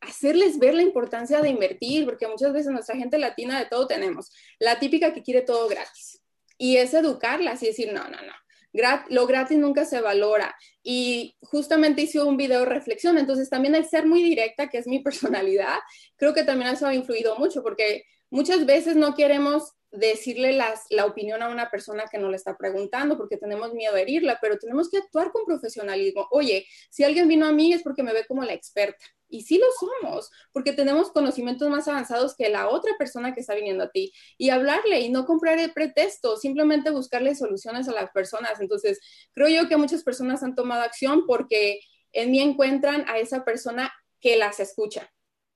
hacerles 0.00 0.58
ver 0.58 0.74
la 0.74 0.82
importancia 0.82 1.40
de 1.40 1.48
invertir, 1.48 2.04
porque 2.04 2.26
muchas 2.26 2.52
veces 2.52 2.72
nuestra 2.72 2.96
gente 2.96 3.18
latina 3.18 3.58
de 3.58 3.66
todo 3.66 3.86
tenemos. 3.86 4.32
La 4.58 4.78
típica 4.78 5.14
que 5.14 5.22
quiere 5.22 5.42
todo 5.42 5.68
gratis 5.68 6.20
y 6.58 6.76
es 6.76 6.94
educarlas 6.94 7.62
y 7.62 7.66
decir, 7.66 7.92
no, 7.92 8.04
no, 8.04 8.18
no. 8.22 9.04
lo 9.08 9.26
gratis 9.26 9.58
nunca 9.58 9.84
se 9.84 10.00
valora. 10.00 10.56
Y 10.82 11.36
justamente 11.40 12.02
hice 12.02 12.22
un 12.22 12.36
video 12.36 12.60
de 12.60 12.66
reflexión, 12.66 13.18
entonces 13.18 13.48
también 13.48 13.74
el 13.74 13.86
ser 13.86 14.06
muy 14.06 14.22
directa, 14.22 14.68
que 14.68 14.78
es 14.78 14.86
mi 14.86 14.98
personalidad, 15.02 15.78
creo 16.16 16.34
que 16.34 16.44
también 16.44 16.72
eso 16.72 16.86
ha 16.86 16.94
influido 16.94 17.36
mucho, 17.36 17.62
porque 17.62 18.04
muchas 18.30 18.66
veces 18.66 18.96
no 18.96 19.14
queremos 19.14 19.74
decirle 19.94 20.52
la 20.52 21.06
opinión 21.06 21.42
a 21.42 21.48
una 21.48 21.70
persona 21.70 22.04
que 22.10 22.18
no 22.18 22.28
le 22.28 22.36
está 22.36 22.56
preguntando 22.56 23.16
porque 23.16 23.36
tenemos 23.36 23.72
miedo 23.74 23.94
a 23.94 24.00
herirla, 24.00 24.38
pero 24.40 24.58
tenemos 24.58 24.90
que 24.90 24.98
actuar 24.98 25.30
con 25.30 25.44
profesionalismo. 25.44 26.26
Oye, 26.30 26.66
si 26.90 27.04
alguien 27.04 27.28
vino 27.28 27.46
a 27.46 27.52
mí 27.52 27.72
es 27.72 27.82
porque 27.82 28.02
me 28.02 28.12
ve 28.12 28.24
como 28.26 28.42
la 28.42 28.52
experta. 28.52 29.04
Y 29.28 29.42
sí 29.42 29.58
lo 29.58 29.66
somos, 29.78 30.30
porque 30.52 30.72
tenemos 30.72 31.10
conocimientos 31.10 31.68
más 31.68 31.88
avanzados 31.88 32.36
que 32.36 32.48
la 32.50 32.68
otra 32.68 32.92
persona 32.98 33.34
que 33.34 33.40
está 33.40 33.54
viniendo 33.54 33.84
a 33.84 33.90
ti. 33.90 34.12
Y 34.36 34.50
hablarle 34.50 35.00
y 35.00 35.10
no 35.10 35.26
comprar 35.26 35.58
el 35.58 35.72
pretexto, 35.72 36.36
simplemente 36.36 36.90
buscarle 36.90 37.34
soluciones 37.34 37.88
a 37.88 37.92
las 37.92 38.10
personas. 38.10 38.60
Entonces, 38.60 39.00
creo 39.32 39.48
yo 39.48 39.68
que 39.68 39.76
muchas 39.76 40.04
personas 40.04 40.42
han 40.42 40.54
tomado 40.54 40.82
acción 40.82 41.26
porque 41.26 41.80
en 42.12 42.30
mí 42.30 42.40
encuentran 42.40 43.08
a 43.08 43.18
esa 43.18 43.44
persona 43.44 43.92
que 44.20 44.36
las 44.36 44.60
escucha 44.60 45.10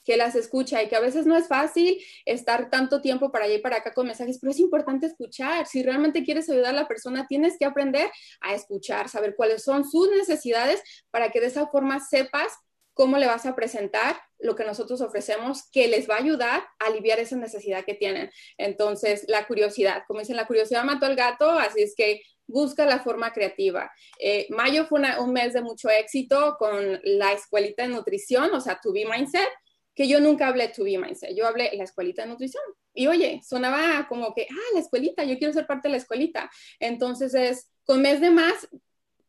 que 0.08 0.16
las 0.16 0.34
escucha 0.34 0.82
y 0.82 0.88
que 0.88 0.96
a 0.96 1.00
veces 1.00 1.26
no 1.26 1.36
es 1.36 1.48
fácil 1.48 2.02
estar 2.24 2.70
tanto 2.70 3.02
tiempo 3.02 3.30
para 3.30 3.44
allá 3.44 3.56
y 3.56 3.58
para 3.58 3.76
acá 3.76 3.92
con 3.92 4.06
mensajes, 4.06 4.38
pero 4.40 4.52
es 4.52 4.58
importante 4.58 5.04
escuchar. 5.04 5.66
Si 5.66 5.82
realmente 5.82 6.24
quieres 6.24 6.48
ayudar 6.48 6.70
a 6.70 6.80
la 6.80 6.88
persona, 6.88 7.26
tienes 7.28 7.58
que 7.58 7.66
aprender 7.66 8.10
a 8.40 8.54
escuchar, 8.54 9.10
saber 9.10 9.36
cuáles 9.36 9.62
son 9.62 9.84
sus 9.84 10.10
necesidades 10.10 10.82
para 11.10 11.28
que 11.28 11.40
de 11.40 11.48
esa 11.48 11.66
forma 11.66 12.00
sepas 12.00 12.54
cómo 12.94 13.18
le 13.18 13.26
vas 13.26 13.44
a 13.44 13.54
presentar 13.54 14.18
lo 14.38 14.56
que 14.56 14.64
nosotros 14.64 15.02
ofrecemos 15.02 15.68
que 15.70 15.88
les 15.88 16.08
va 16.08 16.14
a 16.14 16.20
ayudar 16.20 16.66
a 16.78 16.86
aliviar 16.86 17.18
esa 17.18 17.36
necesidad 17.36 17.84
que 17.84 17.92
tienen. 17.92 18.30
Entonces, 18.56 19.26
la 19.28 19.46
curiosidad, 19.46 20.04
como 20.08 20.20
dicen, 20.20 20.36
la 20.36 20.46
curiosidad 20.46 20.84
mató 20.84 21.04
al 21.04 21.16
gato, 21.16 21.50
así 21.50 21.82
es 21.82 21.94
que 21.94 22.22
busca 22.46 22.86
la 22.86 23.00
forma 23.00 23.30
creativa. 23.34 23.92
Eh, 24.18 24.46
mayo 24.48 24.86
fue 24.86 25.02
un 25.20 25.32
mes 25.34 25.52
de 25.52 25.60
mucho 25.60 25.90
éxito 25.90 26.56
con 26.58 26.98
la 27.04 27.34
escuelita 27.34 27.82
de 27.82 27.90
nutrición, 27.90 28.54
o 28.54 28.60
sea, 28.60 28.80
To 28.82 28.90
Be 28.90 29.04
Mindset, 29.04 29.50
que 29.98 30.06
yo 30.06 30.20
nunca 30.20 30.46
hablé 30.46 30.68
To 30.68 30.84
Be 30.84 30.96
Mindset, 30.96 31.34
yo 31.34 31.44
hablé 31.44 31.72
la 31.74 31.82
escuelita 31.82 32.22
de 32.22 32.28
nutrición. 32.28 32.62
Y 32.94 33.08
oye, 33.08 33.40
sonaba 33.44 34.06
como 34.08 34.32
que, 34.32 34.46
ah, 34.48 34.74
la 34.74 34.78
escuelita, 34.78 35.24
yo 35.24 35.36
quiero 35.38 35.52
ser 35.52 35.66
parte 35.66 35.88
de 35.88 35.92
la 35.92 35.96
escuelita. 35.96 36.48
Entonces 36.78 37.34
es, 37.34 37.72
con 37.82 38.00
mes 38.00 38.20
de 38.20 38.30
más, 38.30 38.68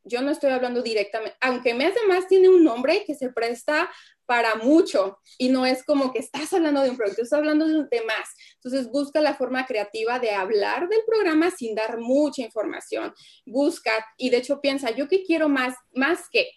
yo 0.03 0.21
no 0.21 0.29
estoy 0.29 0.51
hablando 0.51 0.84
directamente, 0.84 1.36
aunque 1.41 1.73
Mes 1.73 1.95
de 1.95 2.08
Más 2.08 2.28
tiene 2.28 2.49
un 2.49 2.63
nombre 2.63 3.03
que 3.05 3.15
se 3.15 3.32
presta 3.32 3.89
para 4.28 4.57
mucho 4.57 5.17
y 5.39 5.49
no 5.49 5.65
es 5.65 5.84
como 5.84 6.13
que 6.13 6.20
estás 6.20 6.53
hablando 6.53 6.82
de 6.82 6.91
un 6.91 6.97
producto, 6.97 7.24
estás 7.24 7.39
hablando 7.39 7.67
de, 7.67 7.76
un, 7.76 7.89
tema 7.89 8.13
más. 8.15 8.30
Entonces 8.55 8.91
busca 8.91 9.22
la 9.22 9.34
forma 9.34 9.65
creativa 9.65 10.20
de 10.20 10.30
hablar 10.30 10.88
del 10.88 11.01
programa 11.07 11.49
sin 11.49 11.74
dar 11.74 11.97
mucha 11.97 12.43
información. 12.43 13.11
Busca 13.43 13.91
y 14.17 14.30
de 14.30 14.38
hecho 14.38 14.61
piensa, 14.61 14.91
yo 14.91 15.07
qué 15.07 15.24
quiero 15.24 15.49
más, 15.49 15.74
más 15.95 16.30
que. 16.32 16.47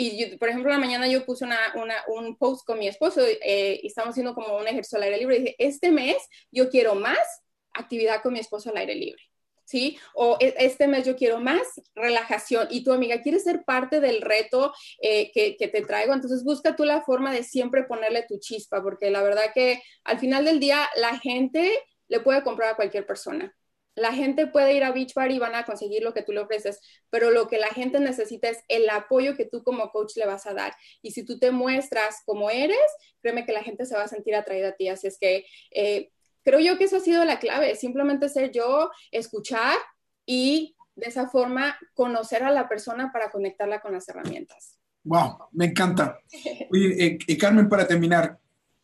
Y 0.00 0.36
por 0.36 0.48
ejemplo, 0.48 0.70
la 0.70 0.78
mañana 0.78 1.08
yo 1.08 1.24
puse 1.24 1.44
una, 1.44 1.58
un 2.06 2.36
post 2.36 2.64
con 2.64 2.78
mi 2.78 2.86
esposo 2.86 3.20
eh, 3.20 3.80
y 3.82 3.88
estamos 3.88 4.10
haciendo 4.10 4.32
como 4.32 4.56
un 4.56 4.68
ejercicio 4.68 4.96
al 4.96 5.02
aire 5.02 5.18
libre. 5.18 5.36
Y 5.38 5.54
este 5.58 5.90
mes 5.90 6.16
yo 6.52 6.70
quiero 6.70 6.94
más 6.94 7.18
actividad 7.74 8.22
con 8.22 8.34
mi 8.34 8.38
esposo 8.38 8.70
al 8.70 8.76
aire 8.76 8.94
libre. 8.94 9.20
¿sí? 9.64 9.98
O 10.14 10.36
e, 10.38 10.54
este 10.58 10.86
mes 10.86 11.04
yo 11.04 11.16
quiero 11.16 11.40
más 11.40 11.62
relajación 11.96 12.68
y 12.70 12.84
tu 12.84 12.92
amiga 12.92 13.22
quiere 13.22 13.40
ser 13.40 13.64
parte 13.64 13.98
del 13.98 14.22
reto 14.22 14.72
eh, 15.02 15.32
que, 15.32 15.56
te 15.68 15.82
traigo, 15.82 16.14
entonces 16.14 16.44
busca 16.44 16.76
tú 16.76 16.84
la 16.84 17.02
forma 17.02 17.32
de 17.32 17.42
siempre 17.42 17.82
ponerle 17.82 18.24
tu 18.28 18.38
chispa, 18.38 18.80
porque 18.80 19.10
la 19.10 19.22
verdad 19.22 19.50
que 19.52 19.82
al 20.04 20.20
final 20.20 20.44
del 20.44 20.60
día 20.60 20.88
la 20.94 21.18
gente 21.18 21.72
le 22.06 22.20
puede 22.20 22.44
comprar 22.44 22.70
a 22.70 22.76
cualquier 22.76 23.04
persona. 23.04 23.52
La 23.98 24.12
gente 24.12 24.46
puede 24.46 24.74
ir 24.74 24.84
a 24.84 24.92
Beach 24.92 25.14
Bar 25.14 25.30
y 25.30 25.38
van 25.38 25.54
a 25.54 25.64
conseguir 25.64 26.02
lo 26.02 26.14
que 26.14 26.22
tú 26.22 26.32
le 26.32 26.40
ofreces, 26.40 26.80
pero 27.10 27.30
lo 27.30 27.48
que 27.48 27.58
la 27.58 27.68
gente 27.68 28.00
necesita 28.00 28.48
es 28.48 28.64
el 28.68 28.88
apoyo 28.90 29.36
que 29.36 29.44
tú 29.44 29.62
como 29.62 29.90
coach 29.90 30.16
le 30.16 30.26
vas 30.26 30.46
a 30.46 30.54
dar. 30.54 30.74
Y 31.02 31.12
si 31.12 31.24
tú 31.24 31.38
te 31.38 31.50
muestras 31.50 32.22
como 32.24 32.50
eres, 32.50 32.78
créeme 33.20 33.44
que 33.44 33.52
la 33.52 33.62
gente 33.62 33.86
se 33.86 33.96
va 33.96 34.04
a 34.04 34.08
sentir 34.08 34.34
atraída 34.34 34.68
a 34.68 34.76
ti. 34.76 34.88
Así 34.88 35.06
es 35.06 35.18
que 35.18 35.46
eh, 35.70 36.10
creo 36.44 36.60
yo 36.60 36.78
que 36.78 36.84
eso 36.84 36.96
ha 36.96 37.00
sido 37.00 37.24
la 37.24 37.38
clave, 37.38 37.74
simplemente 37.74 38.28
ser 38.28 38.52
yo, 38.52 38.90
escuchar 39.10 39.76
y 40.24 40.76
de 40.94 41.06
esa 41.06 41.28
forma 41.28 41.78
conocer 41.94 42.42
a 42.42 42.50
la 42.50 42.68
persona 42.68 43.12
para 43.12 43.30
conectarla 43.30 43.80
con 43.80 43.92
las 43.92 44.08
herramientas. 44.08 44.78
Wow, 45.04 45.48
me 45.52 45.66
encanta. 45.66 46.18
Oye, 46.70 47.04
eh, 47.04 47.18
eh, 47.26 47.38
Carmen, 47.38 47.68
para 47.68 47.86
terminar, 47.86 48.38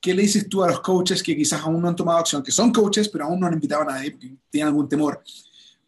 ¿qué 0.04 0.12
le 0.12 0.20
dices 0.20 0.46
tú 0.50 0.62
a 0.62 0.68
los 0.68 0.80
coaches 0.80 1.22
que 1.22 1.34
quizás 1.34 1.62
aún 1.62 1.80
no 1.80 1.88
han 1.88 1.96
tomado 1.96 2.18
acción, 2.18 2.42
que 2.42 2.52
son 2.52 2.70
coaches, 2.70 3.08
pero 3.08 3.24
aún 3.24 3.40
no 3.40 3.46
han 3.46 3.54
invitado 3.54 3.80
a 3.80 3.86
nadie 3.86 4.10
porque 4.10 4.34
tienen 4.50 4.68
algún 4.68 4.86
temor? 4.86 5.22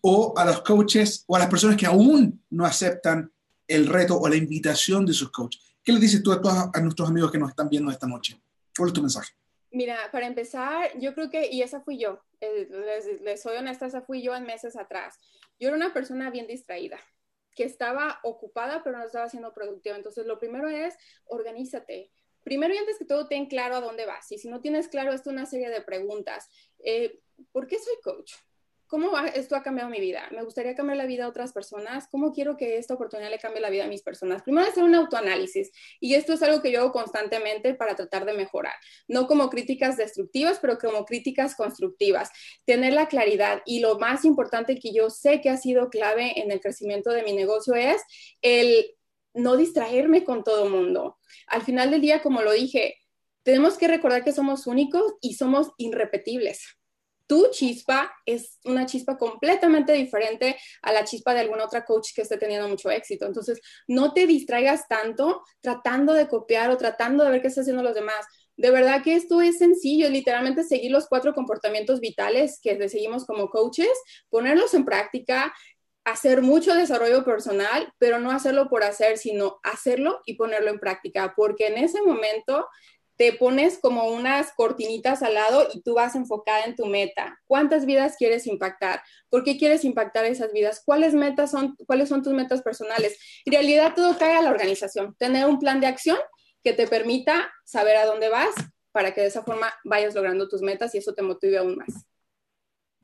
O 0.00 0.32
a 0.34 0.44
los 0.46 0.62
coaches 0.62 1.22
o 1.26 1.36
a 1.36 1.38
las 1.38 1.50
personas 1.50 1.76
que 1.76 1.84
aún 1.84 2.42
no 2.48 2.64
aceptan 2.64 3.30
el 3.68 3.86
reto 3.86 4.18
o 4.18 4.26
la 4.26 4.36
invitación 4.36 5.04
de 5.04 5.12
sus 5.12 5.30
coaches. 5.30 5.60
¿Qué 5.84 5.92
le 5.92 6.00
dices 6.00 6.22
tú 6.22 6.32
a, 6.32 6.40
todos, 6.40 6.70
a 6.72 6.80
nuestros 6.80 7.10
amigos 7.10 7.30
que 7.30 7.36
nos 7.36 7.50
están 7.50 7.68
viendo 7.68 7.90
esta 7.90 8.06
noche? 8.06 8.40
¿Cuál 8.74 8.88
es 8.88 8.94
tu 8.94 9.02
mensaje? 9.02 9.34
Mira, 9.70 9.98
para 10.10 10.26
empezar, 10.26 10.98
yo 10.98 11.14
creo 11.14 11.28
que, 11.28 11.50
y 11.52 11.60
esa 11.60 11.82
fui 11.82 11.98
yo, 11.98 12.22
eh, 12.40 13.18
les, 13.22 13.42
soy 13.42 13.58
honesta, 13.58 13.84
esa 13.84 14.00
fui 14.00 14.22
yo 14.22 14.34
en 14.34 14.46
meses 14.46 14.76
atrás. 14.76 15.18
Yo 15.60 15.68
era 15.68 15.76
una 15.76 15.92
persona 15.92 16.30
bien 16.30 16.46
distraída, 16.46 16.98
que 17.54 17.64
estaba 17.64 18.18
ocupada, 18.22 18.82
pero 18.82 18.96
no 18.96 19.04
estaba 19.04 19.28
siendo 19.28 19.52
productiva. 19.52 19.94
Entonces, 19.94 20.24
lo 20.24 20.38
primero 20.38 20.68
es, 20.68 20.94
organízate. 21.26 22.10
Primero 22.46 22.72
y 22.72 22.76
antes 22.76 22.96
que 22.96 23.04
todo, 23.04 23.26
ten 23.26 23.46
claro 23.46 23.74
a 23.74 23.80
dónde 23.80 24.06
vas. 24.06 24.30
Y 24.30 24.38
si 24.38 24.46
no 24.46 24.60
tienes 24.60 24.86
claro, 24.86 25.12
esto 25.12 25.30
una 25.30 25.46
serie 25.46 25.68
de 25.68 25.80
preguntas. 25.80 26.48
Eh, 26.78 27.18
¿Por 27.50 27.66
qué 27.66 27.76
soy 27.76 27.96
coach? 28.04 28.34
¿Cómo 28.86 29.18
esto 29.18 29.56
ha 29.56 29.64
cambiado 29.64 29.90
mi 29.90 29.98
vida? 29.98 30.28
¿Me 30.30 30.44
gustaría 30.44 30.76
cambiar 30.76 30.96
la 30.96 31.06
vida 31.06 31.24
a 31.24 31.28
otras 31.28 31.52
personas? 31.52 32.06
¿Cómo 32.08 32.32
quiero 32.32 32.56
que 32.56 32.78
esta 32.78 32.94
oportunidad 32.94 33.30
le 33.30 33.40
cambie 33.40 33.60
la 33.60 33.68
vida 33.68 33.86
a 33.86 33.88
mis 33.88 34.02
personas? 34.02 34.44
Primero 34.44 34.68
hacer 34.68 34.84
un 34.84 34.94
autoanálisis 34.94 35.72
y 35.98 36.14
esto 36.14 36.34
es 36.34 36.42
algo 36.44 36.62
que 36.62 36.70
yo 36.70 36.82
hago 36.82 36.92
constantemente 36.92 37.74
para 37.74 37.96
tratar 37.96 38.24
de 38.24 38.34
mejorar, 38.34 38.74
no 39.08 39.26
como 39.26 39.50
críticas 39.50 39.96
destructivas, 39.96 40.60
pero 40.60 40.78
como 40.78 41.04
críticas 41.04 41.56
constructivas. 41.56 42.30
Tener 42.64 42.92
la 42.92 43.08
claridad 43.08 43.60
y 43.66 43.80
lo 43.80 43.98
más 43.98 44.24
importante 44.24 44.78
que 44.78 44.92
yo 44.92 45.10
sé 45.10 45.40
que 45.40 45.50
ha 45.50 45.56
sido 45.56 45.90
clave 45.90 46.40
en 46.40 46.52
el 46.52 46.60
crecimiento 46.60 47.10
de 47.10 47.24
mi 47.24 47.32
negocio 47.32 47.74
es 47.74 48.00
el 48.40 48.96
no 49.36 49.56
distraerme 49.56 50.24
con 50.24 50.44
todo 50.44 50.68
mundo. 50.68 51.18
Al 51.46 51.62
final 51.62 51.90
del 51.90 52.00
día, 52.00 52.22
como 52.22 52.42
lo 52.42 52.52
dije, 52.52 52.96
tenemos 53.42 53.78
que 53.78 53.88
recordar 53.88 54.24
que 54.24 54.32
somos 54.32 54.66
únicos 54.66 55.14
y 55.20 55.34
somos 55.34 55.70
irrepetibles 55.78 56.76
tu 57.26 57.50
chispa 57.50 58.12
es 58.24 58.58
una 58.64 58.86
chispa 58.86 59.18
completamente 59.18 59.92
diferente 59.92 60.56
a 60.82 60.92
la 60.92 61.04
chispa 61.04 61.34
de 61.34 61.40
alguna 61.40 61.64
otra 61.64 61.84
coach 61.84 62.10
que 62.14 62.22
esté 62.22 62.36
teniendo 62.38 62.68
mucho 62.68 62.90
éxito. 62.90 63.26
Entonces, 63.26 63.60
no 63.88 64.12
te 64.12 64.26
distraigas 64.26 64.86
tanto 64.88 65.42
tratando 65.60 66.12
de 66.12 66.28
copiar 66.28 66.70
o 66.70 66.76
tratando 66.76 67.24
de 67.24 67.30
ver 67.30 67.42
qué 67.42 67.48
están 67.48 67.62
haciendo 67.62 67.82
los 67.82 67.94
demás. 67.94 68.24
De 68.56 68.70
verdad 68.70 69.02
que 69.02 69.14
esto 69.16 69.42
es 69.42 69.58
sencillo, 69.58 70.08
literalmente 70.08 70.62
seguir 70.62 70.90
los 70.90 71.08
cuatro 71.08 71.34
comportamientos 71.34 72.00
vitales 72.00 72.58
que 72.62 72.88
seguimos 72.88 73.26
como 73.26 73.50
coaches, 73.50 73.90
ponerlos 74.30 74.72
en 74.74 74.84
práctica, 74.84 75.52
hacer 76.06 76.40
mucho 76.40 76.72
desarrollo 76.72 77.24
personal, 77.24 77.92
pero 77.98 78.20
no 78.20 78.30
hacerlo 78.30 78.68
por 78.68 78.84
hacer, 78.84 79.18
sino 79.18 79.58
hacerlo 79.64 80.20
y 80.24 80.34
ponerlo 80.34 80.70
en 80.70 80.78
práctica, 80.78 81.34
porque 81.36 81.66
en 81.66 81.78
ese 81.78 82.00
momento 82.00 82.68
te 83.16 83.32
pones 83.32 83.78
como 83.78 84.08
unas 84.10 84.52
cortinitas 84.52 85.22
al 85.24 85.34
lado 85.34 85.66
y 85.74 85.82
tú 85.82 85.94
vas 85.94 86.14
enfocada 86.14 86.64
en 86.64 86.76
tu 86.76 86.86
meta. 86.86 87.40
¿Cuántas 87.46 87.86
vidas 87.86 88.14
quieres 88.16 88.46
impactar? 88.46 89.02
¿Por 89.30 89.42
qué 89.42 89.58
quieres 89.58 89.84
impactar 89.84 90.26
esas 90.26 90.52
vidas? 90.52 90.80
¿Cuáles 90.84 91.14
metas 91.14 91.50
son, 91.50 91.74
cuáles 91.86 92.08
son 92.08 92.22
tus 92.22 92.34
metas 92.34 92.62
personales? 92.62 93.18
En 93.44 93.54
realidad 93.54 93.94
todo 93.96 94.16
cae 94.16 94.36
a 94.36 94.42
la 94.42 94.50
organización. 94.50 95.16
Tener 95.18 95.46
un 95.46 95.58
plan 95.58 95.80
de 95.80 95.88
acción 95.88 96.18
que 96.62 96.72
te 96.72 96.86
permita 96.86 97.50
saber 97.64 97.96
a 97.96 98.06
dónde 98.06 98.28
vas 98.28 98.54
para 98.92 99.12
que 99.12 99.22
de 99.22 99.26
esa 99.26 99.42
forma 99.42 99.74
vayas 99.84 100.14
logrando 100.14 100.48
tus 100.48 100.62
metas 100.62 100.94
y 100.94 100.98
eso 100.98 101.14
te 101.14 101.22
motive 101.22 101.58
aún 101.58 101.76
más. 101.76 102.06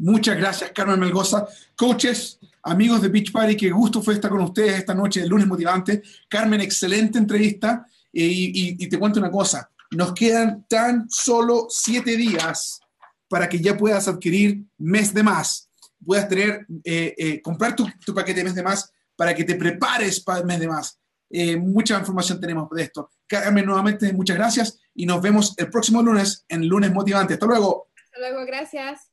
Muchas 0.03 0.37
gracias, 0.37 0.71
Carmen 0.73 1.01
Melgoza. 1.01 1.47
Coaches, 1.77 2.39
amigos 2.63 3.03
de 3.03 3.09
Beach 3.09 3.33
Party, 3.33 3.57
qué 3.57 3.71
gusto 3.71 4.03
fue 4.03 4.15
estar 4.15 4.31
con 4.31 4.43
ustedes 4.43 4.79
esta 4.79 4.95
noche 4.95 5.21
de 5.21 5.29
lunes 5.29 5.47
motivante. 5.47 6.03
Carmen, 6.29 6.61
excelente 6.61 7.19
entrevista. 7.19 7.87
y 8.13 8.89
te 8.89 8.99
cuento 8.99 9.19
una 9.19 9.31
cosa, 9.31 9.71
nos 9.93 10.13
quedan 10.13 10.65
tan 10.69 11.09
solo 11.09 11.67
siete 11.69 12.17
días 12.17 12.81
para 13.29 13.49
que 13.49 13.61
ya 13.61 13.77
puedas 13.77 14.09
adquirir 14.09 14.63
mes 14.79 15.15
de 15.15 15.23
más, 15.23 15.71
puedas 16.05 16.29
tener, 16.29 16.67
eh, 16.85 17.15
eh, 17.17 17.41
comprar 17.41 17.75
tu, 17.75 17.87
paquete 18.15 18.41
de 18.41 18.45
mes 18.45 18.55
de 18.55 18.63
más 18.63 18.93
para 19.17 19.35
que 19.35 19.45
te 19.45 19.55
prepares 19.55 20.21
para 20.21 20.41
el 20.41 20.47
mes 20.47 20.61
de 20.61 20.69
más. 20.69 20.99
Eh, 21.31 21.57
mucha 21.57 21.99
información 21.99 22.41
tenemos 22.41 22.69
de 22.71 22.83
esto. 22.83 23.11
Carmen, 23.27 23.65
nuevamente, 23.65 24.13
muchas 24.13 24.37
gracias 24.37 24.79
y 24.95 25.07
nos 25.07 25.23
vemos 25.23 25.55
el 25.57 25.71
próximo 25.71 26.03
lunes 26.03 26.45
en 26.49 26.69
Lunes 26.69 26.93
Motivante. 26.93 27.35
Hasta 27.35 27.47
luego. 27.47 27.89
Hasta 28.05 28.19
luego, 28.19 28.45
gracias. 28.45 29.12